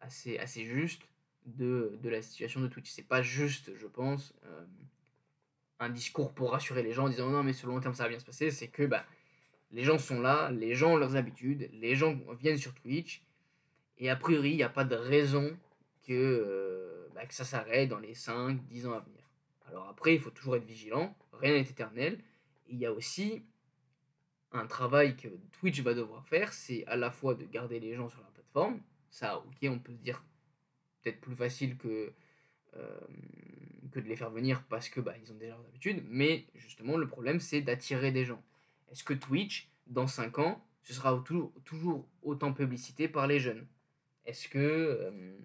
assez, 0.00 0.38
assez 0.38 0.64
juste 0.64 1.02
de, 1.46 1.98
la 2.04 2.22
situation 2.22 2.60
de 2.60 2.68
Twitch. 2.68 2.90
C'est 2.90 3.06
pas 3.06 3.22
juste, 3.22 3.74
je 3.76 3.86
pense, 3.86 4.34
euh, 4.44 4.64
un 5.80 5.90
discours 5.90 6.32
pour 6.32 6.52
rassurer 6.52 6.82
les 6.82 6.92
gens 6.92 7.06
en 7.06 7.08
disant 7.08 7.28
non, 7.28 7.42
mais 7.42 7.52
sur 7.52 7.68
le 7.68 7.74
long 7.74 7.80
terme 7.80 7.94
ça 7.94 8.04
va 8.04 8.08
bien 8.10 8.18
se 8.18 8.24
passer. 8.24 8.50
C'est 8.50 8.68
que 8.68 8.84
bah, 8.84 9.04
les 9.70 9.84
gens 9.84 9.98
sont 9.98 10.20
là, 10.20 10.50
les 10.50 10.74
gens 10.74 10.92
ont 10.92 10.96
leurs 10.96 11.16
habitudes, 11.16 11.68
les 11.72 11.94
gens 11.94 12.18
viennent 12.38 12.58
sur 12.58 12.74
Twitch, 12.74 13.22
et 13.98 14.10
a 14.10 14.16
priori, 14.16 14.50
il 14.50 14.56
n'y 14.56 14.62
a 14.62 14.68
pas 14.68 14.84
de 14.84 14.94
raison 14.94 15.56
que, 16.06 16.12
euh, 16.12 17.08
bah, 17.14 17.26
que 17.26 17.34
ça 17.34 17.44
s'arrête 17.44 17.88
dans 17.88 17.98
les 17.98 18.14
5-10 18.14 18.86
ans 18.86 18.92
à 18.92 19.00
venir. 19.00 19.22
Alors 19.66 19.88
après, 19.88 20.14
il 20.14 20.20
faut 20.20 20.30
toujours 20.30 20.56
être 20.56 20.64
vigilant, 20.64 21.16
rien 21.32 21.52
n'est 21.52 21.60
éternel. 21.60 22.18
Il 22.68 22.78
y 22.78 22.86
a 22.86 22.92
aussi 22.92 23.42
un 24.52 24.66
travail 24.66 25.16
que 25.16 25.28
Twitch 25.52 25.80
va 25.80 25.94
devoir 25.94 26.26
faire, 26.26 26.52
c'est 26.52 26.84
à 26.86 26.96
la 26.96 27.10
fois 27.10 27.34
de 27.34 27.44
garder 27.44 27.80
les 27.80 27.94
gens 27.94 28.08
sur 28.08 28.20
la 28.20 28.28
plateforme. 28.28 28.80
Ça, 29.10 29.38
ok, 29.38 29.56
on 29.64 29.78
peut 29.78 29.92
se 29.92 29.98
dire 29.98 30.22
peut-être 31.02 31.20
plus 31.20 31.34
facile 31.34 31.76
que, 31.76 32.12
euh, 32.76 33.00
que 33.90 34.00
de 34.00 34.08
les 34.08 34.16
faire 34.16 34.30
venir 34.30 34.62
parce 34.68 34.88
que 34.88 35.00
bah, 35.00 35.14
ils 35.22 35.32
ont 35.32 35.36
déjà 35.36 35.56
leurs 35.56 35.66
habitudes. 35.66 36.02
Mais 36.08 36.46
justement, 36.54 36.96
le 36.96 37.06
problème, 37.06 37.40
c'est 37.40 37.60
d'attirer 37.60 38.12
des 38.12 38.24
gens. 38.24 38.42
Est-ce 38.90 39.04
que 39.04 39.14
Twitch, 39.14 39.70
dans 39.86 40.06
5 40.06 40.38
ans, 40.38 40.64
ce 40.82 40.94
sera 40.94 41.22
toujours, 41.64 42.08
autant 42.22 42.52
publicité 42.52 43.08
par 43.08 43.26
les 43.26 43.38
jeunes? 43.38 43.66
Est-ce 44.24 44.48
que 44.48 44.58
euh, 44.58 45.36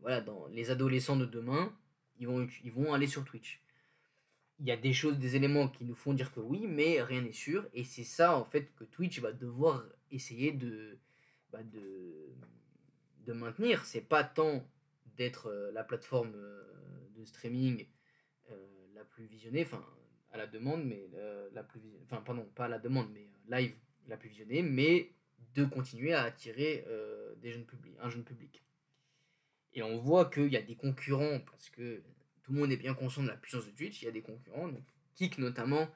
voilà, 0.00 0.20
dans 0.20 0.46
les 0.48 0.70
adolescents 0.70 1.16
de 1.16 1.26
demain, 1.26 1.72
ils 2.18 2.26
vont, 2.26 2.46
ils 2.62 2.72
vont 2.72 2.92
aller 2.92 3.06
sur 3.06 3.24
Twitch? 3.24 3.60
Il 4.60 4.66
y 4.66 4.72
a 4.72 4.76
des 4.76 4.92
choses, 4.92 5.18
des 5.18 5.36
éléments 5.36 5.68
qui 5.68 5.84
nous 5.84 5.94
font 5.94 6.14
dire 6.14 6.32
que 6.32 6.40
oui, 6.40 6.66
mais 6.66 7.00
rien 7.02 7.22
n'est 7.22 7.32
sûr. 7.32 7.68
Et 7.74 7.84
c'est 7.84 8.04
ça, 8.04 8.36
en 8.36 8.44
fait, 8.44 8.74
que 8.74 8.84
Twitch 8.84 9.20
va 9.20 9.32
devoir 9.32 9.84
essayer 10.10 10.52
de, 10.52 10.98
bah, 11.52 11.62
de, 11.62 12.34
de 13.26 13.32
maintenir. 13.32 13.84
C'est 13.84 14.00
pas 14.00 14.24
tant 14.24 14.66
d'être 15.16 15.48
euh, 15.48 15.70
la 15.72 15.84
plateforme 15.84 16.32
euh, 16.34 16.62
de 17.16 17.24
streaming 17.24 17.86
euh, 18.50 18.66
la 18.94 19.04
plus 19.04 19.26
visionnée, 19.26 19.62
enfin 19.62 19.84
à 20.30 20.36
la 20.36 20.46
demande, 20.46 20.84
mais 20.84 21.08
la 21.54 21.62
plus 21.62 21.80
enfin 22.04 22.20
pardon, 22.20 22.46
pas 22.54 22.68
la 22.68 22.78
demande, 22.78 23.08
mais 23.14 23.30
live 23.48 23.74
la 24.08 24.18
plus 24.18 24.28
visionnée, 24.28 24.60
mais 24.60 25.10
de 25.54 25.64
continuer 25.64 26.12
à 26.12 26.24
attirer 26.24 26.84
des 27.38 27.50
jeunes 27.50 27.64
publics, 27.64 27.96
un 27.98 28.10
jeune 28.10 28.24
public. 28.24 28.62
Et 29.72 29.82
on 29.82 29.96
voit 29.96 30.26
qu'il 30.26 30.52
y 30.52 30.56
a 30.58 30.60
des 30.60 30.76
concurrents, 30.76 31.40
parce 31.50 31.70
que 31.70 32.02
tout 32.48 32.54
le 32.54 32.60
monde 32.60 32.72
est 32.72 32.78
bien 32.78 32.94
conscient 32.94 33.22
de 33.22 33.28
la 33.28 33.36
puissance 33.36 33.66
de 33.66 33.70
Twitch, 33.72 34.00
il 34.00 34.06
y 34.06 34.08
a 34.08 34.10
des 34.10 34.22
concurrents, 34.22 34.68
donc 34.68 34.82
Kik 35.16 35.36
notamment, 35.36 35.86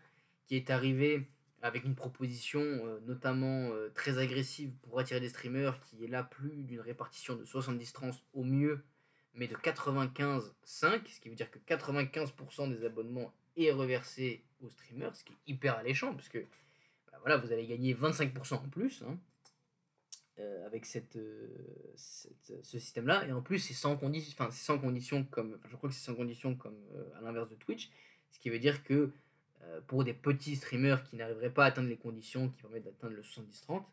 qui 0.47 0.57
est 0.57 0.69
arrivé 0.69 1.27
avec 1.62 1.85
une 1.85 1.95
proposition 1.95 2.61
euh, 2.61 3.01
notamment 3.07 3.71
euh, 3.71 3.91
très 3.95 4.19
agressive 4.19 4.75
pour 4.83 4.99
attirer 4.99 5.19
des 5.19 5.31
streamers 5.31 5.81
qui 5.81 6.05
est 6.05 6.09
là 6.09 6.25
plus 6.25 6.65
d'une 6.65 6.81
répartition 6.81 7.37
de 7.37 7.45
70-30 7.47 8.21
au 8.35 8.45
mieux, 8.45 8.85
mais 9.33 9.49
de 9.49 9.55
95-5, 9.55 10.53
ce 10.67 11.21
qui 11.21 11.31
veut 11.31 11.35
dire 11.35 11.51
que 11.51 11.59
95% 11.61 12.69
des 12.69 12.85
abonnements 12.85 13.33
est 13.57 13.71
reversé 13.71 14.45
aux 14.61 14.69
streamers, 14.69 15.17
ce 15.17 15.25
qui 15.25 15.33
est 15.33 15.53
hyper 15.53 15.79
alléchant, 15.79 16.12
parce 16.12 16.29
que 16.29 16.45
bah 17.11 17.19
voilà, 17.23 17.38
vous 17.38 17.51
allez 17.51 17.67
gagner 17.67 17.95
25% 17.95 18.55
en 18.57 18.59
plus 18.69 19.03
hein, 19.09 19.17
euh, 20.38 20.66
avec 20.66 20.87
cette, 20.87 21.18
ce 21.97 22.79
système-là, 22.79 23.27
et 23.27 23.33
en 23.33 23.42
plus 23.42 23.59
c'est 23.59 23.75
sans, 23.75 23.97
condition, 23.97 24.51
sans 24.51 24.79
condition 24.79 25.25
comme, 25.25 25.59
je 25.68 25.77
crois 25.77 25.88
que 25.88 25.95
c'est 25.95 26.05
sans 26.05 26.14
condition 26.14 26.55
comme 26.55 26.79
à 27.18 27.21
l'inverse 27.21 27.51
de 27.51 27.57
Twitch, 27.57 27.90
ce 28.33 28.38
qui 28.38 28.51
veut 28.51 28.59
dire 28.59 28.83
que 28.83 29.12
euh, 29.64 29.81
pour 29.87 30.03
des 30.03 30.14
petits 30.14 30.57
streamers 30.57 31.05
qui 31.05 31.14
n'arriveraient 31.16 31.53
pas 31.53 31.64
à 31.64 31.68
atteindre 31.68 31.89
les 31.89 31.97
conditions 31.97 32.49
qui 32.49 32.62
permettent 32.62 32.85
d'atteindre 32.85 33.14
le 33.14 33.22
70-30 33.22 33.85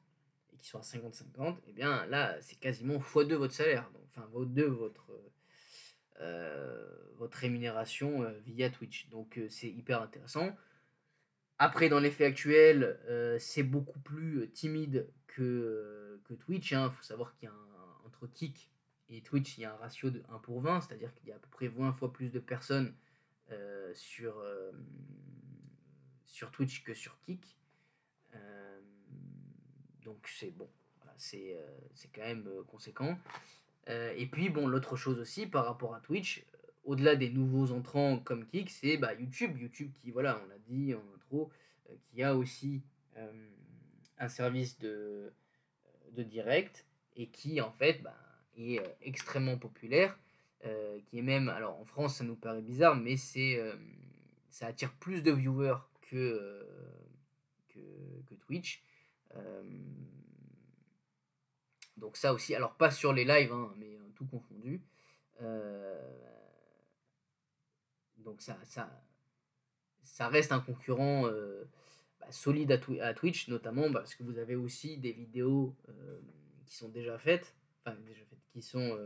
et 0.54 0.58
qui 0.58 0.68
sont 0.68 0.80
à 0.80 0.82
50-50, 0.82 1.52
et 1.52 1.56
eh 1.68 1.74
bien 1.74 2.06
là, 2.08 2.36
c'est 2.42 2.60
quasiment 2.60 2.98
x2 2.98 3.36
votre 3.36 3.54
salaire, 3.54 3.88
enfin 4.08 4.28
x2 4.34 4.64
votre, 4.64 5.12
euh, 6.22 6.92
votre 7.18 7.38
rémunération 7.38 8.24
euh, 8.24 8.32
via 8.46 8.72
Twitch. 8.72 9.10
Donc 9.10 9.40
c'est 9.50 9.70
hyper 9.70 10.02
intéressant. 10.02 10.56
Après, 11.60 11.90
dans 11.90 12.00
l'effet 12.00 12.26
actuel, 12.26 12.98
c'est 13.38 13.64
beaucoup 13.64 14.00
plus 14.00 14.50
timide 14.54 15.10
que, 15.28 16.09
que 16.30 16.34
Twitch. 16.36 16.72
Il 16.72 16.76
hein. 16.76 16.90
faut 16.90 17.04
savoir 17.04 17.36
qu'il 17.36 17.50
y 17.50 17.52
a 17.52 17.56
entre 18.06 18.28
Kik 18.28 18.70
et 19.10 19.22
Twitch, 19.22 19.58
il 19.58 19.62
y 19.62 19.66
a 19.66 19.74
un 19.74 19.78
ratio 19.78 20.12
de 20.12 20.24
1 20.30 20.38
pour 20.40 20.62
20, 20.62 20.82
c'est-à-dire 20.82 21.14
qu'il 21.16 21.30
y 21.30 21.32
a 21.32 21.36
à 21.36 21.40
peu 21.40 21.50
près 21.50 21.68
20 21.68 21.94
fois 21.94 22.14
plus 22.14 22.32
de 22.32 22.40
personnes 22.40 22.94
sur, 23.96 24.36
sur 26.26 26.52
Twitch 26.52 26.84
que 26.84 26.94
sur 26.94 27.20
Kik. 27.22 27.58
Euh, 28.36 28.80
donc 30.04 30.28
c'est 30.28 30.52
bon, 30.52 30.70
c'est 31.18 31.56
euh, 31.56 31.78
c'est 31.94 32.10
quand 32.10 32.22
même 32.22 32.48
euh, 32.48 32.64
conséquent. 32.64 33.18
et 33.88 34.28
puis 34.28 34.50
bon, 34.50 34.68
l'autre 34.68 34.96
chose 34.96 35.20
aussi 35.20 35.48
par 35.48 35.66
rapport 35.66 35.96
à 35.96 36.00
Twitch, 36.00 36.46
au-delà 36.84 37.16
des 37.16 37.30
nouveaux 37.30 37.72
entrants 37.72 38.20
comme 38.20 38.46
Kik, 38.46 38.70
c'est 38.70 38.98
bah, 38.98 39.14
YouTube. 39.16 39.58
YouTube 39.58 39.92
qui, 39.96 40.12
voilà, 40.12 40.40
on 40.44 40.48
l'a 40.48 40.60
dit 40.68 40.94
en 40.94 41.04
intro, 41.16 41.50
qui 42.04 42.22
a 42.22 42.36
aussi 42.36 42.84
un 44.20 44.30
service 44.30 44.78
de, 44.78 45.34
de 46.14 46.24
direct 46.24 46.86
et 47.16 47.28
qui 47.28 47.62
en 47.62 47.72
fait 47.72 48.01
bah, 48.01 48.16
est 48.57 48.82
extrêmement 49.01 49.57
populaire, 49.57 50.18
qui 51.05 51.20
est 51.20 51.24
même, 51.24 51.49
alors 51.49 51.80
en 51.80 51.86
France 51.86 52.18
ça 52.18 52.24
nous 52.24 52.36
paraît 52.36 52.62
bizarre, 52.62 52.95
mais 52.95 53.18
c'est 53.18 53.60
ça 54.49 54.68
attire 54.68 54.93
plus 54.93 55.22
de 55.22 55.32
viewers 55.32 55.78
que, 56.01 56.66
que, 57.70 58.36
Twitch. 58.45 58.84
donc 61.97 62.18
ça 62.18 62.34
aussi, 62.34 62.55
alors 62.55 62.76
pas 62.76 62.91
sur 62.91 63.14
les 63.14 63.26
lives, 63.26 63.51
hein, 63.51 63.74
mais 63.78 63.97
tout 64.16 64.26
confondu. 64.26 64.82
donc 68.18 68.41
ça, 68.41 68.57
ça, 68.64 68.89
ça 70.03 70.28
reste 70.28 70.51
un 70.51 70.60
concurrent 70.60 71.30
solide 72.32 72.72
à, 72.72 73.14
Twitch, 73.14 73.48
notamment 73.48 73.92
parce 73.92 74.16
que 74.16 74.24
vous 74.24 74.38
avez 74.38 74.56
aussi 74.56 74.98
des 74.98 75.12
vidéos 75.12 75.76
qui 76.66 76.76
sont 76.76 76.90
déjà 76.90 77.18
faites, 77.18 77.56
enfin 77.86 77.98
déjà 78.06 78.24
faites, 78.26 78.40
qui 78.54 78.62
sont 78.62 78.98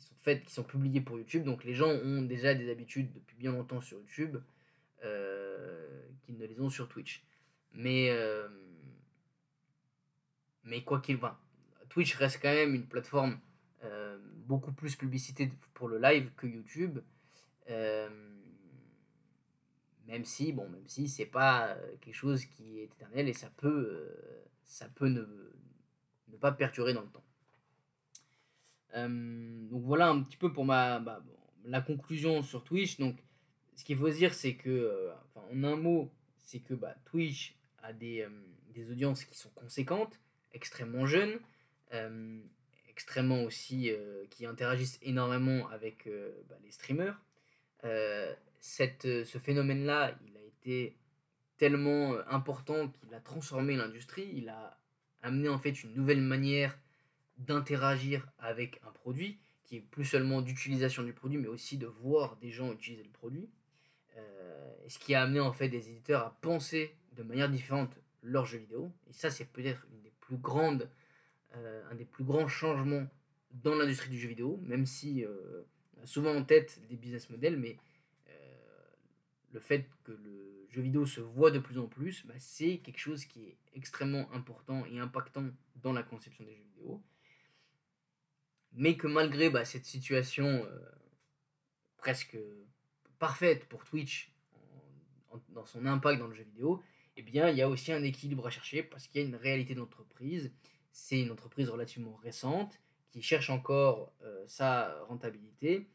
sont 0.00 0.14
faites, 0.16 0.44
qui 0.44 0.52
sont 0.52 0.64
publiées 0.64 1.00
pour 1.00 1.18
YouTube. 1.18 1.44
Donc 1.44 1.64
les 1.64 1.74
gens 1.74 1.90
ont 1.90 2.22
déjà 2.22 2.54
des 2.54 2.70
habitudes 2.70 3.12
depuis 3.12 3.36
bien 3.36 3.52
longtemps 3.52 3.80
sur 3.80 3.98
YouTube 3.98 4.38
euh, 5.04 6.02
qu'ils 6.22 6.38
ne 6.38 6.46
les 6.46 6.60
ont 6.60 6.70
sur 6.70 6.88
Twitch. 6.88 7.22
Mais, 7.72 8.10
euh, 8.10 8.48
mais 10.64 10.82
quoi 10.82 11.00
qu'il 11.00 11.16
va, 11.16 11.40
Twitch 11.88 12.16
reste 12.16 12.40
quand 12.42 12.52
même 12.52 12.74
une 12.74 12.86
plateforme 12.86 13.38
euh, 13.84 14.18
beaucoup 14.46 14.72
plus 14.72 14.96
publicité 14.96 15.52
pour 15.74 15.88
le 15.88 15.98
live 15.98 16.30
que 16.36 16.46
YouTube. 16.46 16.98
Même 20.10 20.24
si, 20.24 20.52
bon, 20.52 20.68
même 20.68 20.86
si 20.86 21.08
c'est 21.08 21.26
pas 21.26 21.76
quelque 22.00 22.14
chose 22.14 22.44
qui 22.44 22.80
est 22.80 22.84
éternel 22.84 23.28
et 23.28 23.32
ça 23.32 23.48
peut, 23.56 24.08
ça 24.64 24.88
peut 24.88 25.08
ne, 25.08 25.24
pas 26.40 26.52
perdurer 26.52 26.94
dans 26.94 27.02
le 27.02 27.08
temps. 27.08 27.24
Euh, 28.96 29.68
donc 29.68 29.82
voilà 29.84 30.08
un 30.08 30.22
petit 30.22 30.36
peu 30.36 30.52
pour 30.52 30.64
ma, 30.64 30.98
bah, 30.98 31.22
la 31.64 31.80
conclusion 31.80 32.42
sur 32.42 32.64
Twitch. 32.64 32.98
Donc 32.98 33.16
ce 33.76 33.84
qu'il 33.84 33.96
faut 33.96 34.10
dire, 34.10 34.34
c'est 34.34 34.54
que, 34.54 34.70
euh, 34.70 35.12
en 35.34 35.62
un 35.64 35.76
mot, 35.76 36.12
c'est 36.38 36.60
que 36.60 36.74
bah, 36.74 36.94
Twitch 37.04 37.56
a 37.82 37.92
des, 37.92 38.22
euh, 38.22 38.30
des, 38.74 38.90
audiences 38.90 39.24
qui 39.24 39.38
sont 39.38 39.50
conséquentes, 39.50 40.18
extrêmement 40.52 41.06
jeunes, 41.06 41.38
extrêmement 42.88 43.42
aussi, 43.44 43.90
qui 44.30 44.44
interagissent 44.46 44.98
énormément 45.02 45.68
avec 45.68 46.08
bah, 46.48 46.56
les 46.62 46.70
streamers. 46.70 47.20
Cette, 48.60 49.02
ce 49.02 49.38
phénomène-là, 49.38 50.16
il 50.26 50.36
a 50.36 50.42
été 50.42 50.96
tellement 51.56 52.16
important 52.28 52.88
qu'il 52.88 53.12
a 53.14 53.20
transformé 53.20 53.76
l'industrie, 53.76 54.30
il 54.34 54.48
a 54.48 54.78
amené 55.22 55.48
en 55.48 55.58
fait 55.58 55.82
une 55.82 55.94
nouvelle 55.94 56.20
manière 56.20 56.78
d'interagir 57.38 58.26
avec 58.38 58.80
un 58.86 58.92
produit, 58.92 59.38
qui 59.64 59.76
est 59.76 59.80
plus 59.80 60.04
seulement 60.04 60.42
d'utilisation 60.42 61.02
du 61.02 61.12
produit, 61.12 61.38
mais 61.38 61.48
aussi 61.48 61.78
de 61.78 61.86
voir 61.86 62.36
des 62.36 62.50
gens 62.50 62.72
utiliser 62.72 63.02
le 63.02 63.10
produit. 63.10 63.48
Euh, 64.16 64.72
ce 64.88 64.98
qui 64.98 65.14
a 65.14 65.22
amené 65.22 65.40
en 65.40 65.52
fait 65.52 65.68
des 65.68 65.88
éditeurs 65.88 66.26
à 66.26 66.36
penser 66.40 66.94
de 67.16 67.22
manière 67.22 67.48
différente 67.48 67.92
leurs 68.22 68.46
jeux 68.46 68.58
vidéo. 68.58 68.92
Et 69.08 69.12
ça, 69.12 69.30
c'est 69.30 69.44
peut-être 69.44 69.86
une 69.92 70.02
des 70.02 70.12
plus 70.20 70.36
grandes, 70.36 70.90
euh, 71.54 71.82
un 71.90 71.94
des 71.94 72.04
plus 72.04 72.24
grands 72.24 72.48
changements 72.48 73.06
dans 73.52 73.74
l'industrie 73.74 74.10
du 74.10 74.18
jeu 74.18 74.28
vidéo, 74.28 74.60
même 74.64 74.86
si 74.86 75.24
euh, 75.24 75.62
souvent 76.04 76.34
en 76.34 76.44
tête 76.44 76.80
des 76.88 76.96
business 76.96 77.30
models, 77.30 77.56
mais 77.56 77.76
le 79.52 79.60
fait 79.60 79.86
que 80.04 80.12
le 80.12 80.66
jeu 80.70 80.82
vidéo 80.82 81.06
se 81.06 81.20
voit 81.20 81.50
de 81.50 81.58
plus 81.58 81.78
en 81.78 81.86
plus, 81.86 82.24
bah, 82.26 82.34
c'est 82.38 82.78
quelque 82.78 82.98
chose 82.98 83.24
qui 83.24 83.44
est 83.44 83.56
extrêmement 83.74 84.30
important 84.32 84.84
et 84.86 84.98
impactant 84.98 85.44
dans 85.76 85.92
la 85.92 86.02
conception 86.02 86.44
des 86.44 86.54
jeux 86.54 86.62
vidéo 86.62 87.02
mais 88.72 88.96
que 88.96 89.06
malgré 89.06 89.50
bah, 89.50 89.64
cette 89.64 89.84
situation 89.84 90.46
euh, 90.46 90.78
presque 91.96 92.38
parfaite 93.18 93.66
pour 93.68 93.84
Twitch 93.84 94.32
dans 95.50 95.66
son 95.66 95.86
impact 95.86 96.18
dans 96.18 96.26
le 96.26 96.34
jeu 96.34 96.42
vidéo, 96.42 96.82
eh 97.16 97.22
bien, 97.22 97.50
il 97.50 97.56
y 97.56 97.62
a 97.62 97.68
aussi 97.68 97.92
un 97.92 98.02
équilibre 98.02 98.46
à 98.46 98.50
chercher 98.50 98.82
parce 98.82 99.06
qu'il 99.06 99.20
y 99.20 99.24
a 99.24 99.28
une 99.28 99.36
réalité 99.36 99.74
d'entreprise. 99.74 100.52
C'est 100.90 101.20
une 101.20 101.30
entreprise 101.30 101.68
relativement 101.68 102.16
récente 102.16 102.80
qui 103.10 103.22
cherche 103.22 103.50
encore 103.50 104.12
euh, 104.22 104.44
sa 104.46 105.02
rentabilité, 105.04 105.88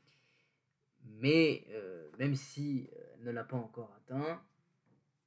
mais 1.03 1.66
euh, 1.70 2.10
même 2.20 2.36
si 2.36 2.89
ne 3.26 3.32
l'a 3.32 3.43
pas 3.43 3.57
encore 3.57 3.91
atteint, 3.97 4.41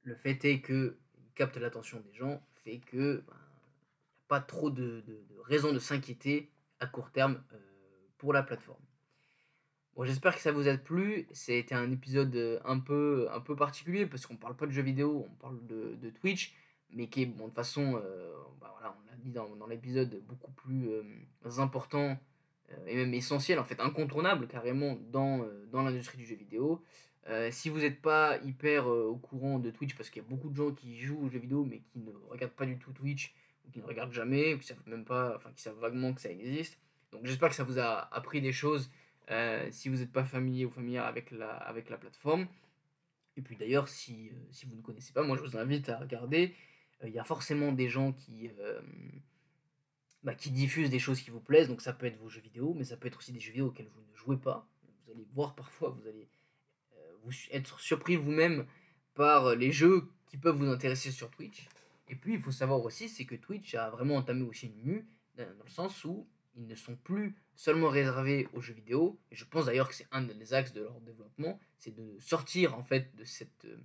le 0.03 0.15
fait 0.15 0.43
est 0.45 0.61
que 0.61 0.97
capte 1.35 1.57
l'attention 1.57 1.99
des 1.99 2.13
gens 2.13 2.41
fait 2.55 2.79
que 2.79 3.23
ben, 3.27 3.33
pas 4.27 4.39
trop 4.39 4.69
de, 4.69 5.01
de, 5.07 5.23
de 5.29 5.39
raisons 5.45 5.73
de 5.73 5.79
s'inquiéter 5.79 6.51
à 6.79 6.87
court 6.87 7.11
terme 7.11 7.41
euh, 7.53 7.57
pour 8.17 8.33
la 8.33 8.43
plateforme. 8.43 8.81
Bon, 9.95 10.03
j'espère 10.03 10.35
que 10.35 10.41
ça 10.41 10.51
vous 10.51 10.67
a 10.67 10.77
plu. 10.77 11.27
C'était 11.31 11.75
un 11.75 11.91
épisode 11.91 12.35
euh, 12.35 12.59
un 12.65 12.79
peu, 12.79 13.27
un 13.31 13.41
peu 13.41 13.55
particulier 13.55 14.05
parce 14.05 14.25
qu'on 14.25 14.37
parle 14.37 14.55
pas 14.55 14.65
de 14.65 14.71
jeux 14.71 14.81
vidéo, 14.81 15.25
on 15.29 15.35
parle 15.35 15.65
de, 15.65 16.09
Twitch, 16.21 16.55
mais 16.91 17.07
qui 17.07 17.23
est, 17.23 17.25
bon, 17.25 17.47
de 17.47 17.53
façon, 17.53 17.99
euh, 18.03 18.33
bah 18.61 18.71
voilà, 18.73 18.95
on 19.01 19.09
l'a 19.09 19.17
dit 19.17 19.31
dans, 19.31 19.55
dans 19.55 19.67
l'épisode, 19.67 20.21
beaucoup 20.27 20.51
plus 20.51 20.87
important 21.57 22.17
et 22.85 22.95
même 22.95 23.15
essentiel, 23.15 23.57
en 23.57 23.63
fait 23.63 23.79
incontournable 23.79 24.47
carrément 24.47 24.95
dans, 25.09 25.43
dans 25.71 25.81
l'industrie 25.81 26.19
du 26.19 26.25
jeu 26.25 26.35
vidéo. 26.35 26.83
Si 27.51 27.69
vous 27.69 27.79
n'êtes 27.79 28.01
pas 28.01 28.37
hyper 28.43 28.87
au 28.87 29.17
courant 29.17 29.59
de 29.59 29.69
Twitch, 29.71 29.95
parce 29.95 30.09
qu'il 30.09 30.21
y 30.21 30.25
a 30.25 30.29
beaucoup 30.29 30.49
de 30.49 30.55
gens 30.55 30.71
qui 30.71 30.99
jouent 30.99 31.25
aux 31.25 31.29
jeux 31.29 31.39
vidéo 31.39 31.63
mais 31.63 31.79
qui 31.79 31.99
ne 31.99 32.11
regardent 32.29 32.53
pas 32.53 32.65
du 32.65 32.77
tout 32.77 32.91
Twitch, 32.91 33.33
qui 33.71 33.79
ne 33.79 33.85
regardent 33.85 34.13
jamais, 34.13 34.53
ou 34.53 34.59
qui 34.59 34.67
savent 34.67 34.81
même 34.87 35.05
pas, 35.05 35.35
enfin 35.35 35.51
qui 35.55 35.61
savent 35.61 35.77
vaguement 35.79 36.13
que 36.13 36.21
ça 36.21 36.31
existe. 36.31 36.79
Donc 37.11 37.25
j'espère 37.25 37.49
que 37.49 37.55
ça 37.55 37.63
vous 37.63 37.79
a 37.79 38.13
appris 38.13 38.41
des 38.41 38.51
choses 38.51 38.91
euh, 39.31 39.67
si 39.71 39.89
vous 39.89 39.97
n'êtes 39.97 40.11
pas 40.11 40.23
familier 40.23 40.65
ou 40.65 40.71
familière 40.71 41.05
avec 41.05 41.31
la, 41.31 41.51
avec 41.51 41.89
la 41.89 41.97
plateforme. 41.97 42.47
Et 43.37 43.41
puis 43.41 43.55
d'ailleurs, 43.55 43.87
si, 43.87 44.29
euh, 44.29 44.33
si 44.51 44.65
vous 44.65 44.75
ne 44.75 44.81
connaissez 44.81 45.13
pas, 45.13 45.23
moi 45.23 45.37
je 45.37 45.41
vous 45.41 45.57
invite 45.57 45.89
à 45.89 45.97
regarder. 45.97 46.55
Euh, 47.03 47.07
il 47.07 47.13
y 47.13 47.19
a 47.19 47.23
forcément 47.23 47.71
des 47.71 47.89
gens 47.89 48.11
qui, 48.11 48.49
bah, 50.23 50.35
qui 50.35 50.51
diffusent 50.51 50.89
des 50.89 50.99
choses 50.99 51.21
qui 51.21 51.29
vous 51.29 51.39
plaisent. 51.39 51.67
Donc 51.67 51.81
ça 51.81 51.93
peut 51.93 52.05
être 52.05 52.17
vos 52.17 52.29
jeux 52.29 52.41
vidéo, 52.41 52.73
mais 52.75 52.83
ça 52.83 52.97
peut 52.97 53.07
être 53.07 53.17
aussi 53.17 53.31
des 53.31 53.39
jeux 53.39 53.51
vidéo 53.51 53.67
auxquels 53.67 53.89
vous 53.93 54.01
ne 54.01 54.15
jouez 54.15 54.37
pas. 54.37 54.67
Vous 54.83 55.11
allez 55.13 55.25
voir 55.33 55.55
parfois, 55.55 55.89
vous 55.89 56.07
allez 56.07 56.27
être 57.51 57.79
surpris 57.79 58.15
vous-même 58.15 58.65
par 59.15 59.55
les 59.55 59.71
jeux 59.71 60.09
qui 60.27 60.37
peuvent 60.37 60.55
vous 60.55 60.67
intéresser 60.67 61.11
sur 61.11 61.29
Twitch. 61.29 61.67
Et 62.07 62.15
puis, 62.15 62.33
il 62.33 62.39
faut 62.39 62.51
savoir 62.51 62.83
aussi, 62.83 63.09
c'est 63.09 63.25
que 63.25 63.35
Twitch 63.35 63.75
a 63.75 63.89
vraiment 63.89 64.15
entamé 64.15 64.43
aussi 64.43 64.67
une 64.67 64.83
mue, 64.83 65.05
dans 65.37 65.63
le 65.63 65.69
sens 65.69 66.03
où 66.03 66.27
ils 66.55 66.67
ne 66.67 66.75
sont 66.75 66.95
plus 66.95 67.35
seulement 67.55 67.89
réservés 67.89 68.47
aux 68.53 68.61
jeux 68.61 68.73
vidéo. 68.73 69.19
Et 69.31 69.35
je 69.35 69.45
pense 69.45 69.65
d'ailleurs 69.65 69.87
que 69.87 69.95
c'est 69.95 70.07
un 70.11 70.21
des 70.21 70.53
axes 70.53 70.73
de 70.73 70.81
leur 70.81 70.99
développement, 71.01 71.59
c'est 71.77 71.95
de 71.95 72.17
sortir 72.19 72.77
en 72.77 72.83
fait 72.83 73.15
de 73.15 73.23
cette 73.23 73.65
euh, 73.65 73.77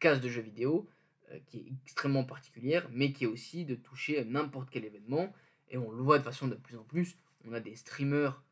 case 0.00 0.20
de 0.20 0.28
jeux 0.28 0.42
vidéo 0.42 0.88
euh, 1.30 1.38
qui 1.46 1.58
est 1.58 1.66
extrêmement 1.84 2.24
particulière, 2.24 2.88
mais 2.90 3.12
qui 3.12 3.24
est 3.24 3.28
aussi 3.28 3.64
de 3.64 3.74
toucher 3.74 4.24
n'importe 4.24 4.70
quel 4.70 4.84
événement. 4.84 5.32
Et 5.68 5.76
on 5.78 5.90
le 5.90 6.02
voit 6.02 6.18
de 6.18 6.24
façon 6.24 6.48
de 6.48 6.54
plus 6.54 6.76
en 6.76 6.84
plus. 6.84 7.16
On 7.44 7.52
a 7.52 7.60
des 7.60 7.76
streamers 7.76 8.42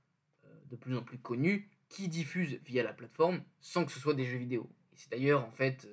euh, 0.45 0.49
de 0.71 0.77
plus 0.77 0.97
en 0.97 1.03
plus 1.03 1.19
connus 1.19 1.69
qui 1.91 2.09
diffusent 2.09 2.59
via 2.65 2.83
la 2.83 2.95
plateforme 2.95 3.43
sans 3.61 3.85
que 3.85 3.93
ce 3.93 4.01
soit 4.01 4.15
des 4.15 4.25
jeux 4.25 4.39
vidéo. 4.39 4.71
C'est 4.95 5.11
d'ailleurs 5.11 5.45
en 5.45 5.51
fait, 5.51 5.87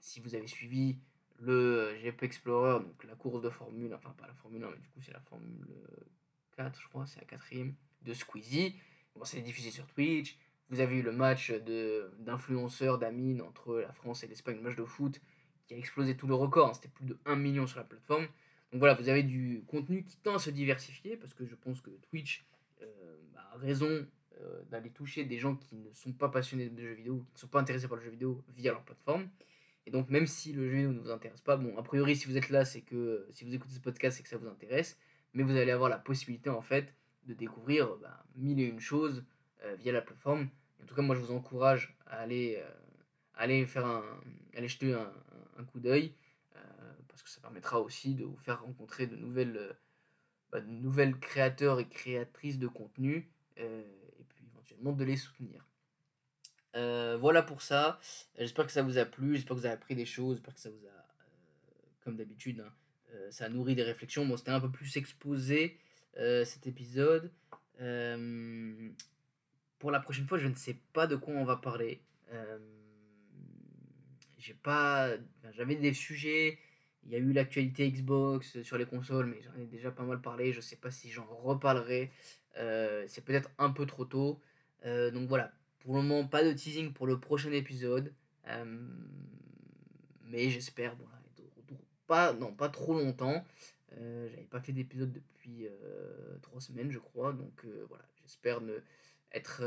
si 0.00 0.20
vous 0.20 0.34
avez 0.34 0.46
suivi 0.46 0.98
le 1.38 1.96
GP 2.02 2.24
Explorer, 2.24 2.84
donc 2.84 3.02
la 3.04 3.14
course 3.14 3.40
de 3.40 3.48
Formule, 3.48 3.94
enfin 3.94 4.14
pas 4.18 4.26
la 4.26 4.34
Formule 4.34 4.62
1, 4.62 4.70
mais 4.70 4.76
du 4.76 4.88
coup 4.88 5.00
c'est 5.00 5.12
la 5.12 5.20
Formule 5.20 5.66
4, 6.56 6.80
je 6.80 6.88
crois, 6.88 7.06
c'est 7.06 7.20
la 7.20 7.26
quatrième, 7.26 7.74
de 8.02 8.12
Squeezie. 8.12 8.76
Bon, 9.14 9.24
c'est 9.24 9.40
diffusé 9.40 9.70
sur 9.70 9.86
Twitch. 9.86 10.36
Vous 10.68 10.80
avez 10.80 10.96
eu 10.96 11.02
le 11.02 11.12
match 11.12 11.52
d'influenceurs 12.20 12.98
d'Amine 12.98 13.42
entre 13.42 13.78
la 13.78 13.92
France 13.92 14.22
et 14.22 14.28
l'Espagne, 14.28 14.56
le 14.56 14.62
match 14.62 14.76
de 14.76 14.84
foot, 14.84 15.20
qui 15.66 15.74
a 15.74 15.76
explosé 15.76 16.16
tout 16.16 16.26
le 16.26 16.34
record. 16.34 16.68
Hein. 16.68 16.74
C'était 16.74 16.88
plus 16.88 17.06
de 17.06 17.18
1 17.24 17.36
million 17.36 17.66
sur 17.66 17.78
la 17.78 17.84
plateforme. 17.84 18.26
Donc 18.70 18.78
voilà, 18.78 18.94
vous 18.94 19.08
avez 19.08 19.24
du 19.24 19.64
contenu 19.66 20.04
qui 20.04 20.16
tend 20.18 20.36
à 20.36 20.38
se 20.38 20.50
diversifier, 20.50 21.16
parce 21.16 21.34
que 21.34 21.44
je 21.44 21.56
pense 21.56 21.80
que 21.80 21.90
Twitch 22.08 22.44
euh, 22.82 23.16
a 23.36 23.56
raison 23.56 24.06
euh, 24.40 24.62
d'aller 24.70 24.90
toucher 24.90 25.24
des 25.24 25.38
gens 25.38 25.56
qui 25.56 25.76
ne 25.76 25.92
sont 25.92 26.12
pas 26.12 26.28
passionnés 26.28 26.68
de 26.68 26.82
jeux 26.82 26.94
vidéo, 26.94 27.24
qui 27.28 27.34
ne 27.34 27.38
sont 27.38 27.48
pas 27.48 27.60
intéressés 27.60 27.88
par 27.88 27.96
le 27.96 28.04
jeu 28.04 28.10
vidéo 28.10 28.44
via 28.48 28.72
leur 28.72 28.82
plateforme. 28.82 29.28
Et 29.86 29.90
donc, 29.90 30.08
même 30.10 30.26
si 30.26 30.52
le 30.52 30.70
jeu 30.70 30.88
ne 30.88 30.98
vous 30.98 31.10
intéresse 31.10 31.40
pas, 31.40 31.56
bon, 31.56 31.76
a 31.76 31.82
priori, 31.82 32.14
si 32.16 32.26
vous 32.26 32.36
êtes 32.36 32.50
là, 32.50 32.64
c'est 32.64 32.82
que 32.82 33.26
si 33.32 33.44
vous 33.44 33.54
écoutez 33.54 33.74
ce 33.74 33.80
podcast, 33.80 34.16
c'est 34.16 34.22
que 34.22 34.28
ça 34.28 34.36
vous 34.36 34.46
intéresse. 34.46 34.98
Mais 35.32 35.42
vous 35.42 35.56
allez 35.56 35.70
avoir 35.70 35.88
la 35.88 35.98
possibilité, 35.98 36.50
en 36.50 36.60
fait, 36.60 36.94
de 37.24 37.34
découvrir 37.34 37.96
bah, 37.96 38.24
mille 38.36 38.60
et 38.60 38.64
une 38.64 38.80
choses 38.80 39.24
euh, 39.64 39.74
via 39.76 39.92
la 39.92 40.02
plateforme. 40.02 40.48
En 40.82 40.86
tout 40.86 40.94
cas, 40.94 41.02
moi, 41.02 41.14
je 41.14 41.20
vous 41.20 41.32
encourage 41.32 41.96
à 42.06 42.18
aller, 42.20 42.58
euh, 42.62 42.70
aller, 43.34 43.64
faire 43.66 43.86
un, 43.86 44.04
aller 44.54 44.68
jeter 44.68 44.92
un, 44.92 45.64
coup 45.64 45.80
d'œil. 45.80 46.14
Euh, 46.56 46.60
parce 47.08 47.22
que 47.22 47.28
ça 47.28 47.40
permettra 47.40 47.80
aussi 47.80 48.14
de 48.14 48.24
vous 48.24 48.36
faire 48.36 48.62
rencontrer 48.62 49.06
de 49.06 49.16
nouvelles, 49.16 49.76
bah, 50.52 50.60
de 50.60 50.70
nouvelles 50.70 51.18
créateurs 51.18 51.80
et 51.80 51.88
créatrices 51.88 52.58
de 52.58 52.68
contenu. 52.68 53.30
Éventuellement, 54.80 54.92
de 54.92 55.04
les 55.04 55.16
soutenir. 55.16 55.66
Euh, 56.76 57.16
voilà 57.20 57.42
pour 57.42 57.62
ça. 57.62 57.98
J'espère 58.38 58.66
que 58.66 58.72
ça 58.72 58.82
vous 58.82 58.98
a 58.98 59.04
plu, 59.04 59.34
j'espère 59.34 59.56
que 59.56 59.60
vous 59.60 59.66
avez 59.66 59.74
appris 59.74 59.94
des 59.94 60.06
choses, 60.06 60.36
j'espère 60.36 60.54
que 60.54 60.60
ça 60.60 60.70
vous 60.70 60.86
a, 60.86 60.90
euh, 60.90 61.72
comme 62.04 62.16
d'habitude, 62.16 62.60
hein, 62.60 62.72
euh, 63.12 63.30
ça 63.30 63.46
a 63.46 63.48
nourri 63.48 63.74
des 63.74 63.82
réflexions. 63.82 64.24
Bon, 64.26 64.36
c'était 64.36 64.50
un 64.50 64.60
peu 64.60 64.70
plus 64.70 64.96
exposé 64.96 65.78
cet 66.44 66.66
épisode. 66.66 67.30
pour 69.78 69.90
la 69.90 70.00
prochaine 70.00 70.26
fois, 70.26 70.38
je 70.38 70.48
ne 70.48 70.54
sais 70.54 70.76
pas 70.92 71.06
de 71.06 71.16
quoi 71.16 71.34
on 71.34 71.44
va 71.44 71.56
parler. 71.56 72.02
j'ai 74.38 74.54
pas, 74.54 75.10
j'avais 75.52 75.76
des 75.76 75.94
sujets. 75.94 76.58
Il 77.04 77.10
y 77.10 77.14
a 77.14 77.18
eu 77.18 77.32
l'actualité 77.32 77.90
Xbox 77.90 78.60
sur 78.62 78.76
les 78.76 78.84
consoles, 78.84 79.26
mais 79.26 79.40
j'en 79.40 79.54
ai 79.54 79.66
déjà 79.66 79.90
pas 79.90 80.02
mal 80.02 80.20
parlé. 80.20 80.52
Je 80.52 80.60
sais 80.60 80.76
pas 80.76 80.90
si 80.90 81.10
j'en 81.10 81.24
reparlerai. 81.24 82.10
c'est 83.06 83.24
peut-être 83.24 83.50
un 83.58 83.70
peu 83.70 83.86
trop 83.86 84.04
tôt. 84.04 84.42
Donc 84.84 85.28
voilà, 85.28 85.52
pour 85.80 85.96
le 85.96 86.02
moment, 86.02 86.26
pas 86.26 86.44
de 86.44 86.52
teasing 86.52 86.92
pour 86.92 87.06
le 87.06 87.18
prochain 87.18 87.52
épisode. 87.52 88.12
Euh, 88.48 88.64
mais 90.24 90.50
j'espère, 90.50 90.96
pas, 92.06 92.32
non, 92.32 92.52
pas 92.52 92.68
trop 92.68 92.94
longtemps. 92.94 93.44
Euh, 93.96 94.28
J'avais 94.30 94.44
pas 94.44 94.60
fait 94.60 94.72
d'épisode 94.72 95.12
depuis 95.12 95.66
euh, 95.66 96.38
trois 96.42 96.60
semaines, 96.60 96.90
je 96.90 96.98
crois. 96.98 97.32
Donc 97.32 97.64
euh, 97.64 97.86
voilà, 97.88 98.04
j'espère 98.22 98.60
ne 98.60 98.78
être. 99.32 99.62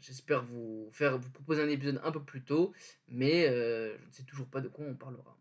j'espère 0.00 0.42
vous 0.42 0.88
faire 0.92 1.18
vous 1.18 1.30
proposer 1.30 1.62
un 1.62 1.68
épisode 1.68 2.00
un 2.02 2.12
peu 2.12 2.22
plus 2.22 2.42
tôt, 2.42 2.72
mais 3.08 3.46
je 3.46 4.06
ne 4.06 4.12
sais 4.12 4.24
toujours 4.24 4.46
pas 4.48 4.60
de 4.60 4.68
quoi 4.68 4.84
on 4.86 4.94
parlera. 4.94 5.36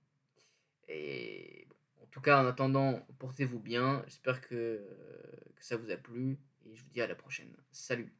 Et 0.87 1.67
en 2.01 2.05
tout 2.07 2.21
cas, 2.21 2.43
en 2.43 2.47
attendant, 2.47 3.05
portez-vous 3.19 3.59
bien. 3.59 4.03
J'espère 4.05 4.41
que 4.41 4.85
ça 5.59 5.77
vous 5.77 5.91
a 5.91 5.97
plu 5.97 6.37
et 6.71 6.75
je 6.75 6.83
vous 6.83 6.89
dis 6.89 7.01
à 7.01 7.07
la 7.07 7.15
prochaine. 7.15 7.55
Salut 7.71 8.13